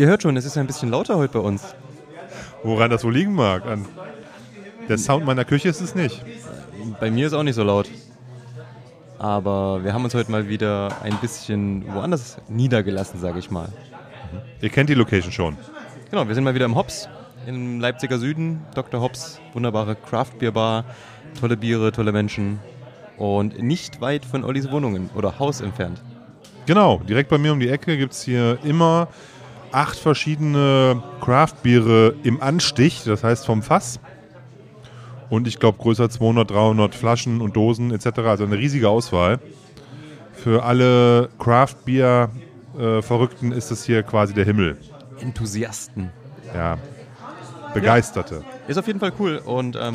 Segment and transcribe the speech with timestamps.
[0.00, 1.74] Ihr hört schon, es ist ein bisschen lauter heute bei uns.
[2.62, 3.66] Woran das wohl liegen mag?
[3.66, 3.84] An
[4.88, 6.24] der Sound meiner Küche ist es nicht.
[6.98, 7.86] Bei mir ist auch nicht so laut.
[9.18, 13.68] Aber wir haben uns heute mal wieder ein bisschen woanders niedergelassen, sage ich mal.
[14.62, 15.58] Ihr kennt die Location schon.
[16.10, 17.06] Genau, wir sind mal wieder im Hops,
[17.46, 18.62] im Leipziger Süden.
[18.74, 19.02] Dr.
[19.02, 20.86] Hops, wunderbare Craft-Bier-Bar,
[21.38, 22.58] tolle Biere, tolle Menschen.
[23.18, 26.00] Und nicht weit von Ollis Wohnungen oder Haus entfernt.
[26.64, 29.08] Genau, direkt bei mir um die Ecke gibt es hier immer
[29.72, 34.00] acht verschiedene Craft-Biere im Anstich, das heißt vom Fass.
[35.28, 38.18] Und ich glaube größer 200, 300 Flaschen und Dosen etc.
[38.20, 39.38] Also eine riesige Auswahl.
[40.32, 44.76] Für alle Craft-Bier-Verrückten ist das hier quasi der Himmel.
[45.20, 46.10] Enthusiasten.
[46.54, 46.78] Ja,
[47.74, 48.42] Begeisterte.
[48.68, 49.42] Ist auf jeden Fall cool.
[49.44, 49.92] Und ähm.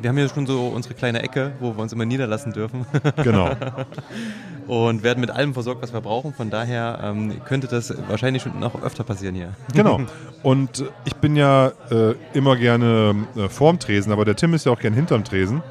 [0.00, 2.86] Wir haben hier schon so unsere kleine Ecke, wo wir uns immer niederlassen dürfen.
[3.22, 3.50] Genau.
[4.66, 6.32] und werden mit allem versorgt, was wir brauchen.
[6.32, 9.54] Von daher ähm, könnte das wahrscheinlich schon noch öfter passieren hier.
[9.74, 10.00] Genau.
[10.42, 14.72] Und ich bin ja äh, immer gerne äh, vorm Tresen, aber der Tim ist ja
[14.72, 15.62] auch gern hinterm Tresen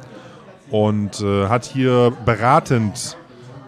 [0.69, 3.17] und äh, hat hier beratend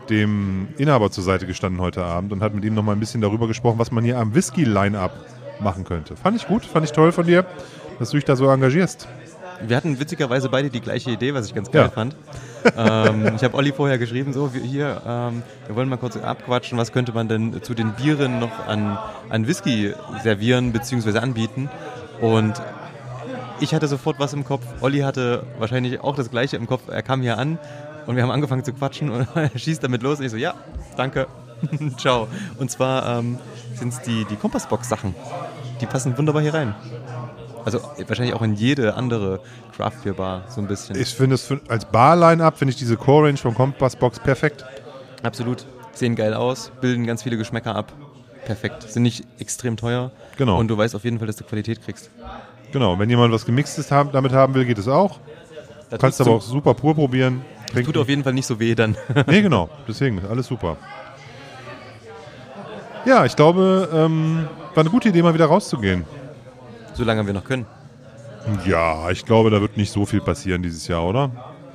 [0.10, 3.22] dem Inhaber zur Seite gestanden heute Abend und hat mit ihm noch mal ein bisschen
[3.22, 5.14] darüber gesprochen, was man hier am Whisky-Line-Up
[5.62, 6.16] machen könnte.
[6.16, 7.46] Fand ich gut, fand ich toll von dir,
[8.00, 9.08] dass du dich da so engagierst.
[9.66, 11.90] Wir hatten witzigerweise beide die gleiche Idee, was ich ganz geil Ja.
[11.90, 12.16] fand.
[12.78, 16.78] ähm, ich habe Olli vorher geschrieben, so, wir, hier, ähm, wir wollen mal kurz abquatschen,
[16.78, 18.98] was könnte man denn zu den Bieren noch an,
[19.30, 19.94] an Whisky
[20.24, 21.20] servieren bzw.
[21.20, 21.70] anbieten.
[22.22, 22.54] Und
[23.60, 24.64] ich hatte sofort was im Kopf.
[24.82, 26.84] Olli hatte wahrscheinlich auch das gleiche im Kopf.
[26.90, 27.58] Er kam hier an
[28.08, 30.20] und wir haben angefangen zu quatschen und er schießt damit los.
[30.20, 30.54] Und ich so, ja,
[30.98, 31.28] danke.
[31.98, 32.28] Ciao.
[32.58, 33.38] Und zwar ähm,
[33.76, 35.14] sind es die, die Kompassbox-Sachen.
[35.82, 36.74] Die passen wunderbar hier rein.
[37.66, 39.42] Also wahrscheinlich auch in jede andere
[39.76, 40.96] Craft Beer Bar so ein bisschen.
[41.00, 44.66] Ich finde es als Bar-Line-Up finde ich diese Core-Range vom Compass Box perfekt.
[45.24, 45.66] Absolut.
[45.94, 47.92] Sehen geil aus, bilden ganz viele Geschmäcker ab.
[48.46, 48.84] Perfekt.
[48.90, 50.12] Sind nicht extrem teuer.
[50.38, 50.58] Genau.
[50.58, 52.10] Und du weißt auf jeden Fall, dass du Qualität kriegst.
[52.72, 55.20] Genau, wenn jemand was Gemixtes haben, damit haben will, geht es auch.
[55.90, 57.42] Da Kannst aber auch super pur probieren.
[57.84, 58.96] Tut auf jeden Fall nicht so weh dann.
[59.28, 59.70] Nee, genau.
[59.88, 60.78] Deswegen, alles super.
[63.06, 66.06] Ja, ich glaube, ähm, war eine gute Idee, mal wieder rauszugehen.
[67.00, 67.66] Solange wir noch können.
[68.66, 71.32] Ja, ich glaube, da wird nicht so viel passieren dieses Jahr, oder?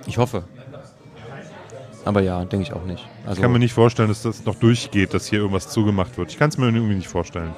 [0.06, 0.44] Ich hoffe.
[2.04, 3.08] Aber ja, denke ich auch nicht.
[3.24, 6.30] Also Ich kann mir nicht vorstellen, dass das noch durchgeht, dass hier irgendwas zugemacht wird.
[6.30, 7.54] Ich kann es mir irgendwie nicht vorstellen.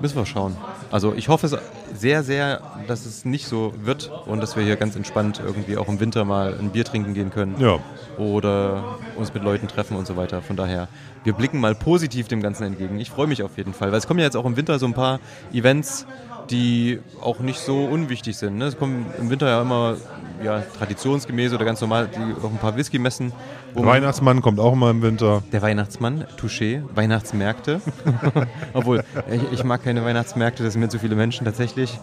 [0.00, 0.56] müssen wir schauen.
[0.90, 1.56] Also ich hoffe
[1.94, 5.86] sehr, sehr, dass es nicht so wird und dass wir hier ganz entspannt irgendwie auch
[5.88, 7.54] im Winter mal ein Bier trinken gehen können.
[7.60, 7.78] Ja,
[8.18, 10.42] oder uns mit Leuten treffen und so weiter.
[10.42, 10.88] Von daher,
[11.24, 12.98] wir blicken mal positiv dem Ganzen entgegen.
[12.98, 14.86] Ich freue mich auf jeden Fall, weil es kommen ja jetzt auch im Winter so
[14.86, 15.20] ein paar
[15.52, 16.06] Events,
[16.52, 18.58] die auch nicht so unwichtig sind.
[18.58, 18.66] Ne?
[18.66, 19.96] Es kommen im Winter ja immer
[20.44, 23.32] ja, traditionsgemäß oder ganz normal die, auch ein paar Whisky-Messen.
[23.74, 25.42] man- Weihnachtsmann kommt auch mal im Winter.
[25.52, 27.80] Der Weihnachtsmann, Touché, Weihnachtsmärkte.
[28.72, 31.98] Obwohl, ich, ich mag keine Weihnachtsmärkte, das sind mir zu viele Menschen tatsächlich.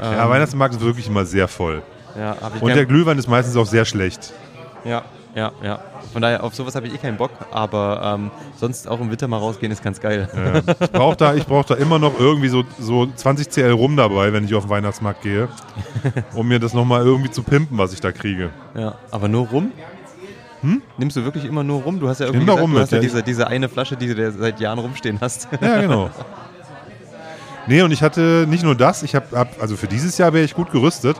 [0.00, 1.82] Ja, Ähm, Weihnachtsmarkt ist wirklich immer sehr voll.
[2.18, 4.32] ja, Und der Glühwein ist meistens auch sehr schlecht.
[4.84, 5.02] Ja,
[5.34, 5.78] ja, ja.
[6.16, 9.28] Von daher, auf sowas habe ich eh keinen Bock, aber ähm, sonst auch im Winter
[9.28, 10.26] mal rausgehen ist ganz geil.
[10.80, 14.32] Ich brauche da, ich brauch da immer noch irgendwie so, so 20 CL rum dabei,
[14.32, 15.50] wenn ich auf den Weihnachtsmarkt gehe,
[16.32, 18.48] um mir das nochmal irgendwie zu pimpen, was ich da kriege.
[18.74, 19.72] Ja, aber nur rum?
[20.96, 22.00] Nimmst du wirklich immer nur rum?
[22.00, 22.46] Du hast ja irgendwie Hm?
[22.46, 23.02] Gesagt, rum du hast ja ja.
[23.02, 25.48] diese, diese eine Flasche, die du da seit Jahren rumstehen hast.
[25.60, 26.08] Ja, genau.
[27.66, 30.46] Nee, und ich hatte nicht nur das, ich habe, hab, also für dieses Jahr wäre
[30.46, 31.18] ich gut gerüstet.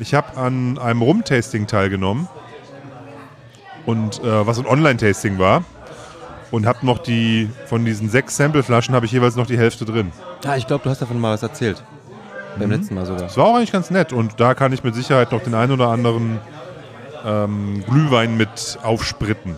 [0.00, 2.26] Ich habe an einem Rum-Tasting teilgenommen.
[3.86, 5.64] Und äh, was ein Online-Tasting war.
[6.50, 10.12] Und habe noch die, von diesen sechs Sampleflaschen habe ich jeweils noch die Hälfte drin.
[10.44, 11.82] Ja, ich glaube, du hast davon mal was erzählt.
[12.58, 12.74] Beim Mhm.
[12.74, 13.22] letzten Mal sogar.
[13.22, 14.12] Das war auch eigentlich ganz nett.
[14.12, 16.38] Und da kann ich mit Sicherheit noch den einen oder anderen
[17.24, 19.54] ähm, Glühwein mit aufspritten.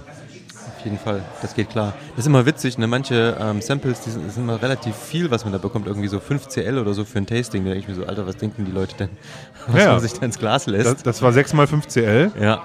[0.78, 1.94] Auf jeden Fall, das geht klar.
[2.10, 2.86] Das ist immer witzig, ne?
[2.86, 5.86] manche ähm, Samples, die sind, sind immer relativ viel, was man da bekommt.
[5.86, 7.64] Irgendwie so 5 CL oder so für ein Tasting.
[7.64, 9.08] Da denke ich mir so, Alter, was denken die Leute denn?
[9.66, 9.92] Was Ja.
[9.92, 10.86] man sich da ins Glas lässt.
[10.86, 12.30] Das, das war 6x5 CL.
[12.40, 12.60] ja,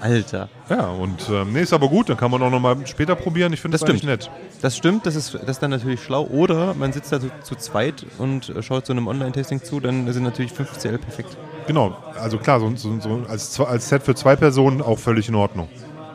[0.00, 0.48] Alter.
[0.68, 2.08] Ja, und ähm, nee, ist aber gut.
[2.08, 3.52] Dann kann man auch noch mal später probieren.
[3.52, 4.04] Ich finde das, Das stimmt.
[4.04, 4.30] nett.
[4.62, 6.24] Das stimmt, das ist, das ist dann natürlich schlau.
[6.26, 10.10] Oder man sitzt da zu, zu zweit und äh, schaut so einem Online-Tasting zu, dann
[10.12, 11.36] sind natürlich 5 CL perfekt.
[11.66, 15.34] Genau, also klar, so, so, so als, als Set für zwei Personen auch völlig in
[15.34, 15.68] Ordnung.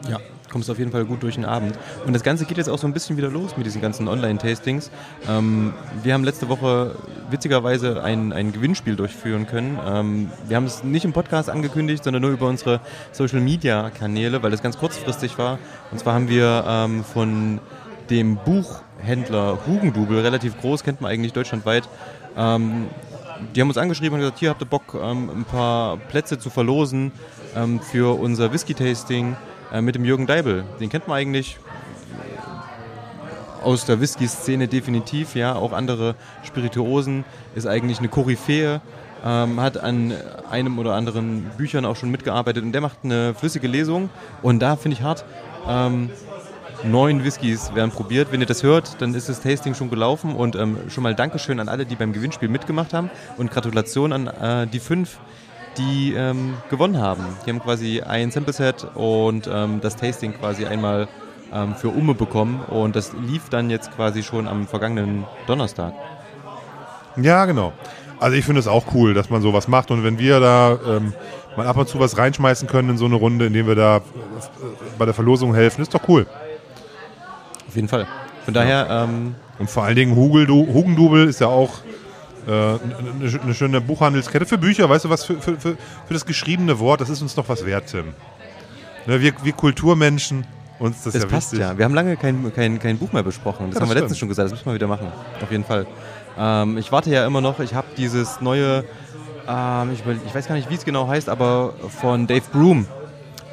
[0.09, 0.19] Ja.
[0.55, 1.77] Kommst auf jeden Fall gut durch den Abend.
[2.05, 4.89] Und das Ganze geht jetzt auch so ein bisschen wieder los mit diesen ganzen Online-Tastings.
[5.27, 6.95] Ähm, wir haben letzte Woche
[7.29, 9.77] witzigerweise ein, ein Gewinnspiel durchführen können.
[9.85, 12.79] Ähm, wir haben es nicht im Podcast angekündigt, sondern nur über unsere
[13.11, 15.59] Social-Media-Kanäle, weil das ganz kurzfristig war.
[15.91, 17.59] Und zwar haben wir ähm, von
[18.09, 21.89] dem Buchhändler Hugendubel, relativ groß, kennt man eigentlich deutschlandweit,
[22.37, 22.85] ähm,
[23.53, 26.49] die haben uns angeschrieben und gesagt, hier habt ihr Bock, ähm, ein paar Plätze zu
[26.49, 27.11] verlosen
[27.57, 29.35] ähm, für unser Whisky-Tasting
[29.75, 30.63] äh, mit dem Jürgen Deibel.
[30.79, 31.57] Den kennt man eigentlich
[33.61, 37.25] aus der Whisky-Szene definitiv, ja, auch andere Spirituosen,
[37.55, 38.79] ist eigentlich eine Koryphäe,
[39.25, 40.13] ähm, hat an
[40.49, 42.63] einem oder anderen Büchern auch schon mitgearbeitet.
[42.63, 44.09] Und der macht eine flüssige Lesung.
[44.43, 45.25] Und da finde ich hart.
[45.67, 46.11] Ähm,
[46.83, 48.31] neun Whiskys werden probiert.
[48.31, 50.35] Wenn ihr das hört, dann ist das Tasting schon gelaufen.
[50.35, 53.09] Und ähm, schon mal Dankeschön an alle, die beim Gewinnspiel mitgemacht haben.
[53.37, 55.17] Und Gratulation an äh, die fünf,
[55.77, 57.23] die ähm, gewonnen haben.
[57.45, 61.07] Die haben quasi ein Sample-Set und ähm, das Tasting quasi einmal
[61.53, 65.93] ähm, für Umme bekommen und das lief dann jetzt quasi schon am vergangenen Donnerstag.
[67.17, 67.73] Ja, genau.
[68.19, 71.13] Also ich finde es auch cool, dass man sowas macht und wenn wir da ähm,
[71.57, 74.01] mal ab und zu was reinschmeißen können in so eine Runde, indem wir da äh,
[74.97, 76.25] bei der Verlosung helfen, ist doch cool.
[77.67, 78.07] Auf jeden Fall.
[78.45, 78.87] Von daher.
[78.89, 81.94] Ähm, und vor allen Dingen Hugendubel ist ja auch äh,
[82.51, 84.89] eine, eine schöne Buchhandelskette für Bücher.
[84.89, 85.75] Weißt du was, für, für, für,
[86.07, 88.13] für das geschriebene Wort, das ist uns doch was wert, Tim.
[89.07, 90.45] Ne, wir, wir Kulturmenschen,
[90.79, 91.67] uns das, das ja passt wichtig.
[91.67, 91.77] ja.
[91.77, 93.67] Wir haben lange kein, kein, kein Buch mehr besprochen.
[93.69, 94.45] Das Ja, haben das wir letztens schon gesagt.
[94.45, 95.07] Das müssen wir wieder machen.
[95.41, 95.85] Auf jeden Fall.
[96.37, 97.59] Ähm, ich warte ja immer noch.
[97.59, 98.83] Ich habe dieses neue,
[99.47, 102.85] ähm, ich, ich weiß gar nicht, wie es genau heißt, aber von Dave Broom.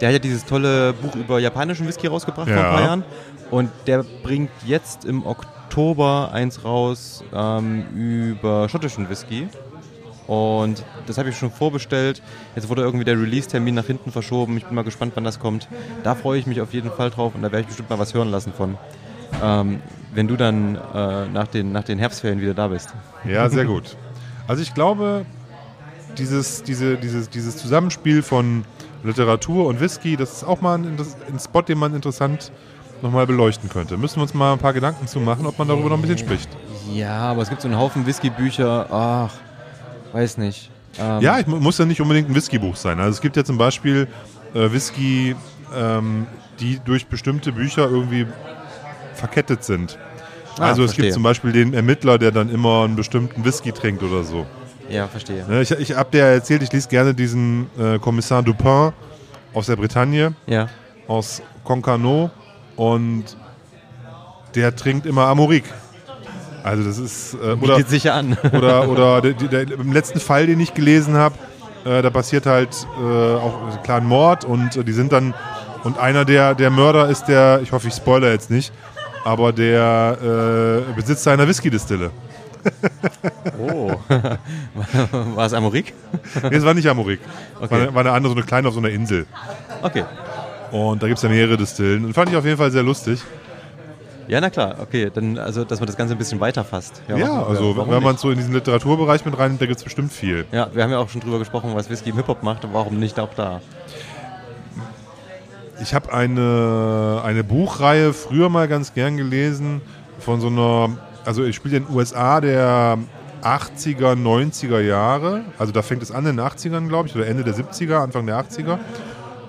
[0.00, 2.70] Der hat ja dieses tolle Buch über japanischen Whisky rausgebracht vor ein Ja.
[2.72, 3.04] paar Jahren.
[3.50, 5.52] Und der bringt jetzt im Oktober
[6.32, 9.48] eins raus ähm, über schottischen Whisky.
[10.26, 12.22] Und das habe ich schon vorbestellt.
[12.54, 14.56] Jetzt wurde irgendwie der Release-Termin nach hinten verschoben.
[14.56, 15.68] Ich bin mal gespannt, wann das kommt.
[16.04, 18.14] Da freue ich mich auf jeden Fall drauf und da werde ich bestimmt mal was
[18.14, 18.78] hören lassen von.
[19.42, 19.80] Ähm,
[20.14, 22.94] wenn du dann äh, nach, den, nach den Herbstferien wieder da bist.
[23.24, 23.96] Ja, sehr gut.
[24.46, 25.24] Also ich glaube,
[26.18, 28.64] dieses, diese, dieses, dieses Zusammenspiel von
[29.02, 30.98] Literatur und Whisky, das ist auch mal ein,
[31.28, 32.52] ein Spot, den man interessant
[33.02, 33.96] nochmal beleuchten könnte.
[33.96, 36.18] Müssen wir uns mal ein paar Gedanken zu machen, ob man darüber noch ein bisschen
[36.18, 36.48] spricht.
[36.92, 38.86] Ja, aber es gibt so einen Haufen Whisky-Bücher.
[38.90, 39.30] Ach,
[40.12, 40.70] weiß nicht.
[40.98, 42.98] Ähm, Ja, ich mu- muss ja nicht unbedingt ein Whiskybuch sein.
[43.00, 44.08] Also es gibt ja zum Beispiel
[44.54, 45.34] äh, Whisky,
[45.74, 46.26] ähm,
[46.60, 48.26] die durch bestimmte Bücher irgendwie
[49.14, 49.98] verkettet sind.
[50.58, 51.04] Ah, also es verstehe.
[51.06, 54.46] gibt zum Beispiel den Ermittler, der dann immer einen bestimmten Whisky trinkt oder so.
[54.90, 55.46] Ja, verstehe.
[55.48, 58.92] Ne, Ich, ich habe dir ja erzählt, ich lese gerne diesen äh, Kommissar Dupin
[59.54, 60.68] aus der Bretagne, Ja.
[61.08, 62.30] aus Concarneau
[62.76, 63.24] und
[64.54, 65.64] der trinkt immer Amorik.
[66.62, 68.36] Also das ist äh, oder, Bietet sicher an.
[68.52, 71.34] oder oder der, der, der, im letzten Fall, den ich gelesen habe,
[71.84, 75.34] äh, da passiert halt äh, auch ein kleiner Mord und äh, die sind dann
[75.84, 78.72] und einer der der Mörder ist der, ich hoffe ich spoiler jetzt nicht,
[79.24, 82.10] aber der äh, Besitzer einer Whisky-Distille.
[83.58, 83.92] Oh.
[85.34, 85.94] War es Amorik?
[86.42, 87.20] Nee, es war nicht Amorik.
[87.60, 87.86] Okay.
[87.86, 89.26] War, war eine andere, so eine kleine auf so einer Insel.
[89.82, 90.04] Okay.
[90.72, 92.04] Und da gibt es ja mehrere Distillen.
[92.04, 93.22] Und fand ich auf jeden Fall sehr lustig.
[94.28, 94.76] Ja, na klar.
[94.80, 97.02] Okay, dann, also, dass man das Ganze ein bisschen weiter fasst.
[97.08, 99.84] Ja, warum- also warum wenn man so in diesen Literaturbereich mit rein, da gibt es
[99.84, 100.46] bestimmt viel.
[100.52, 102.66] Ja, wir haben ja auch schon drüber gesprochen, was Whisky im Hip-Hop macht.
[102.72, 103.60] Warum nicht auch da?
[105.82, 109.80] Ich habe eine, eine Buchreihe früher mal ganz gern gelesen
[110.20, 110.90] von so einer,
[111.24, 112.98] also ich spiele in den USA der
[113.42, 115.40] 80er, 90er Jahre.
[115.58, 118.24] Also da fängt es an in den 80ern, glaube ich, oder Ende der 70er, Anfang
[118.26, 118.78] der 80er.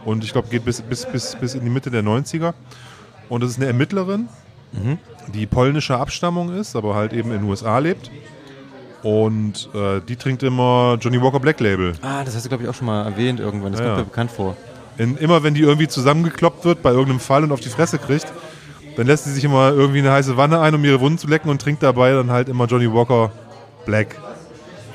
[0.05, 2.53] Und ich glaube, geht bis, bis, bis, bis in die Mitte der 90er.
[3.29, 4.27] Und das ist eine Ermittlerin,
[5.33, 8.11] die polnischer Abstammung ist, aber halt eben in den USA lebt.
[9.03, 11.93] Und äh, die trinkt immer Johnny Walker Black Label.
[12.01, 13.73] Ah, das hast du, glaube ich, auch schon mal erwähnt irgendwann.
[13.73, 14.03] Das Ja, kommt ja.
[14.03, 14.55] mir bekannt vor.
[14.97, 18.31] In, immer wenn die irgendwie zusammengekloppt wird bei irgendeinem Fall und auf die Fresse kriegt,
[18.95, 21.49] dann lässt sie sich immer irgendwie eine heiße Wanne ein, um ihre Wunden zu lecken
[21.49, 23.31] und trinkt dabei dann halt immer Johnny Walker
[23.85, 24.15] Black.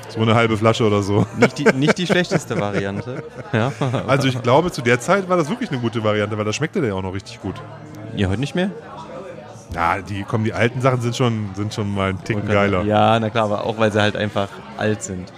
[0.09, 1.27] So eine halbe Flasche oder so.
[1.39, 3.23] Nicht die, nicht die schlechteste Variante.
[3.53, 3.73] Ja.
[4.07, 6.81] Also ich glaube, zu der Zeit war das wirklich eine gute Variante, weil das schmeckte
[6.81, 7.57] der ja auch noch richtig gut.
[8.17, 8.71] ja, heute nicht mehr?
[9.75, 12.83] Ja, die, komm, die alten Sachen sind schon, sind schon mal ein Ticken geiler.
[12.85, 14.49] Ja, na klar, aber auch weil sie halt einfach
[14.79, 15.31] alt sind.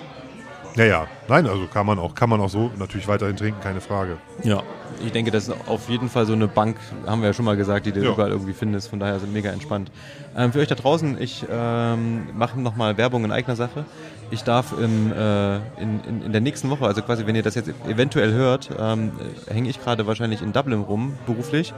[0.77, 1.07] ja, ja.
[1.27, 4.19] Nein, also kann man auch, kann man auch so natürlich weiterhin trinken, keine Frage.
[4.45, 4.63] Ja.
[5.05, 7.57] Ich denke, das ist auf jeden Fall so eine Bank, haben wir ja schon mal
[7.57, 8.11] gesagt, die du Ja.
[8.13, 8.89] überall irgendwie findest.
[8.91, 9.91] Von daher sind mega entspannt.
[10.37, 13.85] Ähm, für euch da draußen, ich ähm, mache nochmal Werbung in eigener Sache.
[14.31, 17.57] Ich darf im, äh, in, in, in der nächsten Woche, also quasi, wenn ihr das
[17.57, 19.13] jetzt eventuell hört, ähm,
[19.49, 21.75] äh, hänge ich gerade wahrscheinlich in Dublin rum, beruflich.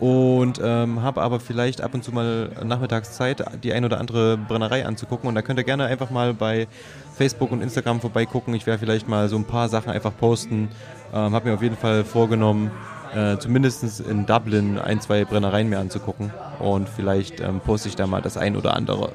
[0.00, 4.36] Und ähm, habe aber vielleicht ab und zu mal nachmittags Zeit, die ein oder andere
[4.36, 5.28] Brennerei anzugucken.
[5.28, 6.66] Und da könnt ihr gerne einfach mal bei
[7.14, 8.52] Facebook und Instagram vorbeigucken.
[8.54, 10.70] Ich werde vielleicht mal so ein paar Sachen einfach posten.
[11.14, 12.72] Ähm, habe mir auf jeden Fall vorgenommen,
[13.14, 16.32] äh, zumindest in Dublin ein, zwei Brennereien mehr anzugucken.
[16.58, 19.12] Und vielleicht ähm, poste ich da mal das ein oder andere.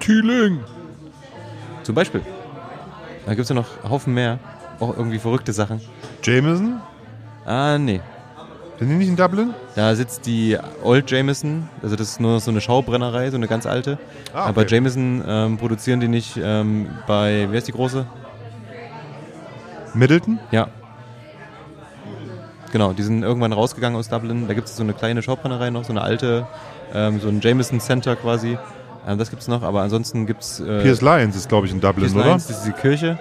[0.00, 0.60] Kühling!
[1.82, 2.22] Zum Beispiel.
[3.26, 4.38] Da gibt es ja noch Haufen mehr.
[4.80, 5.80] Auch irgendwie verrückte Sachen.
[6.22, 6.80] Jameson?
[7.44, 8.00] Ah, nee.
[8.78, 9.52] Sind die nicht in Dublin?
[9.74, 13.66] Da sitzt die Old Jameson, also das ist nur so eine Schaubrennerei, so eine ganz
[13.66, 13.98] alte.
[14.32, 14.76] Ah, Aber okay.
[14.76, 18.06] Jameson ähm, produzieren die nicht ähm, bei, wer ist die große?
[19.92, 20.38] Middleton?
[20.50, 20.68] Ja.
[22.72, 24.48] Genau, die sind irgendwann rausgegangen aus Dublin.
[24.48, 26.46] Da gibt es so eine kleine Schaubrennerei noch, so eine alte,
[26.94, 28.56] ähm, so ein Jameson Center quasi.
[29.06, 30.60] Ähm, das gibt es noch, aber ansonsten gibt es.
[30.60, 32.24] Äh, Piers Lions ist, glaube ich, in Dublin, Piers oder?
[32.26, 33.18] Lions, das ist die Kirche.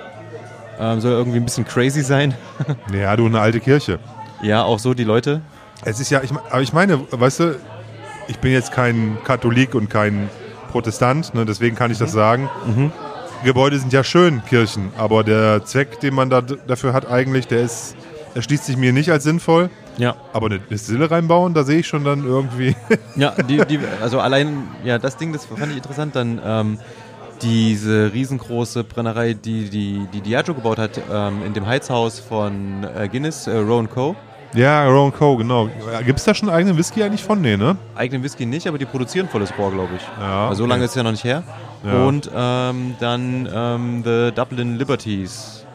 [0.79, 2.33] Ähm, soll irgendwie ein bisschen crazy sein.
[2.93, 3.99] Ja, du, eine alte Kirche.
[4.41, 5.41] ja, auch so die Leute.
[5.83, 7.55] Es ist ja, ich, aber ich meine, weißt du,
[8.27, 10.29] ich bin jetzt kein Katholik und kein
[10.71, 12.49] Protestant, ne, deswegen kann ich das sagen.
[13.43, 17.61] Gebäude sind ja schön, Kirchen, aber der Zweck, den man da dafür hat eigentlich, der
[17.61, 17.95] ist,
[18.35, 19.69] erschließt sich mir nicht als sinnvoll.
[19.97, 20.15] Ja.
[20.33, 22.75] Aber eine Distille reinbauen, da sehe ich schon dann irgendwie.
[23.15, 26.79] Ja, die, die, also allein, ja, das Ding, das fand ich interessant, dann ähm,
[27.41, 33.07] diese riesengroße Brennerei, die die, die Diageo gebaut hat, ähm, in dem Heizhaus von äh,
[33.07, 34.15] Guinness, äh, Rowan Co.
[34.53, 35.69] ja, Rowan Co., genau.
[36.05, 37.41] Gibt es da schon eigenen Whisky eigentlich von?
[37.41, 37.77] Nee, ne?
[37.95, 40.01] Eigenen Whisky nicht, aber die produzieren volles Rohr, glaube ich.
[40.19, 40.69] Ja, also so okay.
[40.71, 41.43] lange ist es ja noch nicht her.
[41.83, 42.03] Ja.
[42.05, 45.65] Und ähm, dann ähm, The Dublin Liberties.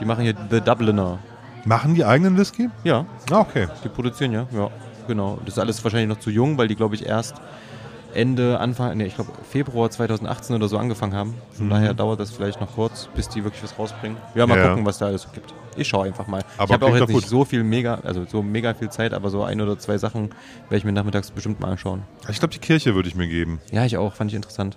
[0.00, 1.18] Die machen hier The Dubliner.
[1.64, 2.68] Machen die eigenen Whisky?
[2.84, 3.68] Ja, Ah, okay.
[3.84, 4.46] die produzieren ja.
[4.52, 4.68] Ja,
[5.06, 5.38] genau.
[5.44, 7.36] Das ist alles wahrscheinlich noch zu jung, weil die, glaube ich, erst
[8.14, 11.34] Ende, Anfang, nee, ich glaube Februar 2018 oder so angefangen haben.
[11.52, 14.18] Von daher dauert das vielleicht noch kurz, bis die wirklich was rausbringen.
[14.34, 14.62] Ja, mal Mhm.
[14.62, 14.68] Ja.
[14.70, 15.54] gucken, was da alles so gibt.
[15.76, 16.42] Ich schaue einfach mal.
[16.58, 17.26] Aber ich habe auch jetzt nicht gut.
[17.26, 20.28] so viel mega, also so mega viel Zeit, aber so ein oder zwei Sachen
[20.68, 22.02] werde ich mir nachmittags bestimmt mal anschauen.
[22.28, 23.60] Ich glaube, die Kirche würde ich mir geben.
[23.70, 24.76] Ja, ich auch, fand ich interessant.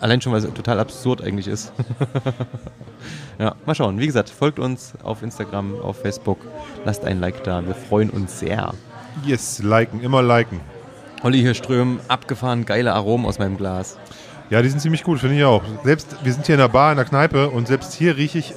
[0.00, 1.72] Allein schon, weil es total absurd eigentlich ist.
[3.38, 3.98] ja, mal schauen.
[3.98, 6.38] Wie gesagt, folgt uns auf Instagram, auf Facebook.
[6.84, 7.64] Lasst ein Like da.
[7.64, 8.74] Wir freuen uns sehr.
[9.24, 10.60] Yes, liken, immer liken.
[11.22, 13.98] Olli hier strömen abgefahren geile Aromen aus meinem Glas.
[14.50, 15.62] Ja, die sind ziemlich gut, finde ich auch.
[15.84, 18.54] Selbst, wir sind hier in der Bar, in der Kneipe und selbst hier rieche ich,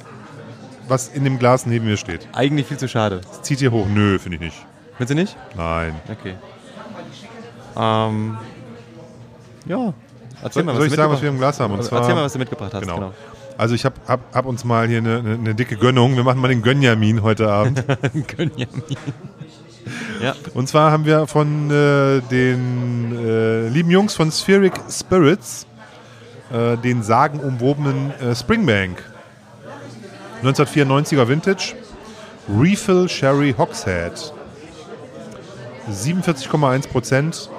[0.88, 2.26] was in dem Glas neben mir steht.
[2.32, 3.20] Eigentlich viel zu schade.
[3.28, 3.86] Das zieht hier hoch.
[3.86, 4.66] Nö, finde ich nicht.
[4.96, 5.36] Findest du nicht?
[5.56, 5.94] Nein.
[6.10, 6.34] Okay.
[7.76, 8.38] Ähm,
[9.66, 9.92] ja.
[10.42, 11.72] Erzähl mal, was soll du ich sagen, was wir mitgebracht im Glas haben?
[11.72, 11.86] Und hast.
[11.88, 12.80] zwar, Erzähl mal, was du mitgebracht hast.
[12.80, 12.94] Genau.
[12.96, 13.12] Genau.
[13.58, 16.16] Also ich habe hab, hab uns mal hier eine, eine, dicke Gönnung.
[16.16, 17.84] Wir machen mal den Gönjamin heute Abend.
[18.36, 18.68] Gönjamin.
[20.22, 20.34] ja.
[20.54, 25.66] Und zwar haben wir von äh, den äh, lieben Jungs von Spheric Spirits
[26.52, 29.02] äh, den sagenumwobenen äh, Springbank.
[30.42, 31.74] 1994er Vintage.
[32.48, 34.32] Refill Sherry Hogshead.
[35.90, 37.50] 47,1 Prozent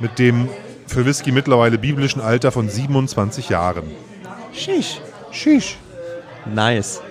[0.00, 0.48] mit dem
[0.94, 3.82] für Whisky mittlerweile biblischen Alter von 27 Jahren.
[4.52, 5.00] Sheesh.
[5.32, 5.76] Sheesh.
[6.46, 7.02] Nice.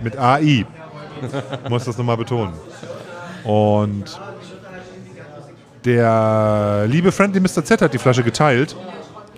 [0.00, 0.64] Mit AI.
[1.68, 2.54] Muss das nochmal betonen.
[3.44, 4.18] Und
[5.84, 7.62] der liebe Friendly Mr.
[7.62, 8.74] Z hat die Flasche geteilt.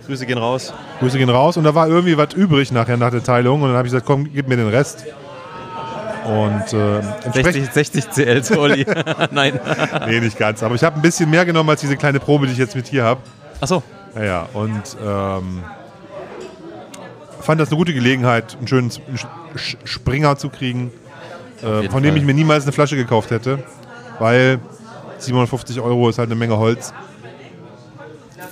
[0.06, 0.72] Grüße gehen raus.
[1.00, 1.56] Grüße gehen raus.
[1.56, 3.62] Und da war irgendwie was übrig nachher nach der Teilung.
[3.62, 5.06] Und dann habe ich gesagt, komm, gib mir den Rest.
[6.24, 7.72] Und äh, entsprechend.
[7.72, 8.86] 60, 60 CL zu Olli.
[9.32, 9.58] Nein.
[10.06, 10.62] Nee, nicht ganz.
[10.62, 12.86] Aber ich habe ein bisschen mehr genommen als diese kleine Probe, die ich jetzt mit
[12.86, 13.20] hier habe.
[13.60, 13.82] Achso.
[14.14, 14.48] Ja, ja.
[14.52, 15.62] Und ähm,
[17.40, 20.90] fand das eine gute Gelegenheit, einen schönen Sch- Springer zu kriegen,
[21.62, 22.16] äh, von dem Fall.
[22.18, 23.62] ich mir niemals eine Flasche gekauft hätte.
[24.18, 24.58] Weil
[25.18, 26.92] 750 Euro ist halt eine Menge Holz.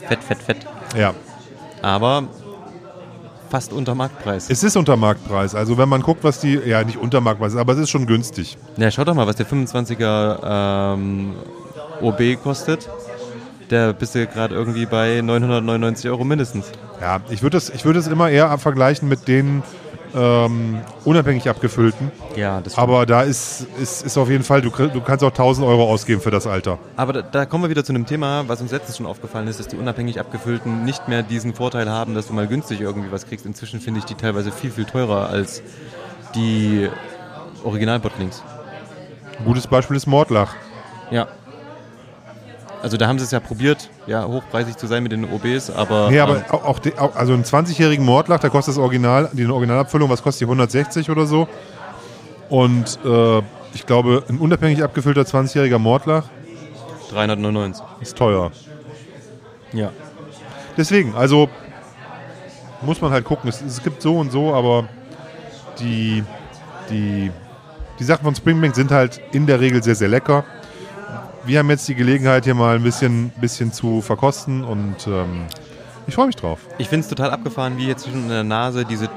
[0.09, 0.67] Fett, fett, fett.
[0.97, 1.15] Ja.
[1.83, 2.25] Aber
[3.51, 4.49] fast unter Marktpreis.
[4.51, 5.55] Es ist unter Marktpreis.
[5.55, 8.57] Also wenn man guckt, was die, ja nicht unter Marktpreis, aber es ist schon günstig.
[8.77, 11.35] Ja, schau doch mal, was der 25er ähm,
[12.01, 12.89] OB kostet.
[13.71, 16.71] Der bist du gerade irgendwie bei 999 Euro mindestens.
[17.01, 19.63] Ja, ich würde es ich würd es immer eher vergleichen mit den
[20.15, 22.11] ähm, unabhängig abgefüllten.
[22.37, 25.67] Ja, das Aber da ist, ist, ist auf jeden Fall, du, du kannst auch 1000
[25.67, 26.79] Euro ausgeben für das Alter.
[26.97, 29.61] Aber da, da kommen wir wieder zu einem Thema, was uns letztens schon aufgefallen ist,
[29.61, 33.27] dass die unabhängig abgefüllten nicht mehr diesen Vorteil haben, dass du mal günstig irgendwie was
[33.27, 33.45] kriegst.
[33.47, 35.63] Inzwischen finde ich die teilweise viel, viel teurer als
[36.35, 36.89] die
[37.65, 38.43] Original-Bottlings.
[39.39, 40.55] Ein gutes Beispiel ist Mordlach.
[41.11, 41.29] Ja.
[42.83, 46.11] Also da haben sie es ja probiert, ja, hochpreisig zu sein mit den OBs, aber,
[46.11, 49.47] Nee, aber ähm, auch, die- auch also einen 20-jährigen Mordlach, da kostet das Original, die
[49.47, 51.49] Originalabfüllung, was kostet die 160 oder so.
[52.49, 53.38] Und äh,
[53.75, 56.25] ich glaube, ein unabhängig abgefüllter 20-jähriger Mordlach
[57.11, 57.85] 399.
[58.00, 58.52] ist teuer.
[59.73, 59.90] Ja.
[60.76, 61.49] Deswegen, also
[62.83, 63.49] muss man halt gucken.
[63.49, 64.88] Es, es gibt so und so, aber
[65.80, 66.23] die,
[66.90, 67.30] die,
[67.99, 70.45] die Sachen von Springbank sind halt in der Regel sehr, sehr lecker.
[71.47, 75.45] Wir haben jetzt die Gelegenheit, hier mal ein bisschen, bisschen zu verkosten und ähm,
[76.09, 76.59] ich freue mich drauf.
[76.79, 79.09] Ich finde es total abgefahren, wie jetzt schon in der Nase diese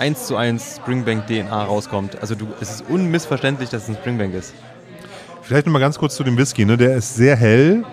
[0.00, 2.20] 1 zu 1 Springbank DNA rauskommt.
[2.20, 4.54] Also du, es ist unmissverständlich, dass es ein Springbank ist.
[5.42, 6.64] Vielleicht noch mal ganz kurz zu dem Whisky.
[6.64, 6.76] Ne?
[6.76, 7.84] Der ist sehr hell,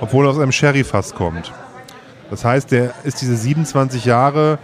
[0.00, 1.52] obwohl er aus einem Sherry-Fass kommt.
[2.30, 4.60] Das heißt, der ist diese 27 Jahre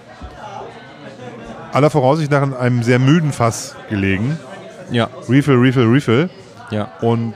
[1.73, 4.38] aller Voraussicht nach in einem sehr müden Fass gelegen.
[4.93, 5.09] Ja.
[5.29, 6.31] Refill, Refill, Refill.
[6.71, 6.93] Ja.
[7.00, 7.35] Und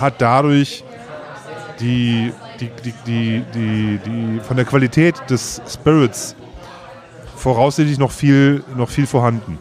[0.00, 0.84] hat dadurch
[1.80, 6.34] die, die, die, die, die, die von der Qualität des Spirits
[7.36, 9.58] voraussichtlich noch viel, noch viel vorhanden.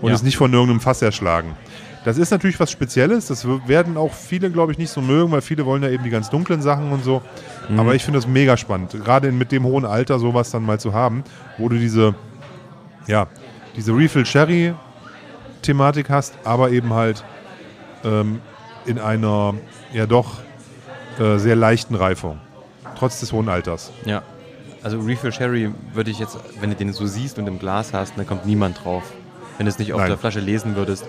[0.00, 0.14] Und Ja.
[0.14, 1.56] ist nicht von irgendeinem Fass erschlagen.
[2.04, 3.26] Das ist natürlich was Spezielles.
[3.26, 6.10] Das werden auch viele, glaube ich, nicht so mögen, weil viele wollen ja eben die
[6.10, 7.22] ganz dunklen Sachen und so.
[7.76, 8.92] Aber ich finde das mega spannend.
[9.04, 11.24] Gerade mit dem hohen Alter sowas dann mal zu haben,
[11.58, 12.14] wo du diese,
[13.06, 13.26] ja,
[13.76, 14.72] diese Refill Sherry
[15.60, 17.24] Thematik hast, aber eben halt
[18.04, 18.40] ähm,
[18.86, 19.54] in einer
[19.92, 20.38] ja doch
[21.18, 22.38] äh, sehr leichten Reifung.
[22.98, 23.92] Trotz des hohen Alters.
[24.04, 24.22] Ja.
[24.82, 28.16] Also Refill Sherry würde ich jetzt, wenn du den so siehst und im Glas hast,
[28.16, 29.02] dann kommt niemand drauf.
[29.56, 30.10] Wenn du es nicht auf Nein.
[30.10, 31.04] der Flasche lesen würdest.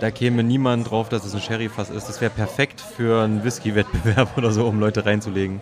[0.00, 2.08] Da käme niemand drauf, dass es ein Sherryfass ist.
[2.08, 5.60] Das wäre perfekt für einen Whisky-Wettbewerb oder so, um Leute reinzulegen.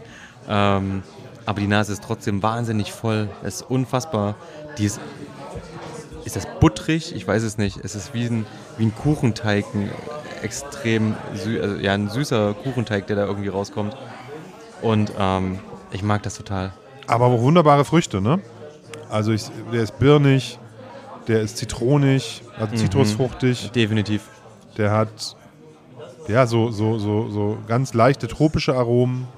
[0.49, 1.03] Ähm,
[1.45, 3.29] aber die Nase ist trotzdem wahnsinnig voll.
[3.43, 4.35] Es ist unfassbar.
[4.79, 5.01] Die ist,
[6.25, 7.15] ist das butterig?
[7.15, 7.79] Ich weiß es nicht.
[7.83, 8.47] Es ist wie ein,
[8.79, 9.91] wie ein Kuchenteig, ein
[10.43, 13.97] extrem sü also, ja, ein süßer Kuchenteig, der da irgendwie rauskommt.
[14.83, 15.59] Und ähm,
[15.91, 16.73] ich mag das total.
[17.07, 18.41] Aber auch wunderbare Früchte, ne?
[19.11, 20.59] Also ich, der ist birnig,
[21.29, 24.23] der ist zitronig, also zitrusfruchtig, Definitiv.
[24.77, 25.37] der hat
[26.29, 29.29] ja so, so, so, so ganz leichte tropische Aromen.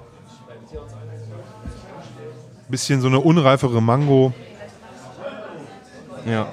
[2.68, 4.32] Bisschen so eine unreifere Mango,
[6.26, 6.48] Ja.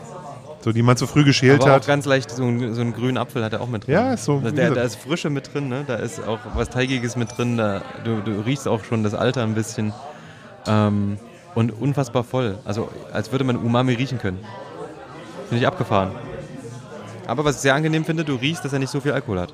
[0.66, 1.86] So die man zu früh geschält Aber auch hat.
[1.86, 3.94] ganz leicht, so, ein, so einen grünen Apfel hat er auch mit drin.
[3.94, 5.84] Ja, ist so, Da, der, gesagt- da ist Frische mit drin, ne?
[5.86, 7.56] da ist auch was Teigiges mit drin.
[7.56, 9.94] Da, du, du riechst auch schon das Alter ein bisschen.
[10.66, 11.20] Ähm,
[11.54, 12.58] und unfassbar voll.
[12.66, 14.40] Also als würde man Umami riechen können.
[15.50, 16.10] Finde ich abgefahren.
[17.28, 19.54] Aber was ich sehr angenehm finde, du riechst, dass er nicht so viel Alkohol hat.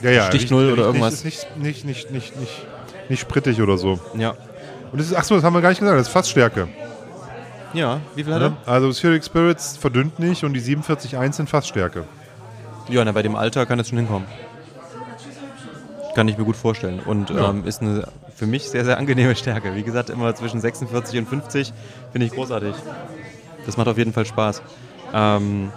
[0.00, 1.22] Ja, ja, Stich null oder irgendwas.
[1.24, 2.66] Nicht, ist nicht, nicht, nicht, nicht, nicht,
[3.08, 4.00] nicht sprittig oder so.
[4.18, 4.30] Ja.
[4.90, 6.66] Und das ist, achso, das haben wir gar nicht gesagt, das ist Fassstärke.
[7.72, 8.52] Ja, wie viel hat er?
[8.66, 12.04] Also Spheric Spirits verdünnt nicht und die 47.1 sind Fassstärke.
[12.88, 14.26] Ja, na, bei dem Alter kann das schon hinkommen.
[16.14, 17.00] Kann ich mir gut vorstellen.
[17.04, 17.50] Und Ja.
[17.50, 19.74] ähm, ist eine für mich sehr, sehr angenehme Stärke.
[19.74, 21.72] Wie gesagt, immer zwischen 46 und 50
[22.12, 22.74] finde ich großartig.
[23.66, 24.62] Das macht auf jeden Fall Spaß.
[25.12, 25.70] Ähm,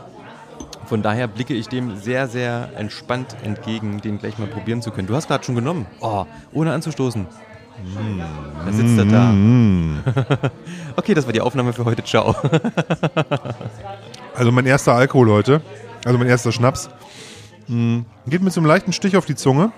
[0.86, 5.08] von daher blicke ich dem sehr, sehr entspannt entgegen, den gleich mal probieren zu können.
[5.08, 5.86] Du hast gerade schon genommen.
[6.00, 7.28] Oh, ohne anzustoßen.
[8.66, 9.34] Da sitzt er da.
[10.96, 12.04] okay, das war die Aufnahme für heute.
[12.04, 12.36] Ciao.
[14.36, 15.62] Also mein erster Alkohol heute,
[16.06, 16.90] also mein erster Schnaps,
[17.68, 19.72] mh, geht mit so einem leichten Stich auf die Zunge.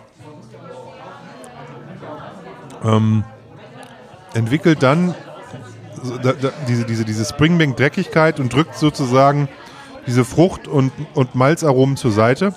[2.84, 3.24] Ähm,
[4.34, 5.16] entwickelt dann
[6.04, 9.48] so, da, da, diese, diese, diese Springbank-Dreckigkeit und drückt sozusagen
[10.08, 12.54] diese Frucht- und, und Malzaromen zur Seite.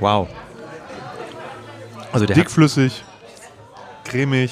[0.00, 0.28] Wow.
[2.18, 3.04] Also der Dickflüssig,
[4.04, 4.50] cremig,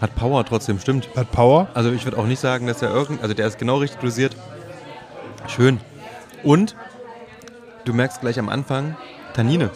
[0.00, 1.08] hat Power trotzdem, stimmt.
[1.16, 1.66] hat Power.
[1.74, 4.36] Also ich würde auch nicht sagen, dass er irgend, also der ist genau richtig dosiert.
[5.48, 5.80] Schön.
[6.44, 6.76] Und
[7.84, 8.96] du merkst gleich am Anfang
[9.34, 9.70] Tannine.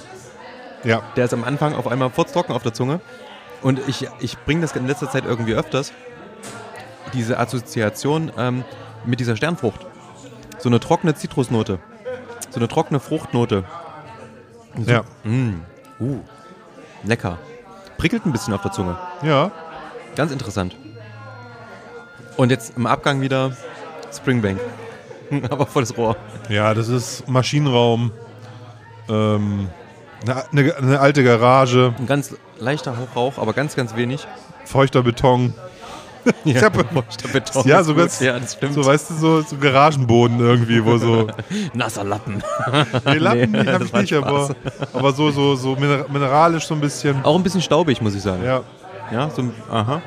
[0.84, 3.00] Ja, Der ist am Anfang auf einmal furztrocken auf der Zunge.
[3.60, 5.92] Und ich, ich bringe das in letzter Zeit irgendwie öfters.
[7.12, 8.62] Diese Assoziation ähm,
[9.04, 9.84] mit dieser Sternfrucht.
[10.60, 11.80] So eine trockene Zitrusnote.
[12.50, 13.64] So eine trockene Fruchtnote.
[14.86, 15.62] ja, Mm.
[16.00, 16.18] Uh.
[17.04, 17.38] Lecker.
[17.98, 18.96] Prickelt ein bisschen auf der Zunge.
[19.22, 19.50] ja.
[20.16, 20.74] Ganz interessant.
[22.36, 23.56] Und jetzt im Abgang wieder
[24.12, 24.58] Springbank.
[25.50, 26.16] Aber volles Rohr.
[26.48, 28.10] Ja, das ist Maschinenraum,
[29.08, 29.68] ähm,
[30.52, 34.26] eine, eine, alte Garage, Ein ganz leichter Hauch Rauch, aber ganz, ganz wenig.
[34.64, 35.54] feuchter Beton.
[36.44, 38.74] Ja, hab- Ja, ist so ganz- Ja, das stimmt.
[38.74, 41.28] So, weißt du, so, so Garagenboden irgendwie, wo so.
[41.74, 42.42] Nasser Lappen.
[43.06, 44.50] Nee, Lappen Nee, nee, hab das ich nicht, aber,
[44.92, 47.24] aber so, so, so miner- mineralisch so ein bisschen.
[47.24, 48.44] Auch ein bisschen staubig, muss ich sagen.
[48.44, 48.60] Ja,
[49.12, 50.02] Ja, so ein, aha.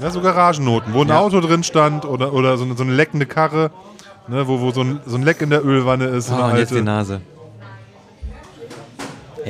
[0.00, 1.18] ja so Garagennoten, wo ein Ja.
[1.20, 3.70] Auto drin stand oder, oder so, eine, so eine leckende Karre,
[4.28, 6.30] ne, wo, wo so, ein, so ein Leck in der Ölwanne ist.
[6.30, 6.82] Ah, und jetzt die.
[6.82, 7.20] Nase.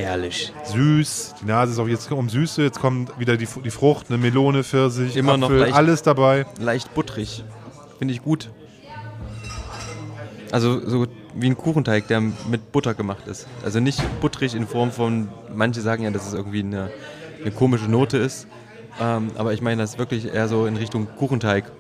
[0.05, 0.53] Herrlich.
[0.65, 4.19] Süß, die Nase ist auch jetzt um Süße, jetzt kommt wieder die, die Frucht, eine
[4.19, 6.47] Melone, Pfirsich, Immer noch Apfel, leicht- alles dabei.
[6.61, 7.45] Leicht butterig.
[7.99, 8.51] Finde ich gut.
[10.51, 13.47] Also so wie ein Kuchenteig, der mit Butter gemacht ist.
[13.65, 16.91] Also nicht butterig in Form von, manche sagen ja, dass es irgendwie eine,
[17.43, 18.47] eine komische Note ist.
[19.01, 21.71] Ähm, aber ich meine das ist wirklich eher so in Richtung Kuchenteig.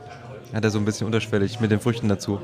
[0.52, 2.40] Hat er so ein bisschen unterschwellig mit den Früchten dazu.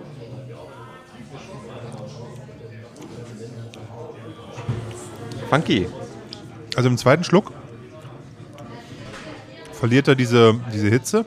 [5.49, 5.87] Funky.
[6.77, 7.53] Also im zweiten Schluck
[9.73, 11.25] verliert er diese, diese Hitze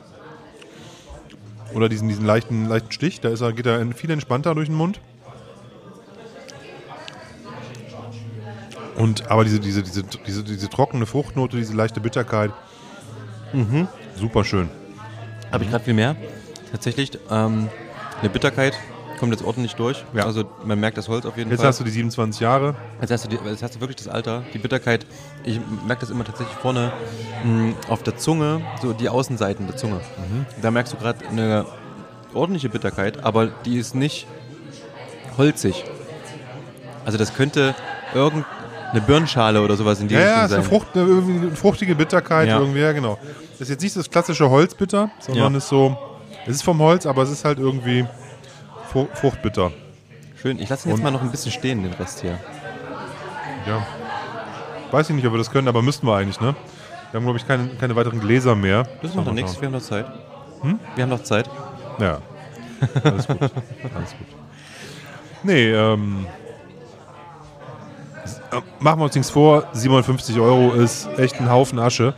[1.74, 3.20] oder diesen, diesen leichten, leichten Stich.
[3.20, 5.00] Da ist er, geht er viel entspannter durch den Mund.
[8.96, 12.50] Und aber diese, diese, diese, diese, diese trockene Fruchtnote, diese leichte Bitterkeit,
[14.16, 14.68] super schön.
[15.52, 16.16] Habe ich gerade viel mehr.
[16.72, 17.68] Tatsächlich, ähm,
[18.20, 18.74] eine Bitterkeit
[19.18, 20.04] kommt jetzt ordentlich durch.
[20.14, 20.24] Ja.
[20.24, 21.68] Also man merkt das Holz auf jeden Jetzt Fall.
[21.68, 22.74] hast du die 27 Jahre.
[23.00, 25.06] Jetzt hast, du die, jetzt hast du wirklich das Alter, die Bitterkeit.
[25.44, 26.92] Ich merke das immer tatsächlich vorne
[27.44, 30.00] mh, auf der Zunge, so die Außenseiten der Zunge.
[30.62, 31.64] Da merkst du gerade eine
[32.34, 34.26] ordentliche Bitterkeit, aber die ist nicht
[35.36, 35.84] holzig.
[37.04, 37.74] Also das könnte
[38.14, 40.70] irgendeine Birnschale oder sowas in die Ja, ja, Richtung ist eine, sein.
[40.70, 42.58] Frucht, eine, irgendwie eine fruchtige Bitterkeit Ja.
[42.60, 43.18] irgendwie, ja genau.
[43.52, 45.58] Das ist jetzt nicht das klassische Holzbitter, sondern Ja.
[45.58, 45.96] ist so,
[46.46, 48.06] es ist vom Holz, aber es ist halt irgendwie
[48.92, 49.72] Fruchtbitter.
[50.40, 50.58] Schön.
[50.58, 52.38] Ich lasse ihn jetzt Und- mal noch ein bisschen stehen, den Rest hier.
[53.66, 53.84] Ja.
[54.90, 56.54] Weiß ich nicht, ob wir das können, aber müssten wir eigentlich, ne?
[57.10, 58.86] Wir haben, glaube ich, keine, keine weiteren Gläser mehr.
[59.02, 59.60] Das macht doch nichts.
[59.60, 60.06] Wir haben noch Zeit.
[60.94, 61.48] Wir haben noch Zeit.
[61.98, 62.20] Ja.
[63.04, 63.40] Alles gut.
[63.40, 64.26] Alles gut.
[65.42, 66.26] Nee, ähm.
[68.52, 72.14] äh, Machen wir uns nichts vor, 57 Euro ist echt ein Haufen Asche.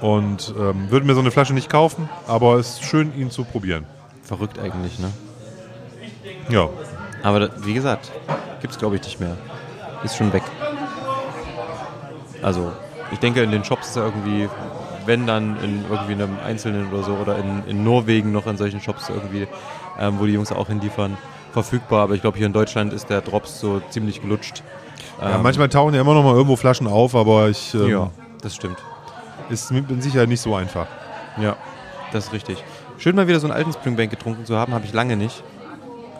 [0.00, 3.44] Und ähm, würde mir so eine Flasche nicht kaufen, aber es ist schön, ihn zu
[3.44, 3.86] probieren.
[4.24, 5.12] Verrückt eigentlich, ne?
[6.48, 6.68] Ja.
[7.22, 8.10] Aber da, wie gesagt,
[8.60, 9.36] gibt's glaube ich nicht mehr.
[10.02, 10.42] Ist schon weg.
[12.42, 12.72] Also,
[13.12, 14.48] ich denke, in den Shops ist er irgendwie,
[15.06, 18.80] wenn dann in irgendwie einem Einzelnen oder so, oder in, in Norwegen noch in solchen
[18.80, 19.46] Shops irgendwie,
[19.98, 21.16] ähm, wo die Jungs auch hinliefern,
[21.52, 22.02] verfügbar.
[22.02, 24.62] Aber ich glaube, hier in Deutschland ist der Drops so ziemlich gelutscht.
[25.20, 28.10] ja Ähm, manchmal tauchen ja immer noch mal irgendwo Flaschen auf, aber ich ähm, ja,
[28.40, 28.78] das stimmt.
[29.50, 30.86] ist mit Sicherheit nicht so einfach.
[31.40, 31.56] Ja,
[32.12, 32.64] das ist richtig.
[32.98, 35.42] Schön mal wieder so einen alten Springbank getrunken zu haben, habe ich lange nicht.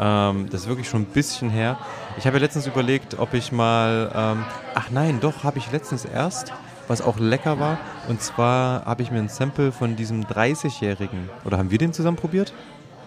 [0.03, 1.79] Ähm, das ist wirklich schon ein bisschen her.
[2.19, 4.11] Ich habe ja letztens überlegt, ob ich mal.
[4.15, 6.53] Ähm, ach nein, doch, habe ich letztens erst,
[6.89, 7.79] was auch lecker war.
[8.09, 11.31] Und zwar habe ich mir ein Sample von diesem 30-Jährigen.
[11.45, 12.53] Oder haben wir den zusammen probiert?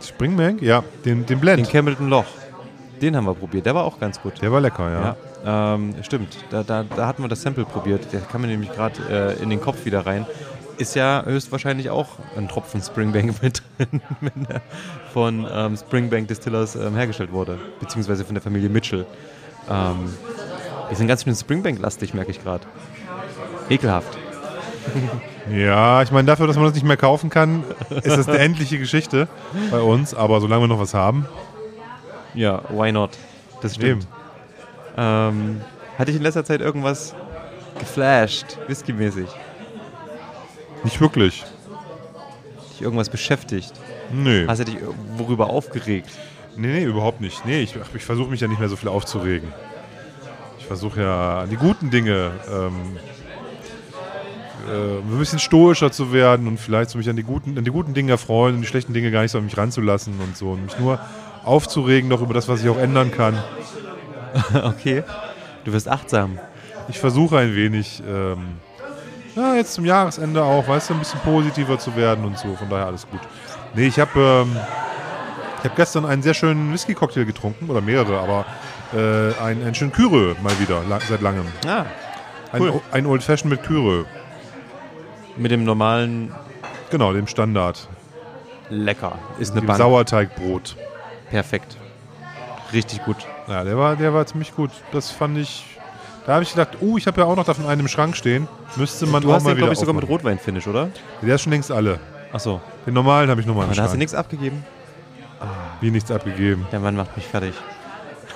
[0.02, 0.62] Springbank?
[0.62, 1.60] Ja, den, den Blend.
[1.60, 2.26] Den Camelton Loch.
[3.02, 3.66] Den haben wir probiert.
[3.66, 4.42] Der war auch ganz gut.
[4.42, 5.16] der war lecker, ja.
[5.44, 6.38] Ja, ähm, stimmt.
[6.50, 8.14] Da, da, da hatten wir das Sample probiert.
[8.14, 10.26] Der kam mir nämlich gerade äh, in den Kopf wieder rein.
[10.78, 12.08] Ist ja höchstwahrscheinlich auch
[12.38, 14.62] ein Tropfen Springbank mit drin, wenn der
[15.14, 17.58] von ähm, Springbank Distillers ähm, hergestellt wurde.
[17.80, 19.06] Beziehungsweise von der Familie Mitchell.
[19.70, 20.14] Ähm,
[20.90, 22.66] wir sind ganz schön Springbank-lastig, merke ich gerade.
[23.70, 24.18] Ekelhaft.
[25.52, 27.64] Ja, ich meine, dafür, dass man das nicht mehr kaufen kann,
[28.02, 29.28] ist das eine endliche Geschichte
[29.70, 30.16] bei uns.
[30.16, 31.28] Aber solange wir noch was haben,
[32.34, 33.12] Ja, why not?
[33.62, 34.08] Das stimmt.
[34.98, 35.62] Ähm,
[36.00, 37.14] hatte ich in letzter Zeit irgendwas
[37.78, 39.28] geflasht, whiskymäßig?
[40.86, 41.44] Nicht wirklich.
[42.72, 43.74] Dich irgendwas beschäftigt?
[44.14, 44.46] Nee.
[44.48, 44.78] Hast du dich
[45.18, 46.10] worüber aufgeregt?
[46.56, 47.46] Nee, nee, überhaupt nicht.
[47.46, 49.52] Nee, ich, ich versuche mich ja nicht mehr so viel aufzuregen.
[50.60, 52.98] Ich versuche ja an die guten Dinge ähm,
[54.68, 57.72] äh, ein bisschen stoischer zu werden und vielleicht so mich an die guten, an die
[57.72, 60.52] guten Dinge erfreuen und die schlechten Dinge gar nicht so an mich ranzulassen und so.
[60.52, 61.00] Und mich nur
[61.44, 63.38] aufzuregen noch über das, was ich auch ändern kann.
[64.54, 65.04] Okay.
[65.64, 66.38] Du wirst achtsam.
[66.90, 68.58] Ich versuche ein wenig, ähm,
[69.36, 72.56] ja, jetzt zum Jahresende auch, weißt du, ein bisschen positiver zu werden und so.
[72.56, 73.20] Von daher alles gut.
[73.74, 74.12] Nee, ich habe
[74.46, 74.56] ähm,
[75.60, 78.46] ich hab gestern einen sehr schönen Whisky-Cocktail getrunken, oder mehrere, aber
[78.94, 81.46] äh, einen, einen schönen Kyre mal wieder, la seit langem.
[81.68, 81.86] Ah,
[82.52, 82.82] Ein, Cool.
[82.92, 84.06] ein Old Fashion mit Kyre.
[85.38, 86.34] mit dem normalen
[86.92, 87.88] Genau, dem Standard.
[88.70, 89.18] Lecker.
[89.40, 89.78] Ist eine Bank.
[89.80, 90.76] Sauerteigbrot.
[91.30, 91.78] Perfekt.
[92.72, 93.18] Richtig gut.
[93.48, 94.72] Ja, der war, der war ziemlich gut.
[94.92, 95.75] Das fand ich.
[96.26, 98.48] Da habe ich gedacht, uh, ich habe ja auch noch davon einen im Schrank stehen.
[98.78, 100.08] Müsste man Du auch hast mal den, glaube ich, sogar mit.
[100.08, 100.90] Rotwein-Finish, oder?
[101.22, 102.00] Der ist schon längst alle.
[102.34, 102.62] Achso.
[102.86, 104.00] Den normalen habe ich nochmal im da hast du Schrank.
[104.00, 104.66] nichts abgegeben?
[105.82, 106.66] Wie nichts abgegeben.
[106.72, 107.54] Der Mann macht mich fertig.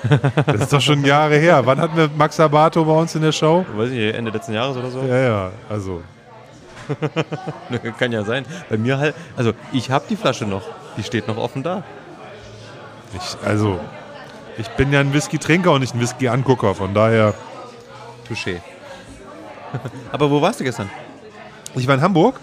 [0.45, 1.61] Das ist doch schon Jahre her.
[1.65, 3.65] Wann hatten wir Max Abato bei uns in der Show?
[3.75, 5.01] Weiß ich, Ende letzten Jahres oder so?
[5.01, 6.01] Ja, ja, also.
[7.99, 8.45] Kann ja sein.
[8.69, 10.61] Bei mir halt, also ich habe die Flasche noch.
[10.95, 11.83] Die steht noch offen da.
[13.13, 13.79] Ich, also,
[14.57, 17.33] ich bin ja ein Whisky-Trinker und nicht ein Whisky-Angucker, von daher.
[18.29, 18.61] Touché.
[20.11, 20.89] Aber wo warst du gestern?
[21.75, 22.39] Ich war in Hamburg,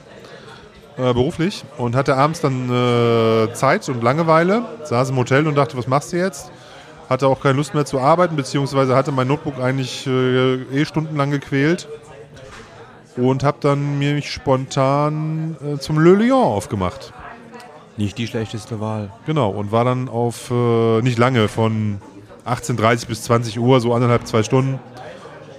[0.97, 5.77] äh, beruflich, und hatte abends dann äh, Zeit und Langeweile, saß im Hotel und dachte,
[5.77, 6.51] was machst du jetzt?
[7.09, 11.31] Hatte auch keine Lust mehr zu arbeiten, beziehungsweise hatte mein Notebook eigentlich äh, eh stundenlang
[11.31, 11.89] gequält.
[13.17, 17.15] Und habe dann mich spontan äh, zum Le Lion aufgemacht.
[17.97, 19.11] Nicht die schlechteste Wahl.
[19.25, 21.99] Genau, und war dann auf, äh, nicht lange, von
[22.45, 24.79] 18.30 bis 20 Uhr, so anderthalb, zwei Stunden,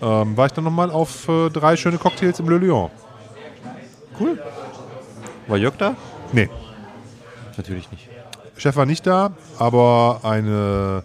[0.01, 2.89] ähm, war ich dann nochmal auf äh, drei schöne Cocktails im Le Lion.
[4.19, 4.39] Cool.
[5.47, 5.95] War Jörg da?
[6.33, 6.49] Nee,
[7.57, 8.07] Natürlich nicht.
[8.57, 11.03] Chef war nicht da, aber eine,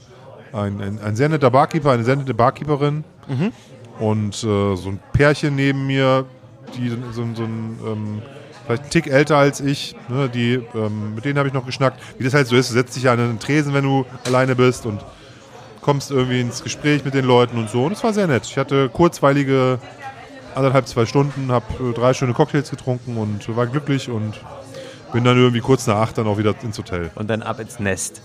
[0.52, 3.04] ein, ein, ein sehr netter Barkeeper, eine sehr nette Barkeeperin
[3.98, 6.24] und äh, so ein Pärchen neben mir,
[6.76, 8.22] die so, so, so ein, ähm,
[8.66, 12.00] vielleicht einen Tick älter als ich, ne, die, ähm, mit denen habe ich noch geschnackt.
[12.18, 14.54] Wie das halt so ist, du setzt dich ja an einen Tresen, wenn du alleine
[14.54, 15.00] bist und
[15.82, 17.84] kommst irgendwie ins Gespräch mit den Leuten und so.
[17.84, 18.46] Und es war sehr nett.
[18.46, 19.78] Ich hatte kurzweilige
[20.54, 24.40] anderthalb, zwei Stunden, habe äh, drei schöne Cocktails getrunken und war glücklich und
[25.12, 27.10] bin dann irgendwie kurz nach acht dann auch wieder ins Hotel.
[27.14, 28.22] Und dann ab ins Nest.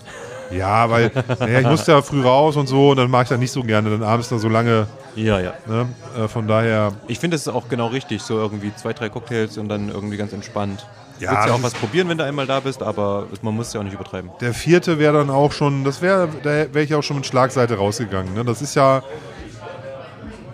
[0.50, 3.38] Ja, weil naja, ich musste ja früh raus und so und dann mache ich das
[3.38, 4.86] nicht so gerne, dann abends noch so lange.
[5.14, 5.52] Ja, ja.
[5.66, 5.86] Ne?
[6.16, 6.92] Äh, von daher.
[7.06, 10.32] Ich finde, es auch genau richtig, so irgendwie zwei, drei Cocktails und dann irgendwie ganz
[10.32, 10.86] entspannt.
[11.20, 13.68] Ja, du willst ja auch was probieren, wenn du einmal da bist, aber man muss
[13.68, 14.30] es ja auch nicht übertreiben.
[14.40, 17.76] Der vierte wäre dann auch schon, das wäre, da wäre ich auch schon mit Schlagseite
[17.76, 18.34] rausgegangen.
[18.34, 18.44] Ne?
[18.44, 19.02] Das ist ja,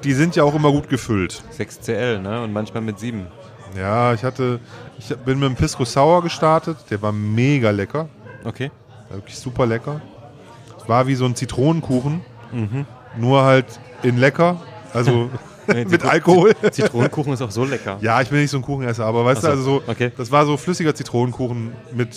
[0.04, 1.42] die sind ja auch immer gut gefüllt.
[1.58, 2.42] 6CL, ne?
[2.42, 3.26] Und manchmal mit 7.
[3.76, 4.60] Ja, ich hatte,
[4.98, 8.08] ich bin mit dem Pisco Sour gestartet, der war mega lecker,
[8.44, 8.70] Okay.
[9.10, 10.00] wirklich super lecker.
[10.80, 12.20] Es war wie so ein Zitronenkuchen,
[13.16, 13.66] nur halt
[14.02, 14.60] in lecker,
[14.92, 15.30] also
[15.66, 16.54] mit Zitro- Alkohol.
[16.70, 17.98] Zitronenkuchen ist auch so lecker.
[18.00, 20.12] Ja, ich bin nicht so ein Kuchenesser, aber weißt Ach du, so, also so, okay.
[20.16, 22.16] das war so flüssiger Zitronenkuchen mit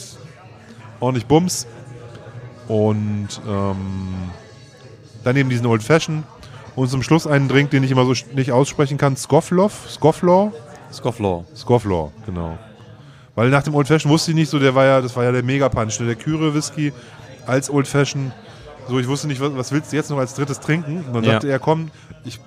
[0.99, 1.67] ordentlich Bums
[2.67, 3.77] und ähm,
[5.23, 6.23] dann eben diesen Old Fashion
[6.75, 10.51] und zum Schluss einen Drink, den ich immer so nicht aussprechen kann, Scoffloff, Scofflaw,
[10.91, 11.45] Scofflaw.
[11.55, 12.57] Scofflaw, genau.
[13.35, 15.31] Weil nach dem Old Fashion wusste ich nicht so, der war ja, das war ja
[15.31, 16.07] der Mega-Punch, ne?
[16.07, 16.91] der Kyre Whisky
[17.45, 18.31] als Old Fashion.
[18.89, 21.03] So, ich wusste nicht, was, was willst du jetzt noch als drittes trinken?
[21.07, 21.33] Und dann Ja.
[21.33, 21.91] dachte er, komm,
[22.25, 22.39] ich,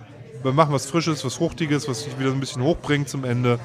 [0.43, 3.59] wir machen was Frisches, was Fruchtiges, was dich wieder so ein bisschen hochbringt zum Ende.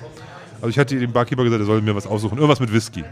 [0.58, 3.04] Also ich hatte dem Barkeeper gesagt, er soll mir was aussuchen, irgendwas mit Whisky.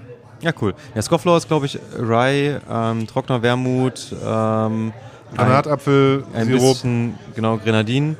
[0.42, 0.74] Ja, cool.
[0.96, 4.94] Ja, Scofflaw ist, glaube ich, Rye, ähm, trockener Wermut, ähm, ein,
[5.32, 6.60] ein Granatapfel-Sirup.
[6.60, 8.18] bisschen, genau, Grenadin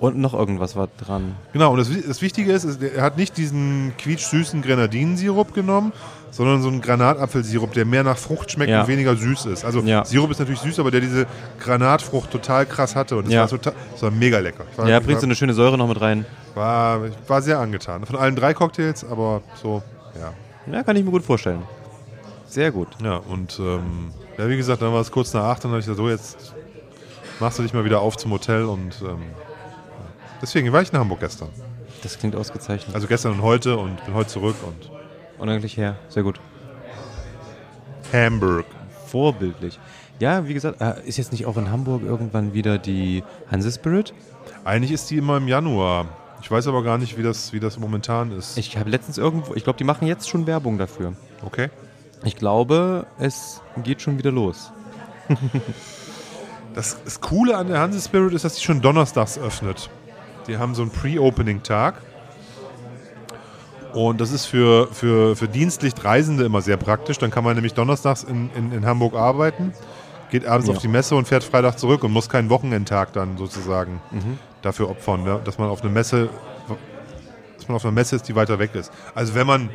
[0.00, 1.34] und noch irgendwas war dran.
[1.52, 5.92] Genau, und das, das Wichtige ist, ist, er hat nicht diesen quietschsüßen Grenadinensirup genommen,
[6.36, 8.80] sondern so einen Granatapfelsirup, der mehr nach Frucht schmeckt Ja.
[8.82, 9.64] und weniger süß ist.
[9.64, 10.04] Also Ja.
[10.04, 11.26] Sirup ist natürlich süß, aber der diese
[11.60, 13.40] Granatfrucht total krass hatte und das Ja.
[13.42, 14.64] war total, das war mega lecker.
[14.76, 16.26] War, Ja, bringt so eine schöne Säure noch mit rein.
[16.56, 18.04] war, ich war sehr angetan.
[18.04, 19.82] Von allen drei Cocktails, aber so,
[20.20, 20.32] ja.
[20.72, 21.62] Ja, kann ich mir gut vorstellen.
[22.48, 22.88] Sehr gut.
[23.02, 25.80] Ja, und ähm, ja, wie gesagt, dann war es kurz nach acht und dann habe
[25.80, 26.52] ich gesagt, so jetzt
[27.38, 29.22] machst du dich mal wieder auf zum Hotel und ähm,
[30.42, 31.48] deswegen war ich in Hamburg gestern.
[32.02, 32.94] Das klingt ausgezeichnet.
[32.94, 34.90] Also gestern und heute und bin heute zurück und
[35.44, 35.96] Und eigentlich her.
[36.08, 36.40] Sehr gut.
[38.10, 38.64] Hamburg.
[39.08, 39.78] Vorbildlich.
[40.18, 44.14] Ja, wie gesagt, äh, ist jetzt nicht auch in Hamburg irgendwann wieder die Hanse Spirit?
[44.64, 46.06] Eigentlich ist die immer im Januar.
[46.40, 48.56] Ich weiß aber gar nicht, wie das, wie das momentan ist.
[48.56, 51.12] Ich habe letztens irgendwo, ich glaube, die machen jetzt schon Werbung dafür.
[51.44, 51.68] Okay.
[52.24, 54.72] Ich glaube, es geht schon wieder los.
[56.72, 59.90] Das, das Coole an der Hanse Spirit ist, dass die schon donnerstags öffnet.
[60.48, 62.02] Die haben so einen Pre-Opening-Tag.
[63.94, 67.18] Und das ist für, für, für dienstlich Reisende immer sehr praktisch.
[67.18, 69.72] Dann kann man nämlich donnerstags in, in, in Hamburg arbeiten,
[70.30, 70.74] geht abends Ja.
[70.74, 74.00] auf die Messe und fährt Freitag zurück und muss keinen Wochenendtag dann sozusagen
[74.62, 75.40] dafür opfern, ne?
[75.44, 76.28] dass man auf eine Messe,
[77.56, 78.90] dass man auf einer Messe ist, die weiter weg ist.
[79.14, 79.70] Also wenn man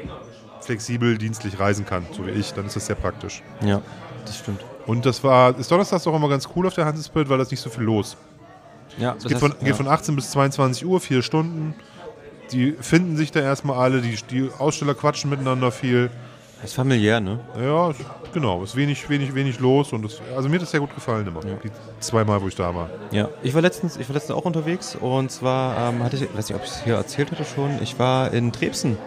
[0.61, 3.41] flexibel dienstlich reisen kann, so wie ich, dann ist das sehr praktisch.
[3.63, 3.81] Ja,
[4.25, 4.63] das stimmt.
[4.85, 7.43] Und das war, ist donnerstags auch immer ganz cool auf der Hanse Spirit, weil da
[7.43, 8.17] ist nicht so viel los.
[8.97, 11.73] Ja, Es geht, von, geht von 18 bis 22 Uhr, vier Stunden.
[12.51, 16.09] Die finden sich da erstmal alle, die, die Aussteller quatschen miteinander viel.
[16.63, 17.39] ist familiär, ne?
[17.59, 17.97] Ja, es-
[18.33, 21.25] genau, ist wenig, wenig, wenig los und das, also mir hat das sehr gut gefallen
[21.27, 21.41] immer.
[21.41, 22.89] Die zweimal, wo ich da war.
[23.11, 26.49] Ja, ich war letztens, ich war letztens auch unterwegs und zwar ähm, hatte ich, weiß
[26.49, 28.97] nicht, ob ich es hier erzählt hatte schon, ich war in Trebsen.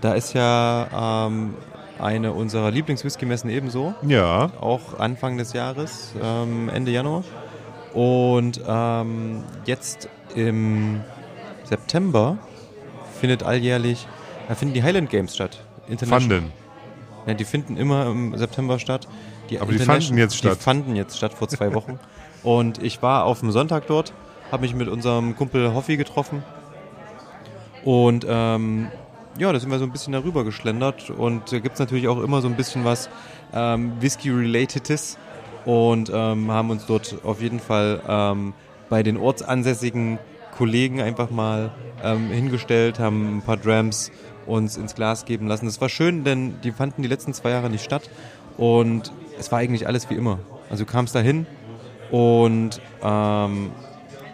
[0.00, 1.54] Da ist ja ähm,
[1.98, 7.22] eine unserer Lieblingswhisky-Messen ebenso, Ja, auch Anfang des Jahres, ähm, Ende Januar.
[7.94, 11.00] Und ähm, jetzt im
[11.64, 12.36] September
[13.16, 14.06] findet alljährlich,
[14.48, 15.58] da finden die Highland Games statt.
[16.06, 16.52] Fanden.
[17.26, 19.08] Ja, die finden immer im September statt.
[19.50, 20.58] Die Aber die fanden jetzt statt.
[20.58, 21.98] Die fanden jetzt statt vor zwei Wochen.
[22.42, 24.12] Und ich war auf dem Sonntag dort,
[24.52, 26.42] habe mich mit unserem Kumpel Hoffi getroffen.
[27.84, 28.88] Und ähm,
[29.38, 31.10] ja, da sind wir so ein bisschen darüber geschlendert.
[31.10, 33.08] Und da gibt es natürlich auch immer so ein bisschen was
[33.52, 35.18] ähm, Whisky-Relatedes.
[35.64, 38.54] Und ähm, haben uns dort auf jeden Fall ähm,
[38.88, 40.18] bei den ortsansässigen
[40.56, 41.70] Kollegen einfach mal
[42.02, 44.10] ähm, hingestellt, haben ein paar Drams
[44.46, 45.66] uns ins Glas geben lassen.
[45.66, 48.08] Das war schön, denn die fanden die letzten zwei Jahre nicht statt.
[48.56, 50.38] Und es war eigentlich alles wie immer.
[50.70, 51.46] Also du kamst da hin
[52.10, 53.70] und ähm,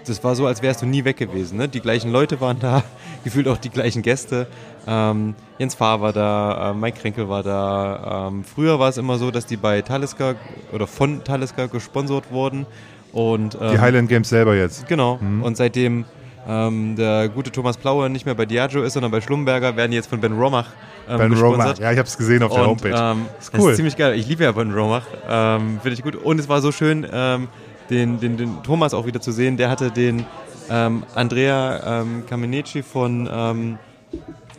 [0.06, 1.58] das war so, als wärst du nie weg gewesen.
[1.58, 1.68] Ne?
[1.68, 2.82] Die gleichen Leute waren da,
[3.24, 4.46] gefühlt auch die gleichen Gäste.
[4.86, 8.28] Ähm, Jens Fahr war da, äh, Mike Krenkel war da.
[8.28, 10.34] Ähm, früher war es immer so, dass die bei Talisker
[10.72, 12.66] oder von Talisker gesponsert wurden.
[13.12, 14.88] Und, ähm, Die Highland Games selber jetzt.
[14.88, 15.18] Genau.
[15.42, 16.04] Und seitdem
[16.48, 19.96] ähm, der gute Thomas Plaue nicht mehr bei Diageo ist, sondern bei Schlumberger, werden die
[19.96, 20.66] jetzt von Ben Romach
[21.08, 21.32] ähm, Ben.
[21.32, 21.78] Romach.
[21.78, 22.94] Ja, ich habe es gesehen auf der Und, Homepage.
[22.96, 23.70] Ähm, ist Das cool.
[23.70, 24.18] ist ziemlich geil.
[24.18, 25.06] Ich liebe ja Ben Romach.
[25.28, 26.16] Ähm, Finde ich gut.
[26.16, 27.48] Und es war so schön, ähm,
[27.90, 29.56] den, den, den Thomas auch wieder zu sehen.
[29.56, 30.24] Der hatte den
[30.70, 33.78] ähm, Andrea ähm, Kameneci von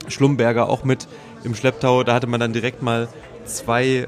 [0.08, 1.08] Schlumberger auch mit
[1.44, 2.04] im Schlepptau.
[2.04, 3.08] Da hatte man dann direkt mal
[3.46, 4.08] zwei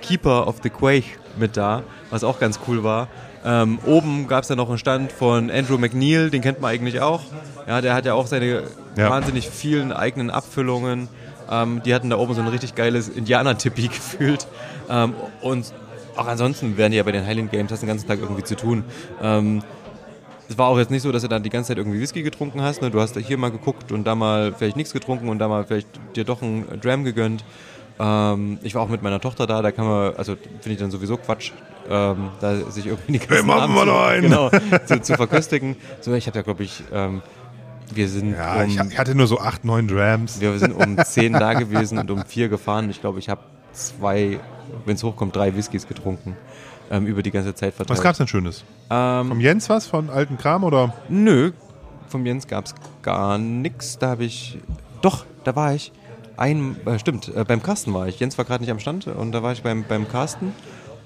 [0.00, 1.04] Keeper of the Quake
[1.38, 3.08] mit da, was auch ganz cool war.
[3.44, 7.00] Ähm, oben gab es dann noch einen Stand von Andrew McNeil, den kennt man eigentlich
[7.00, 7.22] auch.
[7.66, 8.62] Ja, der hat ja auch seine
[8.96, 9.10] Ja.
[9.10, 11.08] wahnsinnig vielen eigenen Abfüllungen.
[11.50, 14.46] Ähm, die hatten da oben so ein richtig geiles Indianer-Tippi gefühlt.
[14.88, 15.72] Ähm, und
[16.14, 18.54] auch ansonsten werden die ja bei den Highland Games, hast den ganzen Tag irgendwie zu
[18.54, 18.84] tun.
[19.22, 19.62] Ähm,
[20.48, 22.60] es war auch jetzt nicht so, dass du dann die ganze Zeit irgendwie Whisky getrunken
[22.60, 22.82] hast.
[22.82, 22.90] Ne?
[22.90, 25.88] Du hast hier mal geguckt und da mal vielleicht nichts getrunken und da mal vielleicht
[26.14, 27.42] dir doch ein Dram gegönnt.
[27.98, 30.90] Ähm, ich war auch mit meiner Tochter da, da kann man, also finde ich dann
[30.90, 31.52] sowieso Quatsch,
[31.88, 34.22] ähm, da sich irgendwie die ganzen Hey, machen wir noch einen.
[34.22, 34.50] Genau,
[34.86, 35.76] zu, zu verköstigen.
[36.00, 37.22] So, ich habe ja, glaube ich, ähm,
[37.94, 40.40] wir sind Ja, um, ich, hatte nur so acht, neun Drams.
[40.40, 42.90] wir sind um 10 da gewesen und um 4 gefahren.
[42.90, 43.42] Ich glaube, ich habe
[43.72, 44.40] zwei,
[44.84, 46.36] wenn es hochkommt, drei Whiskys getrunken.
[46.90, 47.98] Ähm, über die ganze Zeit verteilt.
[47.98, 48.64] Was gab's denn Schönes?
[48.90, 49.86] Ähm, Vom Jens was?
[49.86, 50.94] Von alten Kram oder?
[51.08, 51.52] Nö,
[52.08, 53.98] vom Jens gab es gar nichts.
[53.98, 54.58] Da habe ich.
[55.00, 55.92] Doch, da war ich.
[56.36, 58.20] Ein, äh, stimmt, äh, beim Carsten war ich.
[58.20, 60.52] Jens war gerade nicht am Stand und da war ich beim, beim Carsten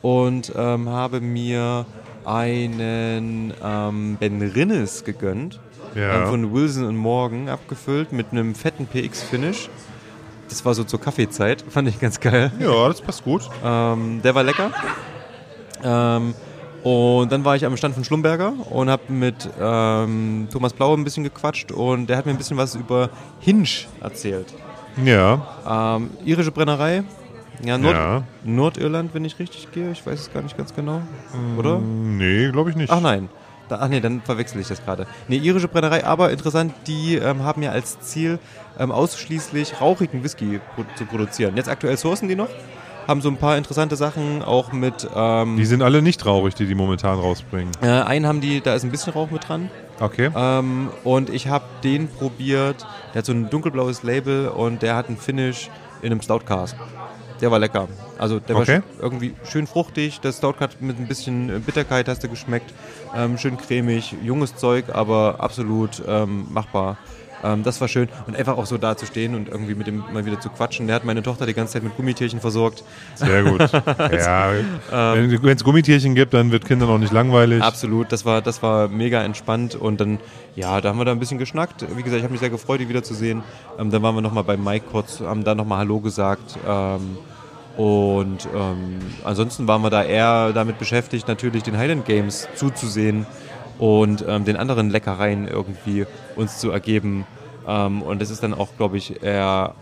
[0.07, 1.85] und ähm, habe mir
[2.25, 5.59] einen ähm, Ben Rinnes gegönnt.
[5.97, 6.23] Ja.
[6.23, 9.69] Ähm, von Wilson und Morgan abgefüllt mit einem fetten PX-Finish.
[10.49, 12.53] Das war so zur Kaffeezeit, fand ich ganz geil.
[12.61, 13.51] Ja, das passt gut.
[13.65, 14.71] Ähm, der war lecker.
[15.83, 16.35] Ähm,
[16.85, 21.03] und dann war ich am Stand von Schlumberger und habe mit ähm, Thomas Blau ein
[21.03, 23.67] bisschen gequatscht und der hat mir ein bisschen was über Hinge
[24.01, 24.55] erzählt.
[25.05, 25.97] Ja.
[25.97, 27.03] Ähm, irische Brennerei.
[27.65, 28.23] Ja, Nord Ja.
[28.45, 29.91] Nordirland, wenn ich richtig gehe.
[29.93, 31.01] Ich weiß es gar nicht ganz genau.
[31.59, 31.79] Oder?
[31.79, 32.91] Nee, glaube ich nicht.
[32.93, 33.29] Ach nein.
[33.69, 35.07] Da, ach nee, dann verwechsel ich das gerade.
[35.27, 38.39] Nee, irische Brennerei, aber interessant, die ähm, haben ja als Ziel,
[38.79, 41.57] ähm, ausschließlich rauchigen Whisky pro zu produzieren.
[41.57, 42.49] Jetzt aktuell sourcen die noch,
[43.09, 46.67] haben so ein paar interessante Sachen, auch mit, ähm, Die sind alle nicht traurig, die
[46.67, 47.73] die momentan rausbringen.
[47.83, 49.69] äh, einen haben die, da ist ein bisschen Rauch mit dran.
[49.99, 50.31] Okay.
[50.37, 55.09] Ähm, und ich habe den probiert, der hat so ein dunkelblaues Label und der hat
[55.09, 55.71] einen Finish
[56.03, 56.77] in einem Stout Cask.
[57.41, 57.89] Der war lecker.
[58.19, 58.77] Also der Okay.
[58.77, 60.21] war irgendwie schön fruchtig.
[60.21, 62.73] Das Stout hat mit ein bisschen äh, Bitterkeit hast du geschmeckt.
[63.15, 66.97] Ähm, schön cremig, junges Zeug, aber absolut ähm, machbar.
[67.47, 68.09] Ähm, das war schön.
[68.27, 70.87] Und einfach auch so da zu stehen und irgendwie mit dem mal wieder zu quatschen.
[70.87, 72.83] Der hat meine Tochter die ganze Zeit mit Gummitierchen versorgt.
[73.15, 73.61] Sehr gut.
[74.13, 74.53] ja,
[74.93, 75.39] Ähm.
[75.43, 77.63] wenn es Gummitierchen gibt, dann wird Kindern auch nicht langweilig.
[77.63, 80.19] Absolut, das war, das war mega entspannt und dann,
[80.55, 81.85] ja, da haben wir da ein bisschen geschnackt.
[81.97, 83.43] Wie gesagt, ich habe mich sehr gefreut, die wiederzusehen.
[83.79, 86.57] Ähm, dann waren wir nochmal bei Mike kurz, haben da nochmal Hallo gesagt.
[86.67, 87.19] Ähm,
[87.77, 93.27] und ähm, ansonsten waren wir da eher damit beschäftigt, natürlich den Highland Games zuzusehen
[93.79, 97.27] und ähm, den anderen Leckereien irgendwie uns zu ergeben.
[97.67, 99.75] Ähm, und es ist dann auch, glaube ich, eher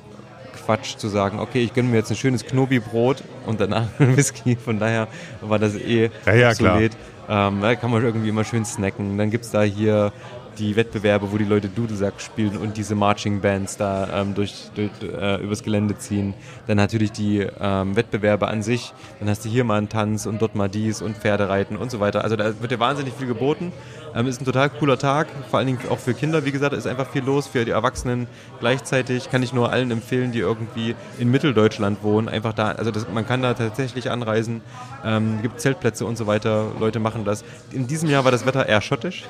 [0.65, 4.57] Quatsch zu sagen, okay, ich gönne mir jetzt ein schönes Knobi-Brot und danach ein Whisky.
[4.57, 5.09] Von daher
[5.41, 6.97] war das eh Ja, ja, obsolet.
[7.29, 9.17] Ähm, da kann man irgendwie immer schön snacken.
[9.19, 10.13] Dann gibt es da hier
[10.59, 14.91] die Wettbewerbe, wo die Leute Dudelsack spielen und diese Marching Bands da ähm, durch, durch,
[15.03, 16.35] äh, übers Gelände ziehen.
[16.67, 18.93] Dann natürlich die ähm, Wettbewerbe an sich.
[19.21, 22.01] Dann hast du hier mal einen Tanz und dort mal dies und Pferdereiten und so
[22.01, 22.25] weiter.
[22.25, 23.73] Also da wird dir wahnsinnig viel geboten.
[24.15, 26.45] Ähm, ist ein total cooler Tag, vor allen Dingen auch für Kinder.
[26.45, 28.29] Wie gesagt, ist einfach viel los für die Erwachsenen.
[28.61, 33.07] Gleichzeitig kann ich nur allen empfehlen, die irgendwie in Mitteldeutschland wohnen, einfach da, also das,
[33.13, 34.61] man kann da tatsächlich anreisen.
[35.05, 36.73] Ähm, gibt Zeltplätze und so weiter.
[36.79, 37.45] Leute machen das.
[37.73, 39.25] In diesem Jahr war das Wetter eher schottisch.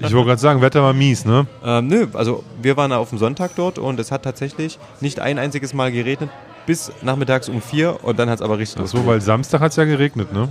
[0.00, 1.46] Ich wollte gerade sagen, Wetter war mies, ne?
[1.64, 5.38] Ähm, nö, also wir waren auf dem Sonntag dort und es hat tatsächlich nicht ein
[5.38, 6.30] einziges Mal geregnet
[6.66, 9.70] bis nachmittags um vier und dann hat es aber richtig Ach so, weil Samstag hat
[9.72, 10.48] es ja geregnet, ne?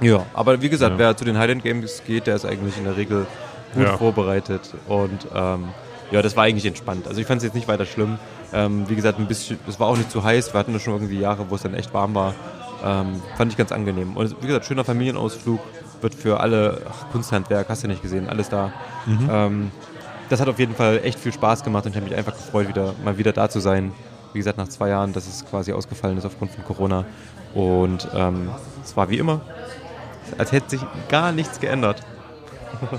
[0.00, 0.98] Ja, aber wie gesagt, Ja.
[0.98, 3.26] wer zu den Highland Games geht, der ist eigentlich in der Regel
[3.74, 3.96] gut Ja.
[3.98, 5.64] vorbereitet und ähm,
[6.10, 7.06] ja, das war eigentlich entspannt.
[7.08, 8.18] Also ich fand es jetzt nicht weiter schlimm.
[8.52, 10.52] Ähm, wie gesagt, ein bisschen, es war auch nicht zu heiß.
[10.52, 12.34] Wir hatten schon irgendwie Jahre, wo es dann echt warm war.
[12.84, 14.14] Ähm, fand ich ganz angenehm.
[14.16, 15.60] Und wie gesagt, schöner Familienausflug
[16.02, 18.72] wird für alle ach, Kunsthandwerk, hast du nicht gesehen, alles da.
[19.30, 19.70] Ähm,
[20.28, 22.68] das hat auf jeden Fall echt viel Spaß gemacht und ich habe mich einfach gefreut,
[22.68, 23.92] wieder, mal wieder da zu sein.
[24.32, 27.04] Wie gesagt, nach zwei Jahren, dass es quasi ausgefallen ist aufgrund von Corona.
[27.54, 28.50] Und ähm,
[28.82, 29.42] es war wie immer,
[30.38, 32.02] als hätte sich gar nichts geändert.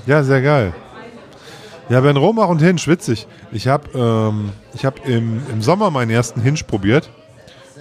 [0.05, 0.73] Ja, sehr geil.
[1.89, 3.27] Ja, Ben Romach und Hinsch, witzig.
[3.51, 7.09] Ich habe ähm, ich hab im, im Sommer meinen ersten Hinsch probiert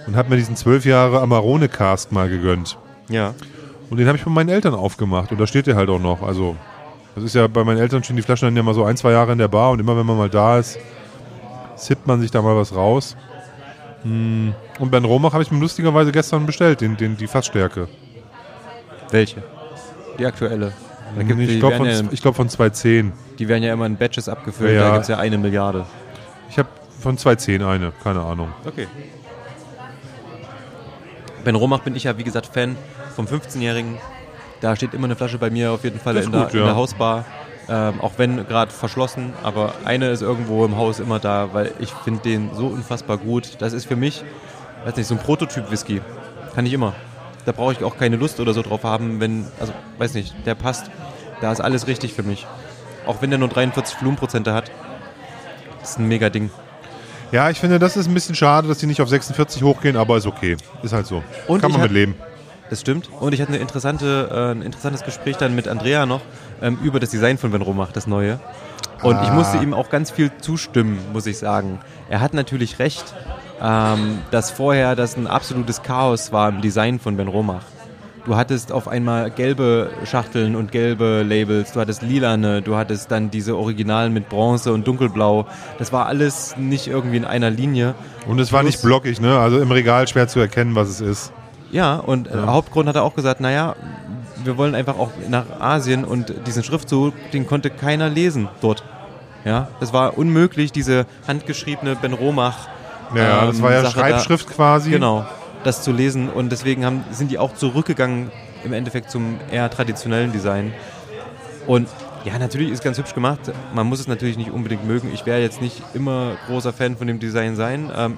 [0.07, 2.77] und habe mir diesen zwölf Jahre Amarone Cask mal gegönnt.
[3.09, 3.33] Ja.
[3.93, 6.23] Und den habe ich bei meinen Eltern aufgemacht und da steht der halt auch noch.
[6.23, 6.55] Also,
[7.13, 9.11] das ist ja bei meinen Eltern stehen die Flaschen dann ja mal so ein, zwei
[9.11, 10.79] Jahre in der Bar und immer wenn man mal da ist,
[11.75, 13.15] sippt man sich da mal was raus.
[14.01, 17.87] Hm, Und Ben Romach habe ich mir lustigerweise gestern bestellt, den, den, die Fassstärke.
[19.11, 19.43] Welche?
[20.17, 20.73] Die aktuelle.
[21.15, 23.13] Da gibt, ich die, glaube von, ja, ich glaub von 210.
[23.37, 24.85] die werden ja immer in Batches abgefüllt, Ja.
[24.87, 25.85] da gibt es ja eine Milliarde.
[26.49, 26.69] Ich habe
[26.99, 28.47] von 210 eine, keine Ahnung.
[28.65, 28.87] Okay.
[31.43, 32.75] Ben Romach bin ich ja, wie gesagt, Fan
[33.15, 33.97] vom 15-Jährigen.
[34.61, 36.59] Da steht immer eine Flasche bei mir auf jeden Fall in, ist der, gut, in
[36.59, 36.65] ja.
[36.65, 37.25] der Hausbar.
[37.69, 41.91] Ähm, auch wenn gerade verschlossen, aber eine ist irgendwo im Haus immer da, weil ich
[41.91, 43.55] finde den so unfassbar gut.
[43.59, 44.23] Das ist für mich,
[44.83, 46.01] weiß nicht, so ein Prototyp-Whisky.
[46.55, 46.93] Kann ich immer.
[47.45, 50.55] Da brauche ich auch keine Lust oder so drauf haben, wenn, also, weiß nicht, der
[50.55, 50.91] passt.
[51.41, 52.45] Da ist alles richtig für mich.
[53.05, 54.71] Auch wenn der nur 43 Volumenprozente hat.
[55.79, 56.49] Das ist ein mega Ding.
[57.33, 60.17] Ja, ich finde, das ist ein bisschen schade, dass die nicht auf 46 hochgehen, aber
[60.17, 60.55] ist okay.
[60.83, 61.23] Ist halt so.
[61.47, 62.15] Und Kann ich man mit leben.
[62.69, 63.09] das stimmt.
[63.19, 66.21] Und ich hatte eine interessante, äh, ein interessantes Gespräch dann mit Andrea noch
[66.61, 68.39] ähm, über das Design von Ben Romach, das neue.
[69.01, 69.33] Und ich Ah.
[69.33, 71.79] musste ihm auch ganz viel zustimmen, muss ich sagen.
[72.07, 73.03] Er hat natürlich recht,
[73.59, 77.63] ähm, dass vorher das ein absolutes Chaos war im Design von Ben Romach.
[78.25, 83.29] Du hattest auf einmal gelbe Schachteln und gelbe Labels, du hattest lilane, du hattest dann
[83.29, 85.45] diese Originalen mit Bronze und Dunkelblau.
[85.77, 87.95] Das war alles nicht irgendwie in einer Linie.
[88.25, 89.37] Und es war nicht blockig, ne?
[89.37, 91.33] Also im Regal schwer zu erkennen, was es ist.
[91.71, 93.75] Ja, und äh, Hauptgrund hat er auch gesagt, naja,
[94.43, 98.83] wir wollen einfach auch nach Asien und diesen Schriftzug, den konnte keiner lesen dort.
[99.43, 102.69] Ja, es war unmöglich, diese handgeschriebene Ben Romach.
[103.13, 104.91] Ja, das ähm, war ja Sache Schreibschrift quasi.
[104.91, 105.25] Da, genau,
[105.63, 108.31] das zu lesen und deswegen haben, sind die auch zurückgegangen
[108.63, 110.73] im Endeffekt zum eher traditionellen Design.
[111.67, 111.87] Und
[112.25, 113.39] ja, natürlich ist ganz hübsch gemacht.
[113.73, 115.11] Man muss es natürlich nicht unbedingt mögen.
[115.13, 117.91] Ich werde jetzt nicht immer großer Fan von dem Design sein.
[117.95, 118.17] Ähm,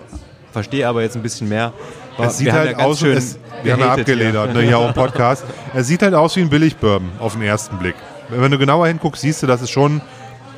[0.52, 1.74] verstehe aber jetzt ein bisschen mehr.
[2.18, 4.16] Aber Es sieht wir haben halt ja aus, schön es, wir haben ja gehatet hier.
[4.16, 5.44] abgeledert, ne, hier auch im Podcast.
[5.74, 7.96] Es sieht halt aus wie ein Billig-Bourbon auf den ersten Blick.
[8.30, 10.02] Wenn du genauer hinguckst, siehst du, dass es schon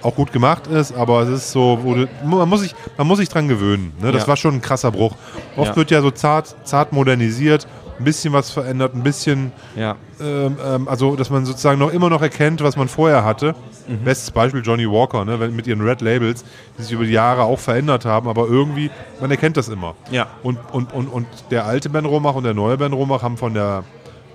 [0.02, 3.30] auch gut gemacht ist, aber es ist so, du, man, muss sich, man muss sich
[3.30, 3.94] dran gewöhnen.
[4.02, 4.12] Ne?
[4.12, 4.28] Das Ja.
[4.30, 5.14] war schon ein krasser Bruch.
[5.56, 5.76] Oft Ja.
[5.76, 7.68] wird ja so zart, zart modernisiert,
[8.00, 12.10] ein bisschen was verändert, ein bisschen, Ja, ähm, ähm, also dass man sozusagen noch immer
[12.12, 13.56] noch erkennt, was man vorher hatte.
[13.88, 14.04] Mhm.
[14.04, 15.38] Bestes Beispiel Johnny Walker, ne?
[15.50, 16.44] mit ihren Red Labels,
[16.78, 19.96] die sich über die Jahre auch verändert haben, aber irgendwie, man erkennt das immer.
[20.12, 20.28] Ja.
[20.44, 23.54] Und, und, und, und der alte Ben Romach und der neue Ben Romach haben von
[23.56, 23.84] der,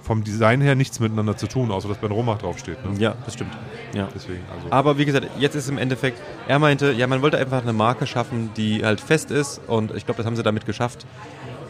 [0.03, 2.85] vom Design her nichts miteinander zu tun, außer dass Ben Romach draufsteht.
[2.85, 2.99] Ne?
[2.99, 3.53] ja, das stimmt.
[3.95, 4.09] Ja.
[4.15, 4.67] Deswegen, also.
[4.71, 8.07] Aber wie gesagt, jetzt ist im Endeffekt, er meinte, ja, man wollte einfach eine Marke
[8.07, 11.07] schaffen, die halt fest ist und ich glaube, das haben sie damit geschafft.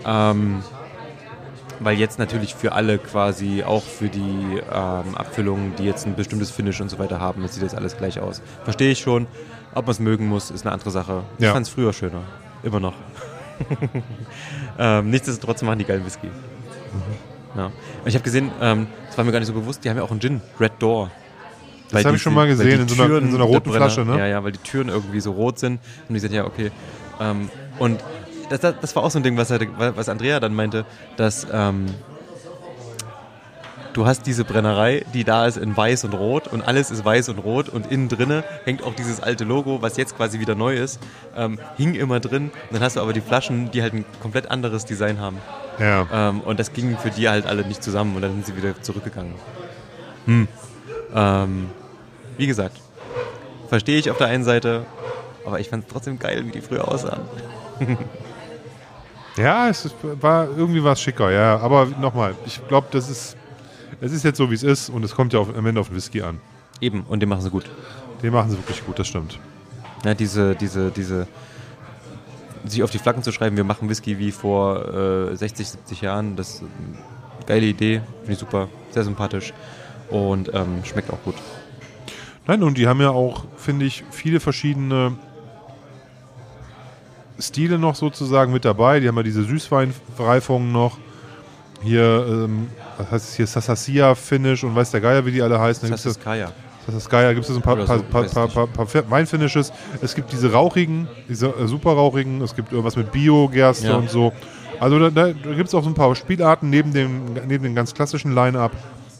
[0.07, 0.63] Ähm,
[1.81, 6.51] weil jetzt natürlich für alle quasi, auch für die ähm, Abfüllungen, die jetzt ein bestimmtes
[6.51, 8.41] Finish und so weiter haben, das sieht jetzt alles gleich aus.
[8.65, 9.27] Verstehe ich schon.
[9.75, 11.23] Ob man es mögen muss, ist eine andere Sache.
[11.39, 11.53] Ich Ja.
[11.53, 12.21] fand es früher schöner.
[12.63, 12.95] Immer noch.
[14.79, 16.29] ähm, nichtsdestotrotz machen die geilen Whisky.
[17.57, 17.67] Ja.
[17.67, 17.73] Und
[18.07, 20.11] ich habe gesehen, ähm, das war mir gar nicht so bewusst, die haben ja auch
[20.11, 21.11] einen Gin, Red Door.
[21.91, 23.71] Das habe die- ich schon mal gesehen, die in so einer- in so einer roten
[23.71, 24.19] Brenner- Flasche, ne?
[24.19, 25.79] Ja, ja, weil die Türen irgendwie so rot sind.
[26.09, 26.71] Und ich sagte, ja, okay.
[27.21, 28.01] Ähm, und
[28.49, 29.61] das, das, das war auch so ein Ding, was, er,
[29.97, 30.87] was Andrea dann meinte,
[31.17, 31.87] dass ähm,
[33.93, 37.29] du hast diese Brennerei, die da ist in weiß und rot und alles ist weiß
[37.29, 40.75] und rot und innen drinne hängt auch dieses alte Logo, was jetzt quasi wieder neu
[40.77, 40.99] ist,
[41.37, 42.45] ähm, hing immer drin.
[42.45, 45.37] Und dann hast du aber die Flaschen, die halt ein komplett anderes Design haben.
[45.83, 46.07] Ja.
[46.13, 48.81] Ähm, und das ging für die halt alle nicht zusammen und dann sind sie wieder
[48.81, 49.35] zurückgegangen.
[50.27, 50.49] Hm.
[51.15, 51.71] Ähm,
[52.37, 52.81] wie gesagt,
[53.69, 54.87] verstehe ich auf der einen Seite,
[55.45, 57.23] aber ich fand es trotzdem geil, wie die früher aussahen.
[59.37, 61.59] ja, es ist, war irgendwie was schicker, ja.
[61.59, 63.37] Aber nochmal, ich glaube, das ist,
[64.01, 65.89] es ist jetzt so, wie es ist und es kommt ja auf, am Ende auf
[65.89, 66.41] den Whisky an.
[66.81, 67.65] Eben, und den machen sie gut.
[68.23, 69.39] Den machen sie wirklich gut, das stimmt.
[70.05, 71.27] Ja, diese, diese, diese,
[72.65, 76.37] sich auf die Flaggen zu schreiben, wir machen Whisky wie vor äh, 60, 70 Jahren,
[76.37, 79.53] das ist eine geile Idee, finde ich super, sehr sympathisch
[80.11, 81.35] und ähm, schmeckt auch gut.
[82.47, 85.17] Nein, und die haben ja auch, finde ich, viele verschiedene
[87.39, 89.01] Stile noch sozusagen mit dabei.
[89.01, 90.99] Die haben ja diese Süßweinreifungen noch.
[91.83, 95.59] Hier, ähm, was heißt es hier, Sasasia Finish und weiß der Geier, wie die alle
[95.59, 95.89] heißen.
[95.91, 95.97] Da
[96.87, 99.73] Das ist geil, da gibt es ein paar, so, paar, paar, paar, Weinfinishes.
[100.01, 103.97] Es gibt diese rauchigen, diese äh, super rauchigen, es gibt irgendwas mit Bio-Gerste Ja.
[103.97, 104.33] und so.
[104.81, 107.95] Also da, da, gibt es auch so ein paar Spielarten neben dem, neben dem ganz
[107.95, 108.73] klassischen Line-Up.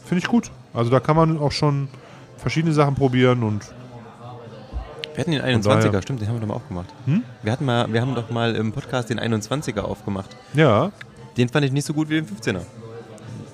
[0.05, 0.51] Finde ich gut.
[0.73, 1.87] Also da kann man auch schon
[2.37, 3.63] verschiedene Sachen probieren und
[5.13, 6.87] Wir hatten den daher- 21er, stimmt, den haben wir doch mal aufgemacht.
[7.05, 7.23] Hm?
[7.43, 10.35] Wir, hatten mal, wir haben doch mal im Podcast den 21er aufgemacht.
[10.53, 10.91] ja,
[11.37, 12.59] Den fand ich nicht so gut wie den 15er.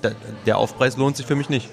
[0.02, 0.10] Da,
[0.46, 1.68] der Aufpreis lohnt sich für mich nicht.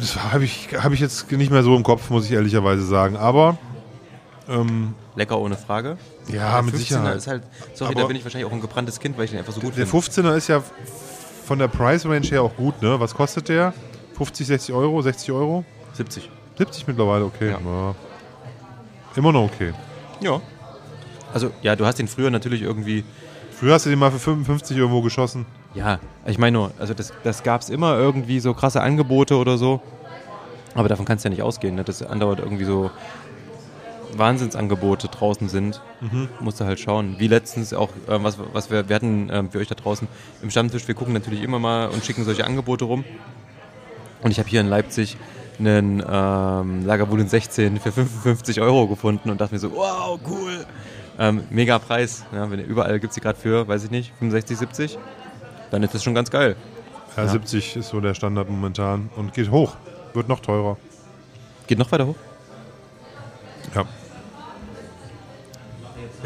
[0.00, 3.16] Das habe ich, hab ich jetzt nicht mehr so im Kopf, muss ich ehrlicherweise sagen.
[3.16, 3.56] Aber
[4.48, 5.96] ähm, Lecker ohne Frage.
[6.28, 7.16] Ja, Der mit 15er Sicherheit.
[7.16, 7.42] Ist halt,
[7.74, 9.60] sorry, Aber- da bin ich wahrscheinlich auch ein gebranntes Kind, weil ich den einfach so
[9.60, 10.06] gut der finde.
[10.06, 10.62] 15er ist ja
[11.44, 12.98] von der Price Range her auch gut, ne?
[13.00, 13.72] Was kostet der?
[14.16, 15.64] 50, 60 Euro, 60 Euro?
[15.94, 16.30] 70.
[16.58, 17.50] 70 mittlerweile, okay.
[17.50, 17.58] Ja.
[17.64, 17.94] Ja.
[19.16, 19.72] Immer noch okay.
[20.20, 20.40] Ja.
[21.32, 23.04] Also, ja, du hast den früher natürlich irgendwie.
[23.58, 25.46] Früher hast du den mal für 55 irgendwo geschossen.
[25.74, 29.56] Ja, ich meine nur, also das, das gab es immer irgendwie so krasse Angebote oder
[29.56, 29.80] so.
[30.74, 31.84] Aber davon kannst du ja nicht ausgehen, ne?
[31.84, 32.90] dass andauernd irgendwie so
[34.16, 35.80] Wahnsinnsangebote draußen sind.
[36.40, 37.16] Musst du halt schauen.
[37.18, 40.08] Wie letztens auch, äh, was, was wir, wir hatten ähm, für euch da draußen
[40.42, 43.04] im Stammtisch, wir gucken natürlich immer mal und schicken solche Angebote rum.
[44.22, 45.16] Und ich habe hier in Leipzig
[45.58, 50.66] einen ähm, Lagerwulin 16 für 55 Euro gefunden und dachte mir so, wow, cool.
[51.18, 52.24] Ähm, mega Preis.
[52.32, 54.98] Ja, wenn, überall gibt es die gerade für, weiß ich nicht, 65, 70.
[55.70, 56.56] Dann ist das schon ganz geil.
[57.16, 57.28] Ja, Ja.
[57.28, 59.76] 70 ist so der Standard momentan und geht hoch.
[60.14, 60.76] Wird noch teurer.
[61.66, 62.16] Geht noch weiter hoch.
[63.74, 63.84] Ja.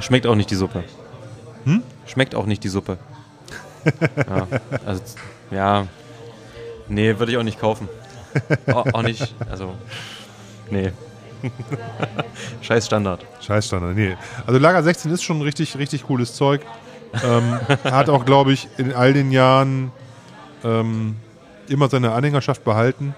[0.00, 0.84] Schmeckt auch nicht die Suppe.
[1.64, 1.82] Hm?
[2.06, 2.98] Schmeckt auch nicht die Suppe.
[4.16, 4.46] ja,
[4.86, 5.02] also,
[5.50, 5.86] ja.
[6.88, 7.88] Nee, würde ich auch nicht kaufen.
[8.66, 9.74] auch, auch nicht, also,
[10.70, 10.92] nee.
[12.62, 13.24] Scheiß Standard.
[13.40, 14.16] Scheiß Standard, nee.
[14.46, 16.62] Also Lager 16 ist schon richtig, richtig cooles Zeug.
[17.22, 19.92] Ähm, hat auch, glaube ich, in all den Jahren
[20.62, 21.16] ähm,
[21.68, 23.14] immer seine Anhängerschaft behalten.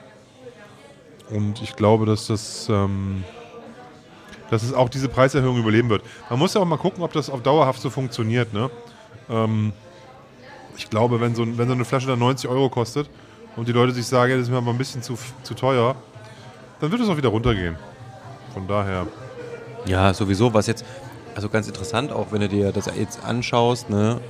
[1.30, 3.24] Und ich glaube, dass das, ähm,
[4.51, 6.03] dass es auch diese Preiserhöhung überleben wird.
[6.30, 8.53] Man muss ja auch mal gucken, ob das auf dauerhaft so funktioniert.
[8.53, 8.70] Ne?
[9.28, 9.72] Ähm,
[10.76, 13.09] ich glaube, wenn so, wenn so eine Flasche dann 90 Euro kostet
[13.57, 15.97] und die Leute sich sagen, das ist mir aber ein bisschen zu, zu teuer,
[16.80, 17.76] dann wird es auch wieder runtergehen.
[18.53, 19.07] Von daher.
[19.86, 20.84] Ja, sowieso, was jetzt,
[21.37, 24.20] also ganz interessant, auch wenn du dir das jetzt anschaust, ne,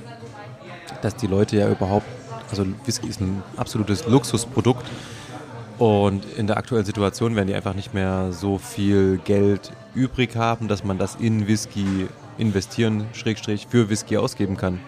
[1.01, 2.05] dass die Leute ja überhaupt,
[2.49, 4.85] also Whisky ist ein absolutes Luxusprodukt
[5.77, 10.67] und in der aktuellen Situation werden die einfach nicht mehr so viel Geld übrig haben,
[10.67, 14.81] dass man das in Whisky investieren, Schrägstrich, für Whisky ausgeben kann.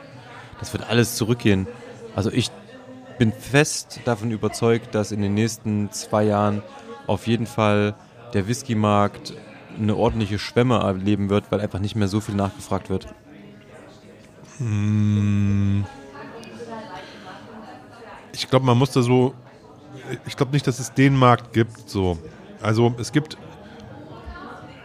[0.59, 1.67] Das wird alles zurückgehen.
[2.17, 2.51] Also ich
[3.17, 6.63] bin fest davon überzeugt, dass in den nächsten zwei Jahren
[7.07, 7.95] auf jeden Fall
[8.33, 9.33] der Whisky-Markt
[9.79, 13.07] eine ordentliche Schwemme erleben wird, weil einfach nicht mehr so viel nachgefragt wird.
[14.57, 15.85] Hm.
[18.33, 19.33] Ich glaube, man muss da so
[20.25, 21.89] ich glaube nicht, dass es den Markt gibt.
[21.89, 22.17] So.
[22.61, 23.37] Also es gibt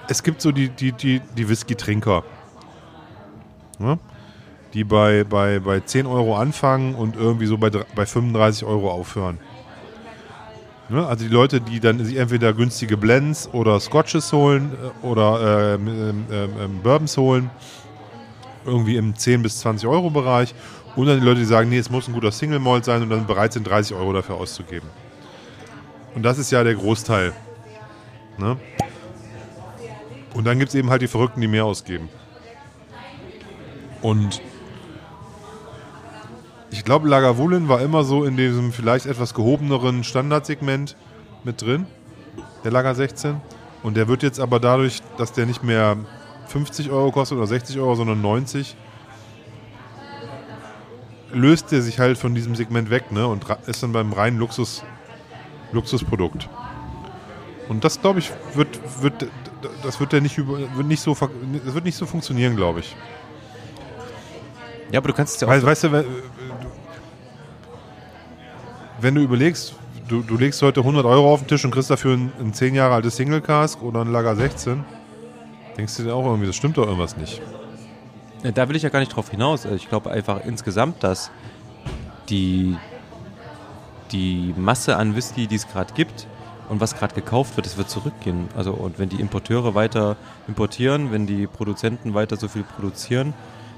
[0.09, 2.25] es gibt so die, die, die, die Whisky-Trinker,
[3.79, 3.99] ja?
[4.75, 9.39] die bei, bei, bei 10 Euro anfangen und irgendwie so bei, bei 35 Euro aufhören.
[10.89, 11.07] Ja?
[11.07, 15.75] Also die Leute, die dann sich entweder günstige Blends oder Scotches holen äh, oder äh,
[15.75, 17.51] äh, äh, Bourbons holen,
[18.65, 20.55] irgendwie im 10 bis 20 Euro Bereich
[20.97, 23.11] und dann die Leute, die sagen, nee, es muss ein guter Single Malt sein und
[23.11, 24.89] dann bereit sind, 30 Euro dafür auszugeben.
[26.15, 27.33] Und das ist ja der Großteil.
[28.39, 28.57] Ne?
[30.35, 32.09] Und dann gibt es eben halt die Verrückten, die mehr ausgeben.
[34.03, 34.41] Und
[36.75, 40.97] ich glaube, Lagavulin war immer so in diesem vielleicht etwas gehobeneren Standardsegment
[41.45, 41.87] mit drin,
[42.65, 43.37] der Lager 16.
[43.85, 45.97] Und der wird jetzt aber dadurch, dass der nicht mehr
[46.49, 48.75] 50 Euro kostet oder 60 Euro, sondern 90,
[51.33, 53.25] löst der sich halt von diesem Segment weg ne?
[53.29, 54.83] und ist dann beim reinen Luxus
[55.71, 56.49] Luxusprodukt.
[57.69, 59.29] Und das, glaube ich, wird, wird,
[59.85, 62.97] das wird, der nicht über, wird, nicht so, das wird nicht so funktionieren, glaube ich.
[64.91, 65.53] Ja, aber du kannst es ja auch.
[65.53, 66.05] Weißt, weißt du,
[69.05, 69.75] wenn, du überlegst,
[70.09, 72.75] du, du legst heute 100 Euro auf den Tisch und kriegst dafür ein, ein 10
[72.75, 74.83] Jahre altes Single Cask oder ein Lager 16,
[75.77, 77.43] denkst du dir auch irgendwie, das stimmt doch irgendwas nicht.
[78.55, 79.67] Da will ich ja gar nicht drauf hinaus.
[79.67, 81.31] Ich glaube einfach insgesamt, dass
[82.31, 82.77] die,
[84.11, 86.27] die Masse an Whisky, die es gerade gibt
[86.71, 88.49] und was gerade gekauft wird, das wird zurückgehen.
[88.57, 90.17] Also und wenn die Importeure weiter
[90.49, 93.35] importieren, wenn die Produzenten weiter so viel produzieren,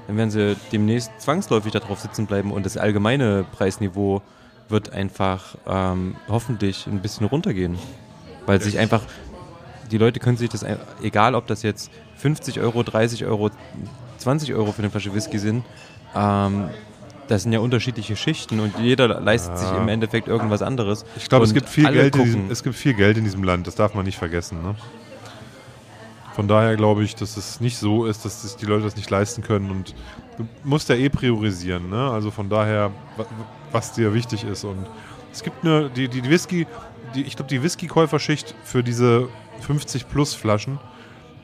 [0.07, 4.21] dann werden sie demnächst zwangsläufig darauf sitzen bleiben und das allgemeine Preisniveau
[4.69, 7.77] wird einfach ähm, hoffentlich ein bisschen runtergehen.
[8.45, 9.01] Weil sich einfach,
[9.91, 10.65] die Leute können sich das,
[11.01, 13.51] egal ob das jetzt 50 Euro, 30 Euro,
[14.17, 15.63] 20 Euro für eine Flasche Whisky sind,
[16.15, 16.69] ähm,
[17.27, 19.57] das sind ja unterschiedliche Schichten und jeder leistet ja.
[19.57, 21.05] sich im Endeffekt irgendwas anderes.
[21.17, 23.67] Ich glaube, es gibt viel Geld in diesem, es gibt viel Geld in diesem Land,
[23.67, 24.61] das darf man nicht vergessen.
[24.63, 24.75] Ne?
[26.33, 29.09] Von daher glaube ich, dass es nicht so ist, dass sich die Leute das nicht
[29.09, 29.93] leisten können und
[30.37, 31.89] du musst ja eh priorisieren.
[31.89, 32.11] Ne?
[32.11, 32.91] Also von daher,
[33.71, 34.63] was dir wichtig ist.
[34.63, 34.85] Und
[35.31, 36.67] es gibt eine, die, die Whisky,
[37.15, 39.29] die, ich glaube, die Whisky-Käuferschicht für diese
[39.61, 40.79] 50 Plus Flaschen,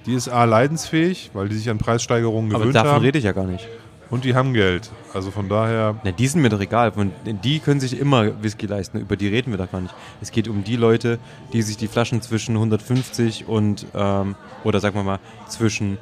[0.06, 2.70] die ist A leidensfähig, weil die sich an Preissteigerungen gewöhnt haben.
[2.70, 3.06] Aber davon haben.
[3.06, 3.68] rede ich ja gar nicht.
[4.10, 4.92] Und die haben Geld.
[5.14, 5.96] Also von daher.
[6.04, 6.92] Na, die sind mir doch egal.
[7.26, 9.00] Die können sich immer Whisky leisten.
[9.00, 9.96] Über die reden wir doch gar nicht.
[10.22, 11.18] Es geht um die Leute,
[11.52, 15.98] die sich die Flaschen zwischen 150 und, ähm, oder sagen wir mal, zwischen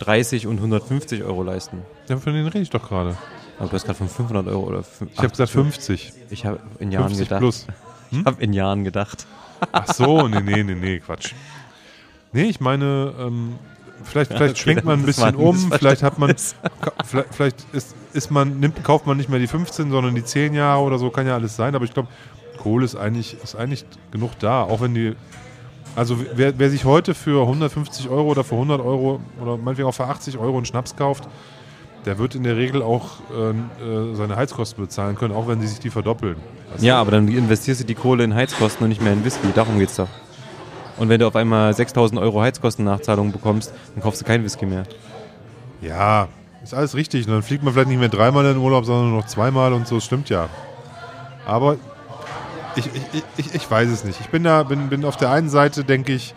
[0.00, 1.82] 30 und 150 Euro leisten.
[2.08, 3.16] Ja, von denen rede ich doch gerade.
[3.58, 4.84] Aber du hast gerade von 500 Euro oder.
[5.12, 6.12] Ich habe gesagt 50.
[6.30, 7.40] Ich habe in Jahren 50 gedacht.
[7.40, 7.66] Plus.
[7.66, 7.74] Hm?
[8.20, 9.26] Ich habe in Jahren gedacht.
[9.72, 11.32] Ach so, nee, nee, nee, nee, Quatsch.
[12.32, 13.54] Nee, ich meine, ähm,
[14.04, 16.34] vielleicht, vielleicht okay, schwenkt man ein bisschen um, vielleicht hat man,
[17.04, 20.54] vielleicht, vielleicht ist, ist man, nimmt, kauft man nicht mehr die 15, sondern die 10
[20.54, 22.08] Jahre oder so, kann ja alles sein, aber ich glaube,
[22.58, 25.14] Kohle ist eigentlich, ist eigentlich genug da, auch wenn die,
[25.96, 29.94] also wer, wer sich heute für 150 Euro oder für 100 Euro oder meinetwegen auch
[29.94, 31.28] für 80 Euro einen Schnaps kauft,
[32.04, 35.66] der wird in der Regel auch äh, äh, seine Heizkosten bezahlen können, auch wenn sie
[35.66, 36.36] sich die verdoppeln.
[36.78, 39.48] ja, aber dann investierst du die Kohle in Heizkosten und nicht mehr in Whisky.
[39.54, 40.08] Darum geht's doch.
[40.96, 44.84] Und wenn du auf einmal 6000 Euro Heizkostennachzahlung bekommst, dann kaufst du keinen Whisky mehr.
[45.80, 46.28] Ja,
[46.62, 47.26] ist alles richtig.
[47.26, 49.72] Und dann fliegt man vielleicht nicht mehr dreimal in den Urlaub, sondern nur noch zweimal
[49.72, 50.48] und so, stimmt ja.
[51.46, 51.76] Aber
[52.76, 54.20] ich, ich, ich, ich weiß es nicht.
[54.20, 56.34] Ich bin da, bin, bin auf der einen Seite, denke ich,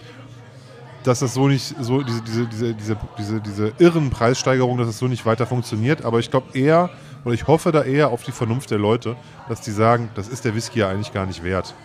[1.04, 4.98] dass das so nicht, so diese, diese, diese, diese, diese, diese irren Preissteigerungen, dass das
[4.98, 6.04] so nicht weiter funktioniert.
[6.04, 6.90] Aber ich glaube eher,
[7.24, 9.16] oder ich hoffe da eher auf die Vernunft der Leute,
[9.50, 11.76] dass die sagen, das ist der Whisky ja eigentlich gar nicht wert.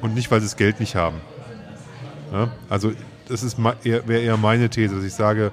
[0.00, 1.20] Und nicht, weil sie das Geld nicht haben.
[2.32, 2.48] Ja?
[2.68, 2.92] Also
[3.28, 5.52] das ist wäre eher meine These, dass ich sage,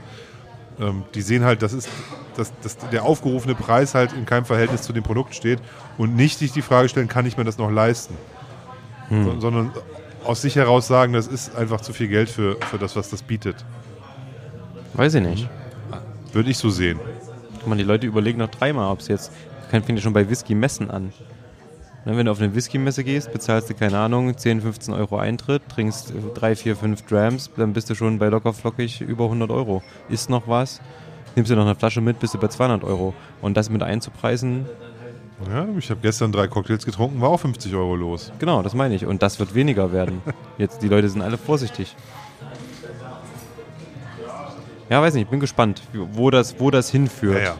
[0.79, 1.89] ähm, die sehen halt, das ist,
[2.35, 5.59] dass, dass der aufgerufene Preis halt in keinem Verhältnis zu dem Produkt steht
[5.97, 8.15] und nicht sich die Frage stellen, kann ich mir das noch leisten?
[9.09, 9.23] Hm.
[9.23, 9.71] So, sondern
[10.25, 13.21] aus sich heraus sagen, das ist einfach zu viel Geld für, für das, was das
[13.21, 13.55] bietet.
[14.93, 15.49] Weiß ich nicht.
[16.31, 16.99] Würde ich so sehen.
[17.65, 19.31] Man, die Leute überlegen noch dreimal, ob es jetzt.
[19.69, 21.13] Fängt ja schon bei Whisky-Messen an.
[22.05, 25.61] Ne, wenn du auf eine Whisky-Messe gehst, bezahlst du, keine Ahnung, 10, 15 Euro Eintritt,
[25.69, 29.81] trinkst 3, 4, 5 Drams, dann bist du schon bei locker flockig über 100 Euro.
[30.09, 30.81] Ist noch was,
[31.35, 33.13] nimmst du noch eine Flasche mit, bist du bei 200 Euro.
[33.41, 34.65] Und das mit einzupreisen...
[35.49, 38.31] Ja, ich habe gestern drei Cocktails getrunken, war auch 50 Euro los.
[38.39, 39.05] Genau, das meine ich.
[39.05, 40.21] Und das wird weniger werden.
[40.57, 41.95] Jetzt, die Leute sind alle vorsichtig.
[44.89, 45.81] Ja, weiß nicht, ich bin gespannt,
[46.13, 47.41] wo das, wo das hinführt.
[47.41, 47.55] Ja,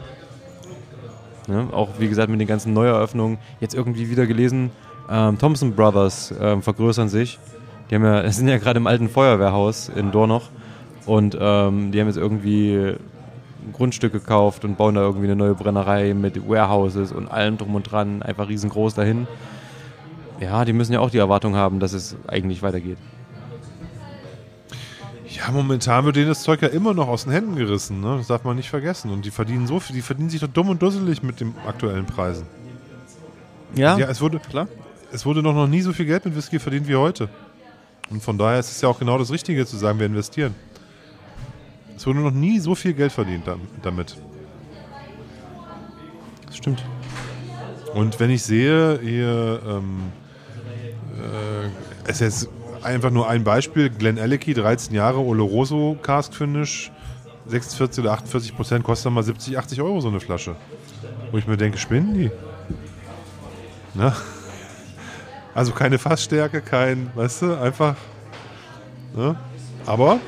[1.48, 1.62] ja.
[1.62, 1.68] Ne?
[1.72, 3.38] Auch wie gesagt mit den ganzen Neueröffnungen.
[3.60, 4.70] Jetzt irgendwie wieder gelesen,
[5.10, 7.38] ähm, Thompson Brothers ähm, vergrößern sich.
[7.90, 10.48] Die haben ja, sind ja gerade im alten Feuerwehrhaus in Dornoch
[11.06, 12.94] und ähm, die haben jetzt irgendwie
[13.64, 17.74] ein Grundstück gekauft und bauen da irgendwie eine neue Brennerei mit Warehouses und allem drum
[17.74, 19.26] und dran, einfach riesengroß dahin.
[20.40, 22.98] Ja, die müssen ja auch die Erwartung haben, dass es eigentlich weitergeht.
[25.28, 28.16] Ja, momentan wird denen das Zeug ja immer noch aus den Händen gerissen, ne?
[28.18, 29.10] Das darf man nicht vergessen.
[29.10, 32.06] Und die verdienen so viel, die verdienen sich doch dumm und dusselig mit den aktuellen
[32.06, 32.46] Preisen.
[33.74, 34.68] Ja, ja es wurde, klar.
[35.10, 37.28] Es wurde noch, noch nie so viel Geld mit Whisky verdient wie heute.
[38.10, 40.54] Und von daher ist es ja auch genau das Richtige zu sagen, wir investieren.
[41.96, 43.44] Es wurde noch nie so viel Geld verdient
[43.82, 44.16] damit.
[46.46, 46.84] Das stimmt.
[47.94, 50.12] Und wenn ich sehe, hier, ähm,
[51.16, 52.48] äh, es ist
[52.82, 53.88] einfach nur ein Beispiel.
[53.90, 56.90] Glenn Alecky, 13 Jahre, Oloroso Cask Finish,
[57.46, 60.56] 46 oder 48 Prozent, kostet mal 70, 80 Euro so eine Flasche.
[61.30, 62.30] Wo ich mir denke, spinnen die?
[63.94, 64.14] Na?
[65.54, 67.94] Also keine Fassstärke, kein, weißt du, einfach.
[69.14, 69.36] Ne?
[69.86, 70.18] Aber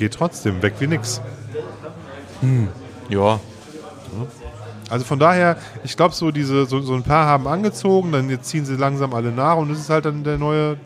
[0.00, 1.20] geht trotzdem, weg wie nix.
[2.40, 2.68] Hm.
[3.10, 3.38] Ja.
[4.88, 8.48] Also von daher, ich glaube, so diese, so, so ein paar haben angezogen, dann jetzt
[8.48, 10.78] ziehen sie langsam alle nach und es ist halt dann der neue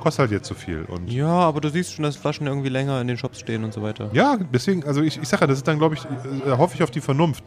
[0.00, 0.82] kostet halt jetzt zu viel.
[0.82, 3.72] Und ja, aber du siehst schon, dass Flaschen irgendwie länger in den Shops stehen und
[3.72, 4.10] so weiter.
[4.12, 6.82] Ja, deswegen, also ich, ich sage ja, das ist dann, glaube ich, äh, hoffe ich
[6.82, 7.42] auf die Vernunft.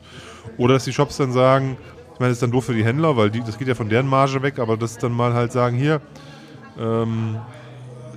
[0.57, 1.77] Oder dass die Shops dann sagen,
[2.13, 3.89] ich meine, das ist dann doof für die Händler, weil die, das geht ja von
[3.89, 6.01] deren Marge weg, aber das dann mal halt sagen, hier,
[6.79, 7.37] ähm,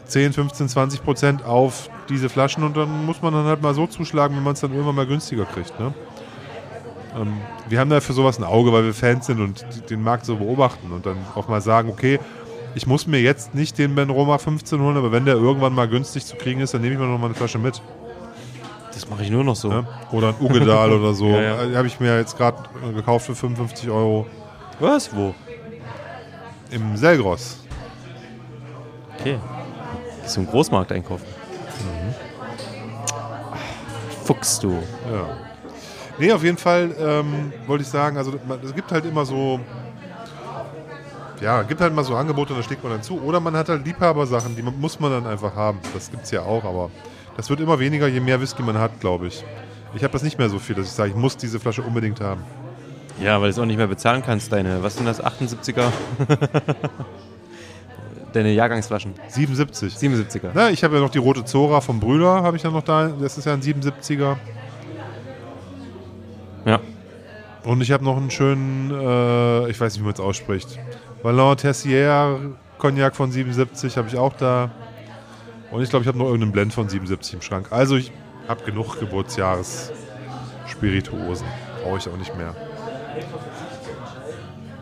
[0.06, 3.86] 10, 15, 20 Prozent auf diese Flaschen und dann muss man dann halt mal so
[3.86, 5.78] zuschlagen, wenn man es dann irgendwann mal günstiger kriegt.
[5.80, 5.94] Ne?
[7.16, 7.34] Ähm,
[7.68, 10.36] wir haben da für sowas ein Auge, weil wir Fans sind und den Markt so
[10.36, 12.18] beobachten und dann auch mal sagen, okay,
[12.74, 15.88] ich muss mir jetzt nicht den Ben Roma 15 holen, aber wenn der irgendwann mal
[15.88, 17.80] günstig zu kriegen ist, dann nehme ich mir noch mal eine Flasche mit.
[18.92, 19.70] Das mache ich nur noch so.
[19.70, 19.84] Ja?
[20.12, 21.28] Oder ein Ugedal oder so.
[21.28, 21.66] Ja, ja.
[21.66, 22.58] Die habe ich mir jetzt gerade
[22.94, 24.26] gekauft für 55 Euro.
[24.80, 25.14] Was?
[25.14, 25.34] Wo?
[26.70, 27.58] Im Selgros.
[29.18, 29.38] Okay.
[30.36, 31.26] Im Großmarkt einkaufen?
[31.80, 32.14] Mhm.
[34.24, 34.72] Fuchs du.
[34.72, 35.36] Ja.
[36.18, 39.60] Nee, auf jeden Fall ähm, wollte ich sagen, also es gibt halt immer so
[41.40, 43.20] ja, gibt halt mal so Angebote, da schlägt man dann zu.
[43.20, 45.78] Oder man hat halt Liebhabersachen, die muss man dann einfach haben.
[45.92, 46.90] Das gibt es ja auch, aber
[47.36, 49.44] das wird immer weniger, je mehr Whisky man hat, glaube ich.
[49.94, 52.20] Ich habe das nicht mehr so viel, dass ich sage, ich muss diese Flasche unbedingt
[52.20, 52.42] haben.
[53.20, 55.92] Ja, weil du es auch nicht mehr bezahlen kannst, deine, was sind das, 78er?
[58.34, 59.14] deine Jahrgangsflaschen.
[59.28, 59.94] 77.
[59.94, 60.50] 77er.
[60.54, 63.08] Na, ich habe ja noch die rote Zora vom Brüder, habe ich ja noch da.
[63.08, 64.36] Das ist ja ein 77er.
[66.64, 66.80] Ja.
[67.64, 70.78] Und ich habe noch einen schönen, äh, ich weiß nicht, wie man es ausspricht.
[71.22, 72.38] Ballon Tessier
[72.78, 74.70] Cognac von 77 habe ich auch da.
[75.70, 77.68] Und ich glaube, ich habe noch irgendeinen Blend von 77 im Schrank.
[77.70, 78.12] Also ich
[78.48, 79.92] habe genug Geburtsjahres
[80.66, 81.46] Spirituosen.
[81.82, 82.54] Brauche ich auch nicht mehr.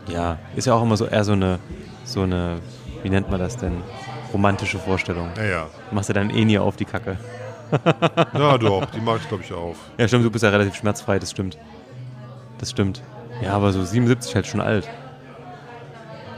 [0.07, 1.59] Ja, ist ja auch immer so eher so eine,
[2.03, 2.59] so eine,
[3.03, 3.83] wie nennt man das denn?
[4.31, 5.29] Romantische Vorstellung.
[5.37, 5.67] Ja, ja.
[5.91, 7.17] Machst du dann eh nie auf die Kacke.
[8.33, 9.77] ja, doch, die mag ich, glaube ich, auf.
[9.97, 11.57] Ja, stimmt, du bist ja relativ schmerzfrei, das stimmt.
[12.59, 13.01] Das stimmt.
[13.41, 14.89] Ja, aber so 77 halt schon alt.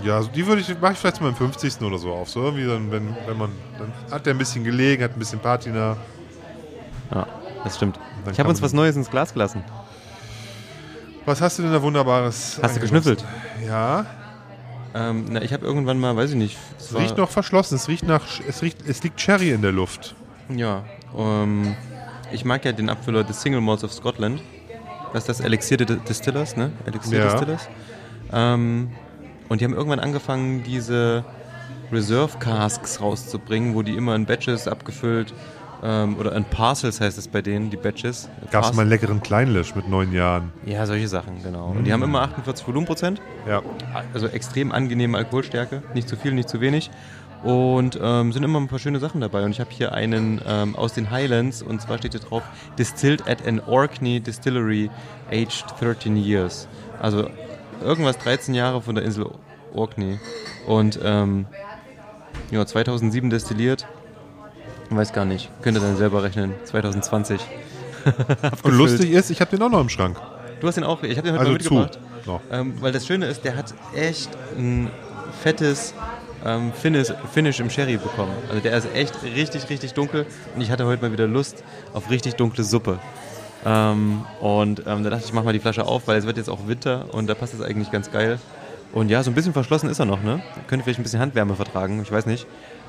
[0.03, 1.81] Ja, also die würde ich, mache ich vielleicht mal im 50.
[1.81, 2.29] oder so auf.
[2.29, 5.39] So irgendwie dann, wenn, wenn man, dann hat der ein bisschen gelegen, hat ein bisschen
[5.39, 5.97] Patina.
[7.13, 7.27] Ja,
[7.63, 7.99] das stimmt.
[8.31, 9.63] Ich habe uns was Neues ins Glas gelassen.
[11.25, 12.59] Was hast du denn da Wunderbares?
[12.61, 13.23] Hast du geschnüffelt?
[13.65, 14.05] Ja.
[14.95, 16.57] Ähm, na, ich habe irgendwann mal, weiß ich nicht.
[16.79, 17.75] Es, es riecht noch verschlossen.
[17.75, 20.15] Es riecht nach, es riecht, es liegt Cherry in der Luft.
[20.47, 20.85] Ja.
[21.17, 21.75] Ähm,
[22.31, 24.41] ich mag ja den Abfüller des Single Malls of Scotland.
[25.11, 26.71] Das ist das Elixier Distillers, ne?
[26.85, 27.31] Elixier ja.
[27.31, 27.67] Distillers.
[28.31, 28.89] Ähm,
[29.49, 31.25] und die haben irgendwann angefangen, diese
[31.91, 35.33] Reserve Casks rauszubringen, wo die immer in Batches abgefüllt
[35.85, 38.27] Ähm, oder in Parcels heißt es bei denen, die Batches.
[38.49, 40.51] Gab es mal einen leckeren Kleinlisch mit neun Jahren.
[40.65, 41.67] Ja, solche Sachen, genau.
[41.67, 43.21] Und die haben immer 48 Volumenprozent.
[43.47, 43.61] Ja.
[44.11, 45.83] Also extrem angenehme Alkoholstärke.
[45.93, 46.89] Nicht zu viel, nicht zu wenig.
[47.43, 49.43] Und ähm, sind immer ein paar schöne Sachen dabei.
[49.43, 51.61] Und ich habe hier einen ähm, aus den Highlands.
[51.61, 52.41] Und zwar steht hier drauf,
[52.79, 54.89] Distilled at an Orkney Distillery,
[55.29, 56.67] aged 13 years.
[56.99, 57.29] Also
[57.83, 59.29] irgendwas 13 Jahre von der Insel
[59.75, 60.19] Orkney.
[60.65, 61.45] Und ähm,
[62.49, 63.85] ja, 2007 destilliert.
[64.89, 65.49] Weiß gar nicht.
[65.61, 66.53] Könnt ihr dann selber rechnen.
[66.65, 67.41] 2020.
[68.63, 70.17] Und lustig ist, ich habe den auch noch im Schrank.
[70.59, 71.73] Du hast den auch, ich habe den heute Also mal zu.
[71.73, 71.99] mitgebracht.
[72.25, 72.41] Noch.
[72.51, 74.89] Ähm, weil das Schöne ist, der hat echt ein
[75.43, 75.93] fettes
[76.45, 78.31] ähm, Finish, Finish im Sherry bekommen.
[78.49, 80.25] Also der ist echt richtig, richtig dunkel
[80.55, 81.63] und ich hatte heute mal wieder Lust
[81.93, 82.99] auf richtig dunkle Suppe.
[83.65, 86.37] Ähm, und ähm, da dachte ich, ich mach mal die Flasche auf, weil es wird
[86.37, 88.39] jetzt auch Winter und da passt es eigentlich ganz geil.
[88.93, 90.41] Und ja, so ein bisschen verschlossen ist er noch, ne?
[90.67, 92.45] Könnte vielleicht ein bisschen Handwärme vertragen, ich weiß nicht.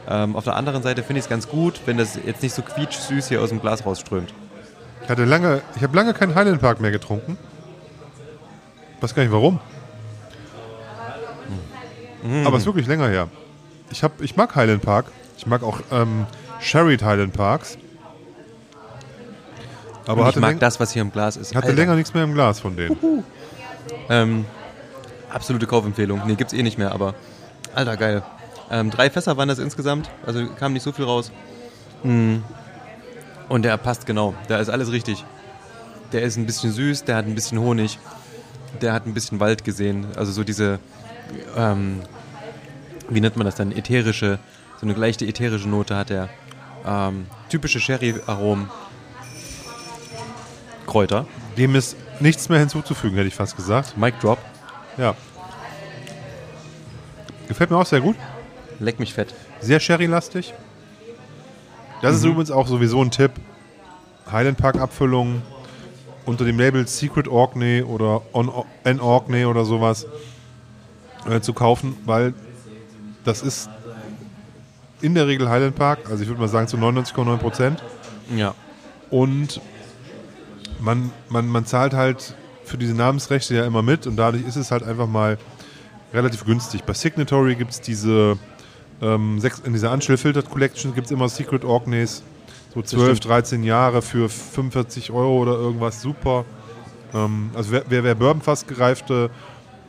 [0.08, 2.62] Ähm, auf der anderen Seite finde ich es ganz gut, wenn das jetzt nicht so
[2.62, 4.32] quietschsüß hier aus dem Glas rausströmt.
[5.02, 7.38] Ich hatte lange, ich habe lange keinen Highland Park mehr getrunken.
[9.00, 9.60] Weiß gar nicht warum.
[12.44, 13.28] Aber es ist wirklich länger her.
[13.90, 15.06] Ich, hab, ich mag Highland Park.
[15.38, 16.26] Ich mag auch ähm,
[16.60, 17.78] Sherried Highland Parks.
[20.06, 21.54] Aber Und ich mag das, was hier im Glas ist.
[21.54, 21.76] hatte Alter.
[21.76, 23.24] länger nichts mehr im Glas von denen.
[24.08, 24.44] Ähm,
[25.30, 26.22] absolute Kaufempfehlung.
[26.26, 27.14] Nee, gibt's eh nicht mehr, aber
[27.74, 28.22] alter geil.
[28.70, 31.30] Ähm, drei Fässer waren das insgesamt, also kam nicht so viel raus.
[32.02, 32.38] Mm.
[33.48, 35.24] Und der passt genau, da ist alles richtig.
[36.12, 37.98] Der ist ein bisschen süß, der hat ein bisschen Honig,
[38.80, 40.06] der hat ein bisschen Wald gesehen.
[40.16, 40.80] Also so diese,
[41.56, 42.00] ähm,
[43.08, 44.38] wie nennt man das dann, ätherische,
[44.80, 46.28] so eine leichte ätherische Note hat er.
[46.84, 48.68] Ähm, typische Sherry-Aromen.
[50.86, 51.26] Kräuter.
[51.56, 53.96] Dem ist nichts mehr hinzuzufügen, hätte ich fast gesagt.
[53.96, 54.38] Mic Drop.
[54.96, 55.14] Ja.
[57.48, 58.16] Gefällt mir auch sehr gut.
[58.80, 59.34] Leck mich fett.
[59.60, 60.54] Sehr Sherry-lastig.
[62.02, 63.32] Das ist übrigens auch sowieso ein Tipp.
[64.30, 65.42] Highland Park Abfüllungen
[66.26, 68.50] unter dem Label Secret Orkney oder On
[68.84, 70.06] An Orkney oder sowas
[71.28, 72.34] äh, zu kaufen, weil
[73.24, 73.70] das ist
[75.00, 77.82] in der Regel Highland Park, also ich würde mal sagen zu 99,9 Prozent.
[78.34, 78.54] Ja.
[79.10, 79.60] Und
[80.80, 84.70] man, man, man zahlt halt für diese Namensrechte ja immer mit und dadurch ist es
[84.70, 85.38] halt einfach mal
[86.12, 86.84] relativ günstig.
[86.84, 88.38] Bei Signatory gibt es diese,
[89.02, 92.22] ähm, sechs, in dieser Unchill Filtered Collection gibt es immer Secret Orkneys,
[92.74, 93.32] so 12, stimmt.
[93.32, 96.44] 13 Jahre für 45 Euro oder irgendwas, super.
[97.14, 99.30] Ähm, also wer, wer, wer Bourbonfass gereifte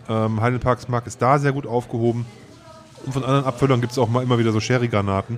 [0.10, 2.26] ähm, Highland Parks mag, ist da sehr gut aufgehoben.
[3.06, 5.38] Und von anderen Abfüllern gibt es auch mal immer wieder so Sherry-Granaten.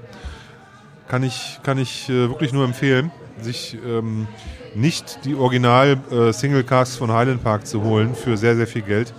[1.07, 3.11] Kann ich, kann ich äh, wirklich nur empfehlen,
[3.41, 4.28] sich ähm,
[4.76, 9.13] nicht die Original-Single-Casks von Highland Park zu holen für sehr, sehr viel Geld.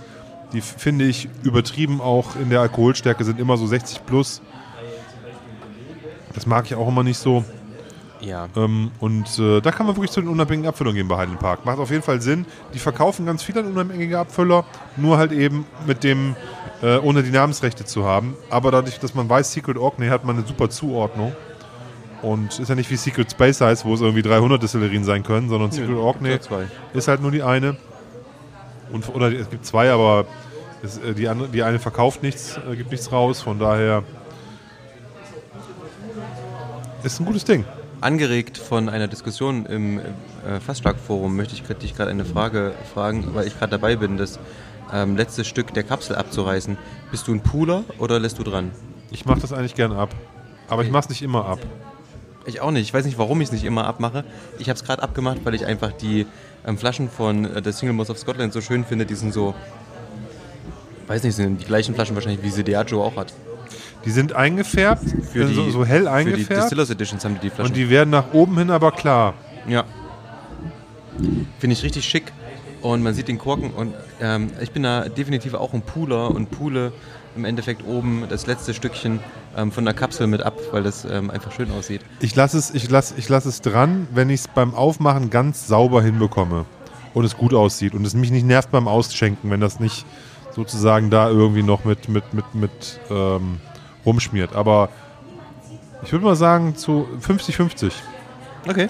[0.53, 4.43] Die finde ich übertrieben auch in der Alkoholstärke, sind immer so 60 plus.
[6.35, 7.45] Das mag ich auch immer nicht so.
[8.21, 8.49] Ja.
[8.57, 11.65] Ähm, und äh, da kann man wirklich zu den unabhängigen Abfüllern gehen bei Highland Park.
[11.65, 12.45] Macht auf jeden Fall Sinn.
[12.75, 14.65] Die verkaufen ganz viele unabhängige Abfüller,
[14.97, 16.37] nur halt eben mit dem,
[16.83, 18.37] äh, ohne die Namensrechte zu haben.
[18.51, 21.33] Aber dadurch, dass man weiß, Secret Orkney hat man eine super Zuordnung.
[22.23, 25.49] Und ist ja nicht wie Secret Space heißt, wo es irgendwie 300 Destillerien sein können,
[25.49, 26.67] sondern Secret Orkney ja zwei.
[26.93, 27.79] ist halt nur die eine.
[28.93, 30.27] Und, oder es gibt zwei, aber
[30.83, 33.41] es, äh, die, andere, die eine verkauft nichts, äh, gibt nichts raus.
[33.41, 34.03] Von daher
[37.03, 37.65] ist ein gutes Ding.
[38.01, 43.47] Angeregt von einer Diskussion im äh, Fassstark-Forum möchte ich dich gerade eine Frage fragen, weil
[43.47, 44.39] ich gerade dabei bin, das
[44.93, 46.79] ähm, letzte Stück der Kapsel abzureißen.
[47.11, 48.71] Bist du ein Pooler oder lässt du dran?
[49.11, 50.15] Ich mache das eigentlich gern ab.
[50.69, 51.59] Aber ich mache es nicht immer ab.
[52.47, 52.83] Ich auch nicht.
[52.83, 54.25] Ich weiß nicht, warum ich es nicht immer abmache.
[54.59, 56.27] Ich habe es gerade abgemacht, weil ich einfach die
[56.67, 59.07] ähm, Flaschen von äh, der Single Moss of Scotland so schön finde.
[59.07, 59.55] Die sind so,
[61.07, 63.33] weiß nicht, sind die gleichen Flaschen wahrscheinlich, wie sie Diageo auch hat.
[64.05, 66.63] Die sind eingefärbt, Für die, so, so hell Für die eingefärbt.
[66.63, 67.67] Distillers Editions haben die die Flaschen.
[67.67, 69.35] Und die werden nach oben hin aber klar.
[69.69, 69.85] Ja.
[71.59, 72.33] Finde ich richtig schick.
[72.81, 73.93] Und man sieht den Korken und
[74.23, 76.93] ähm, ich bin da definitiv auch ein Pooler und poole
[77.37, 79.21] im Endeffekt oben das letzte Stückchen
[79.57, 82.03] ähm, von der Kapsel mit ab, weil das ähm, einfach schön aussieht.
[82.21, 85.67] Ich lasse es, ich lass, ich lass es dran, wenn ich es beim Aufmachen ganz
[85.67, 86.65] sauber hinbekomme
[87.15, 90.07] und es gut aussieht und es mich nicht nervt beim Ausschenken, wenn das nicht
[90.55, 93.61] sozusagen da irgendwie noch mit, mit, mit, mit ähm,
[94.05, 94.55] rumschmiert.
[94.55, 94.91] Aber
[96.03, 97.93] ich würde mal sagen zu 50-50.
[98.69, 98.89] Okay.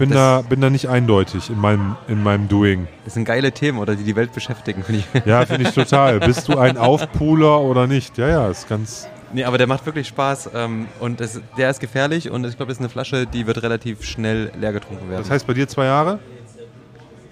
[0.00, 2.88] Bin Das- da, bin da nicht eindeutig in meinem, in meinem Doing.
[3.04, 5.26] Das sind geile Themen, oder die die Welt beschäftigen, finde ich.
[5.26, 6.20] Ja, finde ich total.
[6.20, 8.16] Bist du ein Aufpooler oder nicht?
[8.16, 9.06] Ja, ja, ist ganz.
[9.34, 12.70] Nee, aber der macht wirklich Spaß ähm, und das, der ist gefährlich und ich glaube,
[12.70, 15.20] das ist eine Flasche, die wird relativ schnell leer getrunken werden.
[15.22, 16.18] Das heißt bei dir zwei Jahre?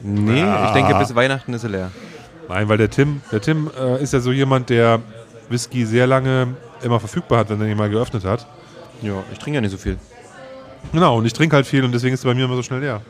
[0.01, 1.91] nee, ich denke, bis Weihnachten ist sie leer.
[2.51, 5.01] Nein, weil der Tim, der Tim äh, ist ja so jemand, der
[5.49, 6.49] Whisky sehr lange
[6.83, 8.47] immer verfügbar hat, wenn er ihn mal geöffnet hat.
[9.01, 9.97] Ja, ich trinke ja nicht so viel.
[10.93, 12.81] Genau, und ich trinke halt viel und deswegen ist es bei mir immer so schnell
[12.81, 13.03] leer.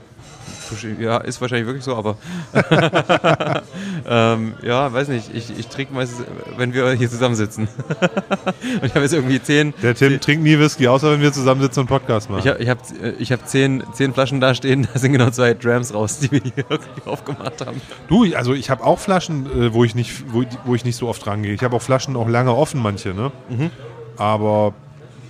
[1.01, 2.17] Ja, ist wahrscheinlich wirklich so, aber
[4.07, 5.35] ähm, ja, weiß nicht.
[5.35, 6.27] Ich, ich trinke meistens,
[6.57, 7.69] wenn wir hier zusammensitzen.
[7.89, 9.73] und ich habe jetzt irgendwie zehn.
[9.83, 12.43] Der Tim zehn, trinkt nie Whisky, außer wenn wir zusammensitzen und Podcast machen.
[12.45, 12.79] Ich habe ich hab,
[13.19, 16.41] ich hab zehn, zehn Flaschen da stehen, da sind genau zwei Drams raus, die wir
[16.41, 17.81] hier irgendwie aufgemacht haben.
[18.09, 21.09] Du, also ich habe auch Flaschen, äh, wo ich nicht, wo, wo ich nicht so
[21.09, 21.55] oft rangehe.
[21.55, 23.33] Ich habe auch Flaschen auch lange offen, manche, ne?
[23.49, 23.71] Mhm.
[24.17, 24.75] Aber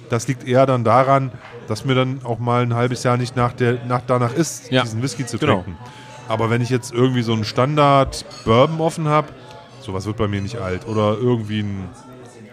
[0.08, 1.32] das liegt eher dann daran,
[1.66, 4.82] dass mir dann auch mal ein halbes Jahr nicht nach der, nach, danach ist, ja.
[4.82, 5.62] diesen Whisky zu genau.
[5.62, 5.76] trinken.
[6.28, 9.28] Aber wenn ich jetzt irgendwie so einen Standard Bourbon offen habe,
[9.80, 10.86] sowas wird bei mir nicht alt.
[10.86, 11.88] Oder irgendwie ein,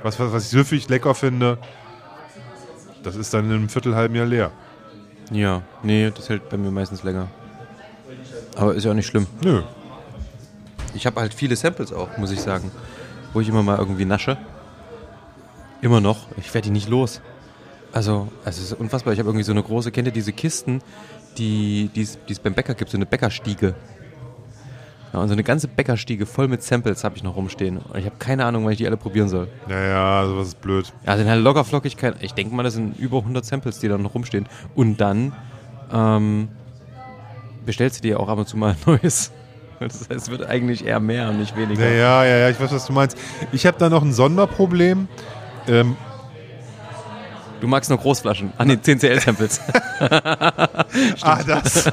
[0.03, 1.58] was, was, was ich süffig lecker finde,
[3.03, 4.51] das ist dann in einem Viertelhalben Jahr leer.
[5.32, 7.28] Ja, nee, das hält bei mir meistens länger.
[8.56, 9.28] Aber ist ja auch nicht schlimm.
[9.43, 9.64] Nö.
[10.93, 12.72] Ich habe halt viele Samples auch, muss ich sagen,
[13.34, 14.38] wo ich immer mal irgendwie nasche.
[15.82, 16.28] Immer noch.
[16.38, 17.22] Ich werde die nicht los.
[17.96, 19.14] Also, es ist unfassbar.
[19.14, 20.82] Ich habe irgendwie so eine große, kennt ihr diese Kisten,
[21.38, 23.74] die es beim Bäcker gibt, so eine Bäckerstiege.
[25.14, 27.78] Ja, und so eine ganze Bäckerstiege voll mit Samples habe ich noch rumstehen.
[27.78, 29.48] Und ich habe keine Ahnung, wann ich die alle probieren soll.
[29.70, 30.91] Naja, sowas ist blöd.
[31.06, 31.96] Ja, sind halt locker flockig.
[32.20, 34.50] Ich denke mal, das sind über 100 Samples, die da noch rumstehen.
[34.76, 35.32] Und dann
[35.93, 36.50] ähm,
[37.66, 39.32] bestellst du dir auch ab und zu mal ein neues.
[39.80, 41.89] Das heißt, es wird eigentlich eher mehr und nicht weniger.
[41.89, 43.18] Ja, ja, ja, ich weiß, was du meinst.
[43.54, 45.08] Ich habe da noch ein Sonderproblem.
[45.70, 45.96] Ähm,
[47.62, 48.51] Du magst nur Großflaschen.
[48.58, 49.62] Ah, nee, 10CL-Samples.
[51.22, 51.88] ah, das.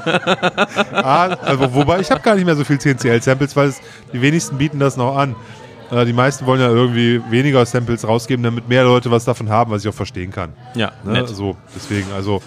[0.93, 4.57] ah, also, wobei, ich habe gar nicht mehr so viel 10CL-Samples, weil es, die wenigsten
[4.57, 5.35] bieten das noch an.
[5.89, 9.71] Äh, die meisten wollen ja irgendwie weniger Samples rausgeben, damit mehr Leute was davon haben,
[9.71, 10.53] was ich auch verstehen kann.
[10.75, 11.13] Ja, ne?
[11.13, 11.29] nett.
[11.29, 12.41] So, deswegen, also,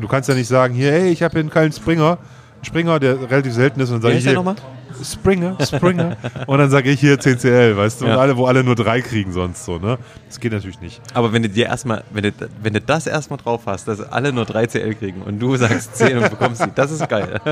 [0.00, 2.18] du kannst ja nicht sagen, hier, hey, ich habe hier einen kleinen Springer.
[2.62, 4.56] Springer, der relativ selten ist, und dann sage ich hier, nochmal?
[5.04, 6.16] Springer, Springer.
[6.46, 8.06] und dann sage ich hier 10CL, weißt du?
[8.06, 8.14] Ja.
[8.14, 9.98] Und alle, wo alle nur drei kriegen sonst so, ne?
[10.28, 11.00] Das geht natürlich nicht.
[11.14, 12.32] Aber wenn du dir erstmal, wenn du,
[12.62, 15.96] wenn du das erstmal drauf hast, dass alle nur 3 CL kriegen und du sagst
[15.96, 17.40] 10 und bekommst sie, das ist geil.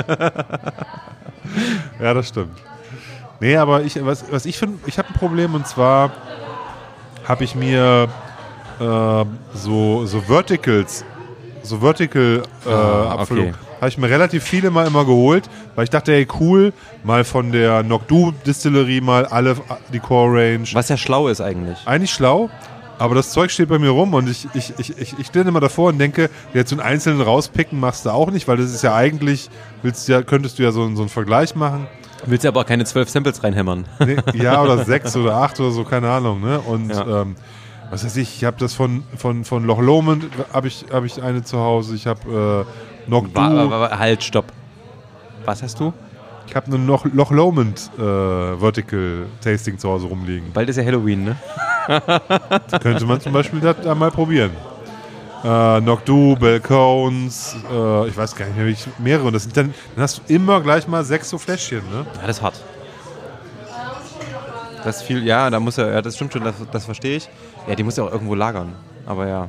[2.00, 2.56] ja, das stimmt.
[3.40, 6.12] Nee, aber ich, was, was ich finde, ich habe ein Problem und zwar
[7.26, 8.08] habe ich mir
[8.80, 9.24] äh,
[9.54, 11.04] so, so Verticals,
[11.62, 13.48] so Vertical äh, ah, Abfüllung.
[13.48, 13.63] Okay.
[13.84, 16.72] Habe ich mir relativ viele mal immer geholt, weil ich dachte, ey, cool,
[17.02, 19.56] mal von der Nocdu Distillerie mal alle
[19.92, 20.66] die Core Range.
[20.72, 21.76] Was ja schlau ist eigentlich.
[21.84, 22.48] Eigentlich schlau,
[22.98, 25.60] aber das Zeug steht bei mir rum und ich, ich, ich, ich, ich stehe immer
[25.60, 28.80] davor und denke, jetzt so einen einzelnen rauspicken machst du auch nicht, weil das ist
[28.80, 29.50] ja eigentlich,
[29.82, 31.86] willst ja, könntest du ja so, so einen Vergleich machen.
[32.24, 33.84] Willst ja aber keine zwölf Samples reinhämmern.
[33.98, 36.40] Nee, ja, oder sechs oder acht oder so, keine Ahnung.
[36.40, 36.58] Ne?
[36.58, 37.20] Und ja.
[37.20, 37.36] ähm,
[37.90, 40.24] was weiß ich, ich habe das von, von, von Loch Lomond,
[40.54, 41.94] habe ich, hab ich eine zu Hause.
[41.94, 42.64] Ich habe
[43.06, 44.46] Wa wa halt, stopp.
[45.44, 45.92] Was hast du?
[46.46, 50.52] Ich habe ein Loch, Loch Lomond äh, Vertical Tasting zu Hause rumliegen.
[50.52, 51.36] Bald ist ja Halloween, ne?
[52.70, 54.50] das könnte man zum Beispiel da, mal probieren.
[55.42, 59.26] Äh, Noctu, Balcones, äh, ich weiß gar nicht mehr, mehrere.
[59.26, 62.06] Und das sind dann, dann hast du immer gleich mal sechs so Fläschchen, ne?
[62.20, 62.62] Ja, das ist hart.
[64.84, 67.28] Das viel, ja, da muss er, ja, das stimmt schon, das, das verstehe ich.
[67.66, 68.74] Ja, die muss ja auch irgendwo lagern,
[69.06, 69.48] aber ja.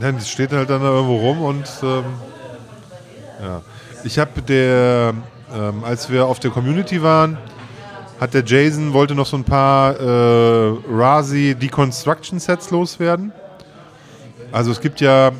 [0.00, 2.04] Ja, die steht halt dann da irgendwo rum und ähm,
[3.42, 3.62] ja.
[4.04, 5.14] Ich habe der,
[5.54, 7.36] ähm, als wir auf der Community waren,
[8.20, 13.32] hat der Jason wollte noch so ein paar äh, Razi Deconstruction Sets loswerden.
[14.52, 15.32] Also es gibt ja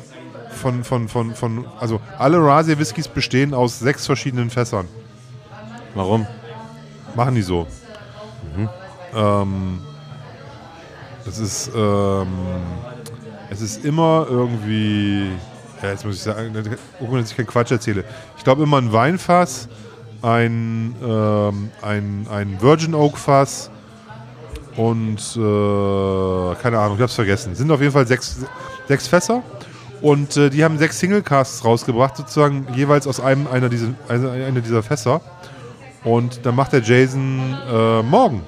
[0.49, 4.87] von, von, von, von also alle Razi Whiskys bestehen aus sechs verschiedenen Fässern.
[5.95, 6.27] Warum?
[7.15, 7.67] Machen die so.
[8.55, 8.69] Mhm.
[9.15, 9.79] Ähm,
[11.25, 12.27] das ist, ähm,
[13.49, 15.31] es ist immer irgendwie
[15.83, 16.53] ja, jetzt muss ich sagen,
[16.97, 18.05] gucken, dass ich keinen Quatsch erzähle.
[18.37, 19.67] Ich glaube immer ein Weinfass,
[20.21, 23.69] ein, ähm, ein, ein Virgin Oak Fass
[24.77, 27.53] und äh, keine Ahnung, ich habe es vergessen.
[27.53, 28.37] Sind auf jeden Fall sechs,
[28.87, 29.43] sechs Fässer
[30.01, 34.61] und äh, die haben sechs Single Casts rausgebracht, sozusagen jeweils aus einem einer dieser, einer
[34.61, 35.19] dieser Fässer.
[36.05, 38.41] Und dann macht der Jason äh, morgen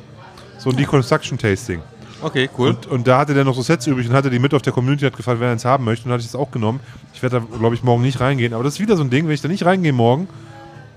[0.58, 1.82] so ein Deconstruction Tasting.
[2.26, 2.70] Okay, cool.
[2.70, 4.74] Und, und, da hatte der noch so Sets übrig und hatte die mit auf der
[4.74, 6.08] Community hat gefragt, wer eins haben möchte.
[6.08, 6.80] Und hatte ich das auch genommen.
[7.14, 8.56] Ich werde da, glaube ich, morgen nicht reingehen.
[8.56, 10.28] Aber das ist wieder so ein Ding, wenn ich da nicht reingehe morgen,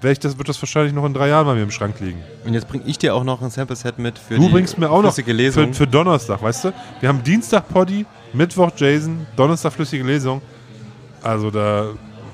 [0.03, 2.23] ich das, wird das wahrscheinlich noch in drei Jahren bei mir im Schrank liegen.
[2.47, 5.03] Und jetzt bringe ich dir auch noch ein Sample-Set mit für du bringst mir auch
[5.03, 6.73] noch für, für, Donnerstag, weißt du?
[7.01, 10.41] Wir haben Dienstag Poddy, Mittwoch Jason, Donnerstag flüssige Lesung.
[11.23, 11.89] Also da,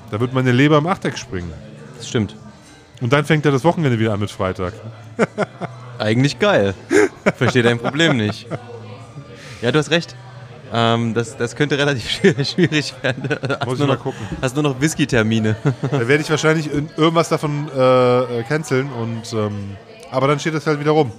[0.09, 1.51] da wird meine Leber im Achteck springen.
[1.97, 2.35] Das stimmt.
[3.01, 4.73] Und dann fängt ja das Wochenende wieder an mit Freitag.
[5.99, 6.75] Eigentlich geil.
[7.35, 8.47] Verstehe dein Problem nicht.
[9.65, 10.15] Ja, du hast recht.
[10.71, 12.07] Ähm, das, das könnte relativ
[12.45, 13.23] schwierig werden.
[13.41, 14.19] Hast Muss ich mal gucken.
[14.39, 15.55] Hast nur noch Whisky-Termine.
[15.89, 19.75] Da werde ich wahrscheinlich irgendwas davon äh, äh, canceln und ähm,
[20.11, 21.11] aber dann steht das halt wieder rum.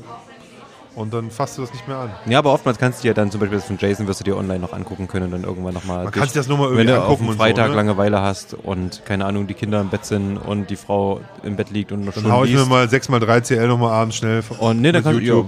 [0.96, 2.10] Und dann fasst du das nicht mehr an.
[2.26, 4.36] Ja, aber oftmals kannst du ja dann zum Beispiel das von Jason wirst du dir
[4.36, 6.04] online noch angucken können und dann irgendwann nochmal.
[6.04, 7.76] Man kann sich das nur mal Wenn irgendwie du auf angucken und Freitag so, ne?
[7.76, 11.70] Langeweile hast und keine Ahnung, die Kinder im Bett sind und die Frau im Bett
[11.70, 14.42] liegt und noch Dann hau ich mir mal 6x3 CL nochmal abends schnell.
[14.58, 15.44] und nee, dann kannst du, ja,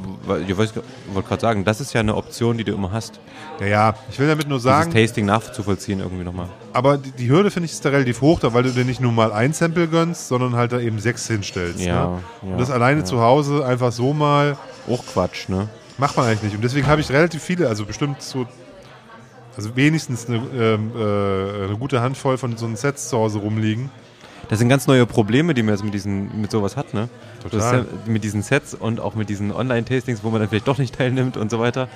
[0.46, 0.82] ich wollte
[1.28, 3.18] gerade sagen, das ist ja eine Option, die du immer hast,
[3.61, 6.49] Ja, ja, ich will damit nur dieses sagen, Tasting nachzuvollziehen irgendwie nochmal.
[6.73, 9.01] Aber die, die Hürde finde ich ist da relativ hoch, da, weil du dir nicht
[9.01, 11.81] nur mal ein Sample gönnst, sondern halt da eben sechs hinstellst.
[11.81, 12.23] Ja, ne?
[12.43, 13.07] ja, Und das alleine ja.
[13.07, 14.57] zu Hause einfach so mal
[14.89, 15.69] Auch Quatsch, ne?
[15.99, 16.55] macht man eigentlich nicht.
[16.55, 18.47] Und deswegen habe ich relativ viele, also bestimmt so,
[19.57, 23.91] also wenigstens eine, ähm, äh, eine gute Handvoll von so einen Sets zu Hause rumliegen.
[24.49, 27.11] Das sind ganz neue Probleme, die man jetzt mit diesen, mit sowas hat, ne?
[27.43, 27.85] Total.
[28.07, 31.37] Mit diesen Sets und auch mit diesen Online-Tastings, wo man dann vielleicht doch nicht teilnimmt
[31.37, 31.89] und so weiter.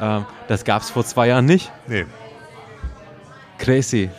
[0.00, 1.70] Ähm, das gab es vor zwei Jahren nicht.
[1.86, 2.06] Nee.
[3.60, 4.10] Crazy.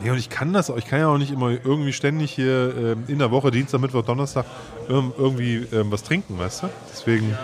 [0.00, 0.76] Nee, und ich kann das auch.
[0.76, 4.02] Ich kann ja auch nicht immer irgendwie ständig hier ähm, in der Woche, Dienstag, Mittwoch,
[4.02, 4.44] Donnerstag,
[4.88, 6.68] irgendwie ähm, was trinken, weißt du?
[6.92, 7.36] Deswegen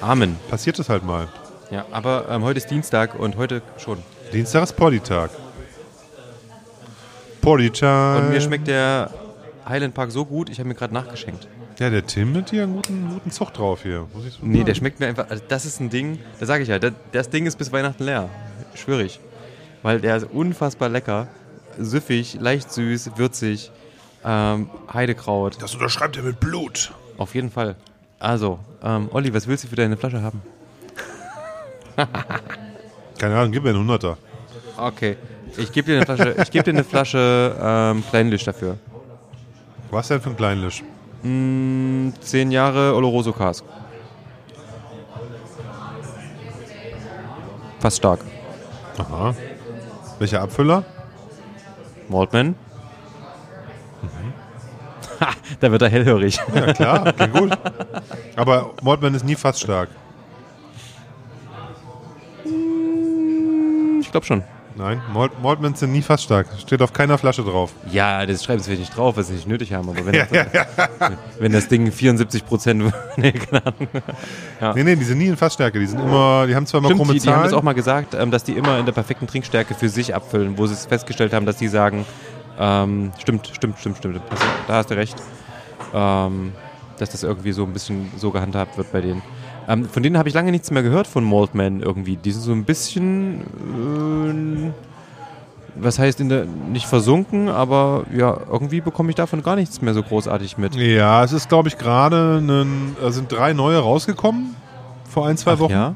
[0.00, 0.36] Amen.
[0.48, 1.28] passiert das halt mal.
[1.70, 3.98] Ja, aber ähm, heute ist Dienstag und heute schon.
[4.32, 5.30] Dienstag ist Poddy-Tag.
[7.40, 8.18] Poddy-Time.
[8.18, 9.10] Und mir schmeckt der
[9.68, 11.48] Highland Park so gut, ich habe mir gerade nachgeschenkt.
[11.78, 14.06] Ja, der Tim hat hier einen guten, guten Zug drauf hier.
[14.12, 15.30] Muss ich so Nee, der schmeckt mir einfach.
[15.30, 18.04] Also das ist ein Ding, da sage ich ja, das, das Ding ist bis Weihnachten
[18.04, 18.28] leer.
[18.74, 19.20] Schwöre ich.
[19.82, 21.28] Weil der ist unfassbar lecker,
[21.78, 23.70] süffig, leicht süß, würzig,
[24.24, 25.62] ähm, Heidekraut.
[25.62, 26.92] Das unterschreibt er mit Blut.
[27.16, 27.76] Auf jeden Fall.
[28.18, 30.42] Also, ähm, Olli, was willst du für deine Flasche haben?
[33.18, 34.16] Keine Ahnung, gib mir einen Hunderter.
[34.76, 35.16] Okay.
[35.56, 38.78] Ich gebe dir eine Flasche, ich gebe dir eine Flasche ähm, Kleinlisch dafür.
[39.90, 40.82] Was denn für ein Kleinlisch?
[41.22, 43.64] Mm, zehn Jahre Oloroso Cask.
[47.80, 48.20] Fast stark.
[48.98, 49.34] Aha.
[50.20, 50.84] Welcher Abfüller?
[52.08, 52.54] Maltman.
[55.20, 55.28] Ha,
[55.60, 56.38] da wird er hellhörig.
[56.54, 57.58] Ja, klar, klingt gut.
[58.36, 59.90] Aber Mordman ist nie fast stark.
[64.00, 64.42] Ich glaube schon.
[64.76, 66.46] Nein, Malt, Maltmans sind nie fast stark.
[66.58, 67.72] Steht auf keiner Flasche drauf.
[67.90, 69.88] Ja, das schreiben sie vielleicht nicht drauf, was sie nicht nötig haben.
[69.88, 72.92] Aber wenn, das, wenn das Ding 74 Prozent.
[73.16, 73.88] nee, keine Ahnung.
[74.74, 75.78] Nee, nee, die sind nie in Fassstärke.
[75.78, 77.72] Die sind immer, die haben zwar mal Stimmt, krumme die, die haben das auch mal
[77.72, 80.86] gesagt, ähm, dass die immer in der perfekten Trinkstärke für sich abfüllen, wo sie es
[80.86, 82.06] festgestellt haben, dass die sagen,
[82.58, 84.20] ähm, stimmt, stimmt, stimmt, stimmt,
[84.68, 85.16] da hast du recht,
[85.94, 86.52] ähm,
[86.98, 89.22] dass das irgendwie so ein bisschen so gehandhabt wird bei denen.
[89.68, 92.16] Ähm, von denen habe ich lange nichts mehr gehört von Maltman irgendwie.
[92.16, 93.40] Die sind so ein bisschen,
[94.66, 94.72] äh,
[95.76, 99.94] was heißt in der, nicht versunken, aber ja, irgendwie bekomme ich davon gar nichts mehr
[99.94, 100.74] so großartig mit.
[100.74, 102.42] ja, es ist, glaube ich, gerade,
[103.00, 104.56] da sind drei neue rausgekommen
[105.08, 105.72] vor ein, zwei Ach Wochen.
[105.72, 105.94] ja?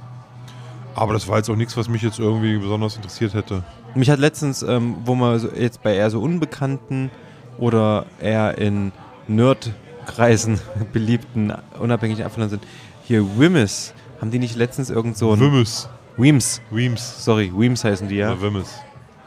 [0.94, 3.64] Aber das war jetzt auch nichts, was mich jetzt irgendwie besonders interessiert hätte.
[3.94, 7.10] Mich hat letztens, ähm, wo man so jetzt bei eher so Unbekannten
[7.58, 8.92] oder eher in
[9.28, 10.60] Nerdkreisen
[10.92, 12.62] beliebten unabhängigen Abfüllern sind,
[13.05, 15.40] hier Wimmis, haben die nicht letztens irgend so ein...
[15.40, 15.88] Wimmes.
[16.16, 17.24] Weems, Weems.
[17.24, 18.32] sorry, Weems heißen die ja.
[18.32, 18.78] Oder Wimmes.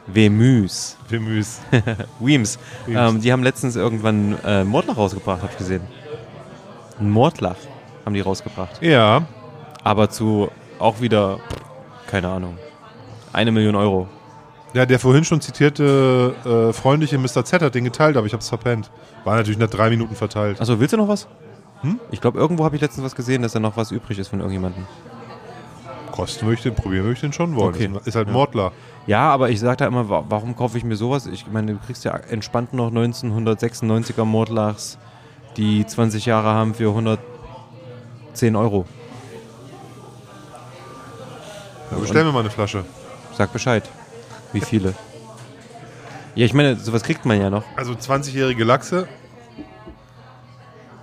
[0.08, 0.98] Wemüs.
[1.10, 1.60] Wimmes.
[2.20, 2.58] Weems.
[2.86, 3.14] Weems.
[3.14, 5.82] Ähm, die haben letztens irgendwann äh, Mordlach rausgebracht, hab ich gesehen.
[7.00, 7.58] Ein Mordlach
[8.06, 8.82] haben die rausgebracht.
[8.82, 9.28] ja,
[9.84, 10.50] Aber zu
[10.80, 11.40] auch wieder,
[12.08, 12.58] keine Ahnung,
[13.34, 14.08] eine Million Euro.
[14.74, 17.44] Ja, der vorhin schon zitierte äh, freundliche Mr.
[17.44, 18.92] Z hat den geteilt, aber ich hab's verpennt.
[19.26, 20.62] War natürlich nach drei Minuten verteilt.
[20.62, 21.28] Achso, willst du noch was?
[21.82, 22.00] Hm?
[22.12, 24.40] Ich glaube, irgendwo habe ich letztens was gesehen, dass da noch was übrig ist von
[24.40, 24.86] irgendjemandem.
[26.12, 27.76] Kosten möchte, probieren möchte ich den schon wollen.
[27.76, 27.92] Okay.
[28.00, 28.34] Ist, ist halt Ja.
[28.34, 28.72] Mordler.
[29.06, 31.28] Ja, aber ich sage da immer, wa- warum kaufe ich mir sowas?
[31.28, 34.98] Ich meine, du kriegst ja entspannt noch 1996er Mordlachs,
[35.58, 38.86] die 20 Jahre haben für 110 Euro.
[41.92, 42.84] Ja, bestell mir mal eine Flasche.
[43.38, 43.84] Sag Bescheid.
[44.54, 44.94] Wie viele?
[46.36, 47.64] Ja, ich meine, sowas kriegt man ja noch.
[47.76, 49.08] Also 20-jährige Lachse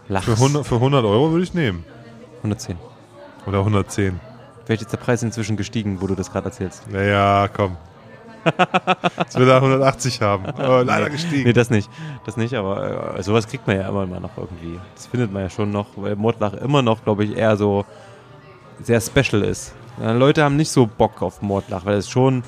[0.09, 0.27] Lachs.
[0.27, 1.85] für 100, für 100 Euro würde ich nehmen.
[2.39, 2.77] 110.
[3.47, 4.21] Oder 110.
[4.65, 6.91] Vielleicht ist der Preis inzwischen gestiegen, wo du das gerade erzählst.
[6.91, 7.77] Naja, komm.
[9.19, 10.47] Jetzt will er 180 haben.
[10.47, 11.45] Aber leider gestiegen.
[11.45, 11.91] Nee, das nicht.
[12.27, 14.79] Das nicht, aber äh, sowas kriegt man ja immer mal noch irgendwie.
[14.95, 17.85] Das findet man ja schon noch, weil Mordlach immer noch, glaube ich, eher so
[18.83, 19.75] sehr special ist.
[20.01, 22.43] Ja, Leute haben nicht so Bock auf Mordlach, weil es schon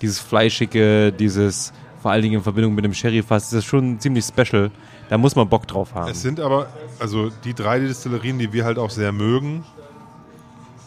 [0.00, 4.24] dieses Fleischige, dieses, vor allen Dingen in Verbindung mit dem Sherry-Fass, das ist schon ziemlich
[4.24, 4.70] special.
[5.08, 6.10] Da muss man Bock drauf haben.
[6.10, 6.66] Es sind aber,
[6.98, 9.64] also die drei Destillerien, die wir halt auch sehr mögen,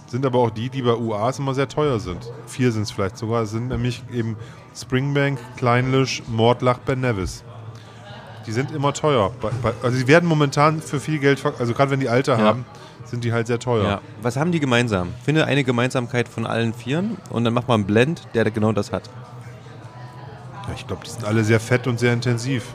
[0.08, 2.32] sind aber auch die, die bei UAs immer sehr teuer sind.
[2.48, 3.44] Vier sind es vielleicht sogar.
[3.44, 4.36] Es sind nämlich eben
[4.76, 7.44] Springbank, Kleinlisch, Mordlach, Ben Nevis.
[8.48, 9.32] Die sind immer teuer.
[9.84, 12.44] Also die werden momentan für viel Geld, also gerade wenn die Alter Ja.
[12.46, 12.66] haben,
[13.06, 13.84] sind die halt sehr teuer.
[13.84, 14.02] Ja.
[14.22, 15.10] Was haben die gemeinsam?
[15.24, 18.92] Finde eine Gemeinsamkeit von allen Vieren und dann mach mal einen Blend, der genau das
[18.92, 19.10] hat.
[20.68, 22.74] Ja, ich glaube, die sind alle sehr fett und sehr intensiv.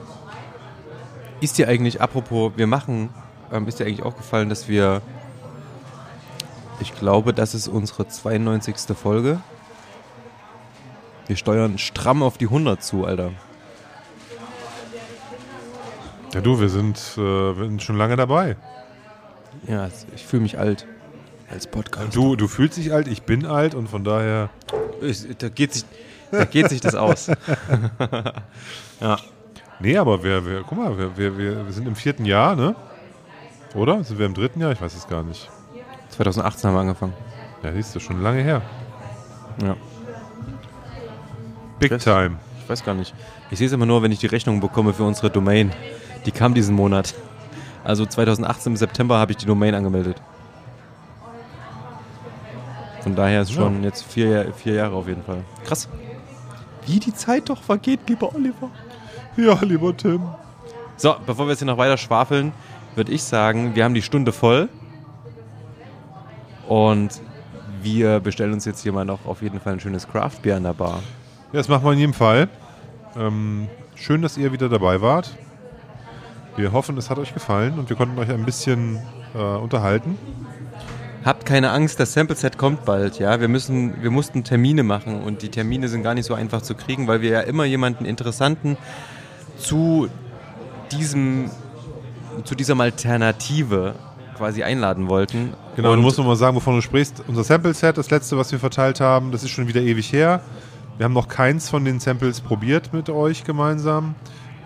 [1.45, 3.11] Ist dir eigentlich, apropos, wir machen,
[3.53, 5.03] ähm, ist dir eigentlich aufgefallen, dass wir
[6.81, 8.97] Ich glaube, das ist unsere 92.
[8.97, 9.41] Folge.
[11.27, 13.33] Wir steuern stramm auf die 100 zu, Alter.
[16.33, 18.57] Ja, du, wir sind, äh, wir sind schon lange dabei.
[19.69, 20.87] Ja, ich fühle mich alt
[21.51, 22.17] als Podcast.
[22.17, 24.49] Du, du fühlst dich alt, ich bin alt und von daher.
[25.37, 25.85] Da geht sich,
[26.31, 27.27] da geht sich das aus.
[29.03, 29.19] ja.
[29.81, 32.75] Nee, aber wir, wir guck mal, wir, wir, wir sind im vierten Jahr, ne?
[33.75, 34.05] Oder?
[34.05, 34.73] Sind wir im dritten Jahr?
[34.73, 35.51] Ich weiß es gar nicht.
[36.11, 37.15] 2018 haben wir angefangen.
[37.63, 38.63] Ja, siehst du, schon lange her.
[39.63, 39.77] Ja.
[41.79, 42.37] Big weiß, time.
[42.63, 43.15] Ich weiß gar nicht.
[43.51, 45.73] Ich sehe es immer nur, wenn ich die Rechnung bekomme für unsere Domain.
[46.25, 47.15] Die kam diesen Monat.
[47.83, 50.21] Also 2018 im September habe ich die Domain angemeldet.
[53.03, 53.89] Von daher ist schon ja.
[53.89, 55.45] jetzt vier, vier Jahre auf jeden Fall.
[55.65, 55.89] Krass.
[56.87, 58.71] Wie die Zeit doch vergeht, lieber Oliver.
[59.37, 60.23] Ja, lieber Tim.
[60.97, 62.53] So, bevor wir jetzt hier noch weiter schwafeln,
[62.95, 64.69] würde ich sagen, wir haben die Stunde voll.
[66.69, 67.21] Und
[67.83, 70.73] wir bestellen uns jetzt hier mal noch auf jeden Fall ein schönes Craft-Bier an der
[70.73, 71.03] Bar.
[71.53, 72.49] Ja, das machen wir in jedem Fall.
[73.17, 73.67] Ähm,
[73.97, 75.37] schön, dass ihr wieder dabei wart.
[76.57, 79.01] Wir hoffen, es hat euch gefallen und wir konnten euch ein bisschen
[79.35, 80.17] äh, unterhalten.
[81.25, 83.41] Habt keine Angst, das Sample Set kommt bald, ja.
[83.41, 86.75] Wir müssen, wir mussten Termine machen und die Termine sind gar nicht so einfach zu
[86.75, 88.77] kriegen, weil wir ja immer jemanden Interessanten
[89.57, 90.09] zu
[90.93, 91.51] diesem,
[92.45, 93.95] zu dieser Alternative
[94.37, 95.55] quasi einladen wollten.
[95.77, 97.23] Genau, und du musst nochmal sagen, wovon du sprichst.
[97.27, 100.41] Unser Sample Set, das letzte, was wir verteilt haben, das ist schon wieder ewig her.
[100.97, 104.15] Wir haben noch keins von den Samples probiert mit euch gemeinsam.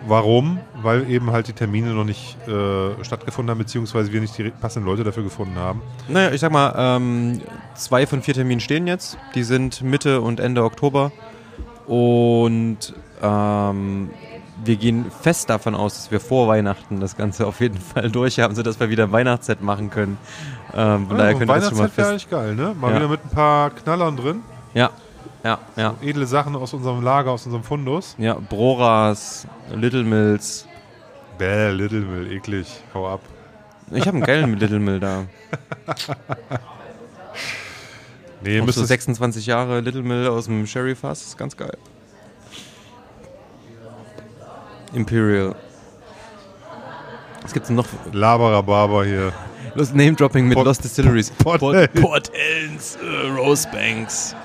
[0.07, 0.59] Warum?
[0.81, 4.87] Weil eben halt die Termine noch nicht äh, stattgefunden haben, beziehungsweise wir nicht die passenden
[4.87, 5.81] Leute dafür gefunden haben.
[6.07, 7.41] Naja, ich sag mal, ähm,
[7.75, 9.17] zwei von vier Terminen stehen jetzt.
[9.35, 11.11] Die sind Mitte und Ende Oktober.
[11.85, 14.09] Und ähm,
[14.63, 18.39] wir gehen fest davon aus, dass wir vor Weihnachten das Ganze auf jeden Fall durch
[18.39, 20.17] haben, sodass wir wieder ein Weihnachtsset machen können.
[20.73, 21.97] Ähm, von ja, daher könnt ihr das schon mal fest.
[21.97, 22.75] wäre eigentlich geil, ne?
[22.79, 22.95] Mal ja.
[22.97, 24.41] wieder mit ein paar Knallern drin.
[24.73, 24.91] Ja,
[25.43, 25.95] ja, ja.
[25.99, 28.15] So edle Sachen aus unserem Lager, aus unserem Fundus.
[28.17, 30.67] Ja, Broras, Little Mills.
[31.37, 32.83] Bäh, Little Mill, eklig.
[32.93, 33.21] Hau ab.
[33.91, 35.25] Ich habe einen geilen Little Mill da.
[38.41, 41.77] nee, müsste so 26 Jahre Little Mill aus dem Sherry Fass, ist ganz geil.
[44.93, 45.55] Imperial.
[47.41, 47.87] Was gibt's noch?
[48.11, 49.33] Laberababa hier.
[49.75, 51.29] Los Name Dropping mit Port, Lost Distilleries.
[51.31, 54.35] Port, Port, Port Ellens, äh, Rosebanks.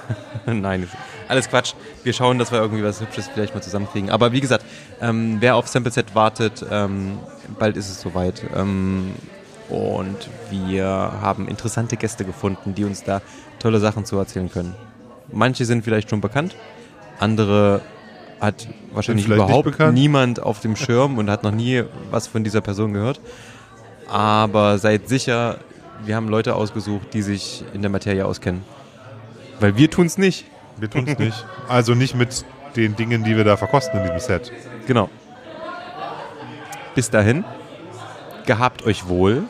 [0.46, 0.88] Nein,
[1.28, 1.74] alles Quatsch.
[2.02, 4.10] Wir schauen, dass wir irgendwie was Hübsches vielleicht mal zusammenkriegen.
[4.10, 4.64] Aber wie gesagt,
[5.00, 7.18] ähm, wer auf Sample Set wartet, ähm,
[7.58, 8.42] bald ist es soweit.
[8.54, 9.12] Ähm,
[9.68, 13.22] und wir haben interessante Gäste gefunden, die uns da
[13.58, 14.74] tolle Sachen zu erzählen können.
[15.32, 16.56] Manche sind vielleicht schon bekannt,
[17.18, 17.80] andere
[18.42, 22.92] hat wahrscheinlich überhaupt niemand auf dem Schirm und hat noch nie was von dieser Person
[22.92, 23.20] gehört.
[24.08, 25.58] Aber seid sicher,
[26.04, 28.64] wir haben Leute ausgesucht, die sich in der Materie auskennen.
[29.60, 30.44] Weil wir tun es nicht.
[30.76, 31.46] Wir tun es nicht.
[31.68, 34.50] Also nicht mit den Dingen, die wir da verkosten in diesem Set.
[34.88, 35.08] Genau.
[36.96, 37.44] Bis dahin,
[38.46, 39.44] gehabt euch wohl.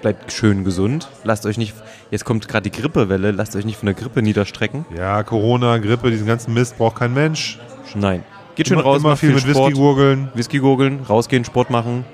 [0.00, 1.08] Bleibt schön gesund.
[1.22, 1.74] Lasst euch nicht,
[2.10, 4.86] jetzt kommt gerade die Grippewelle, lasst euch nicht von der Grippe niederstrecken.
[4.96, 7.58] Ja, Corona, Grippe, diesen ganzen Mist braucht kein Mensch.
[7.94, 8.24] Nein.
[8.54, 9.70] Geht schön immer, raus, immer viel, viel mit Sport.
[9.70, 10.28] Whisky gurgeln.
[10.34, 12.04] Whisky gurgeln, rausgehen, Sport machen.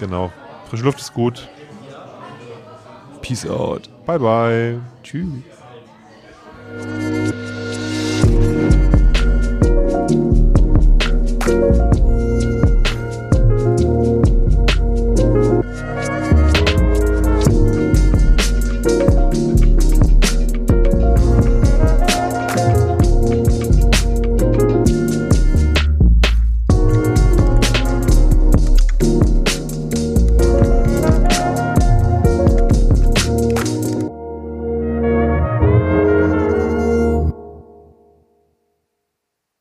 [0.00, 0.32] Genau.
[0.68, 1.48] Frische Luft ist gut.
[3.20, 3.88] Peace out.
[4.06, 4.80] Bye bye.
[5.02, 5.26] Tschüss.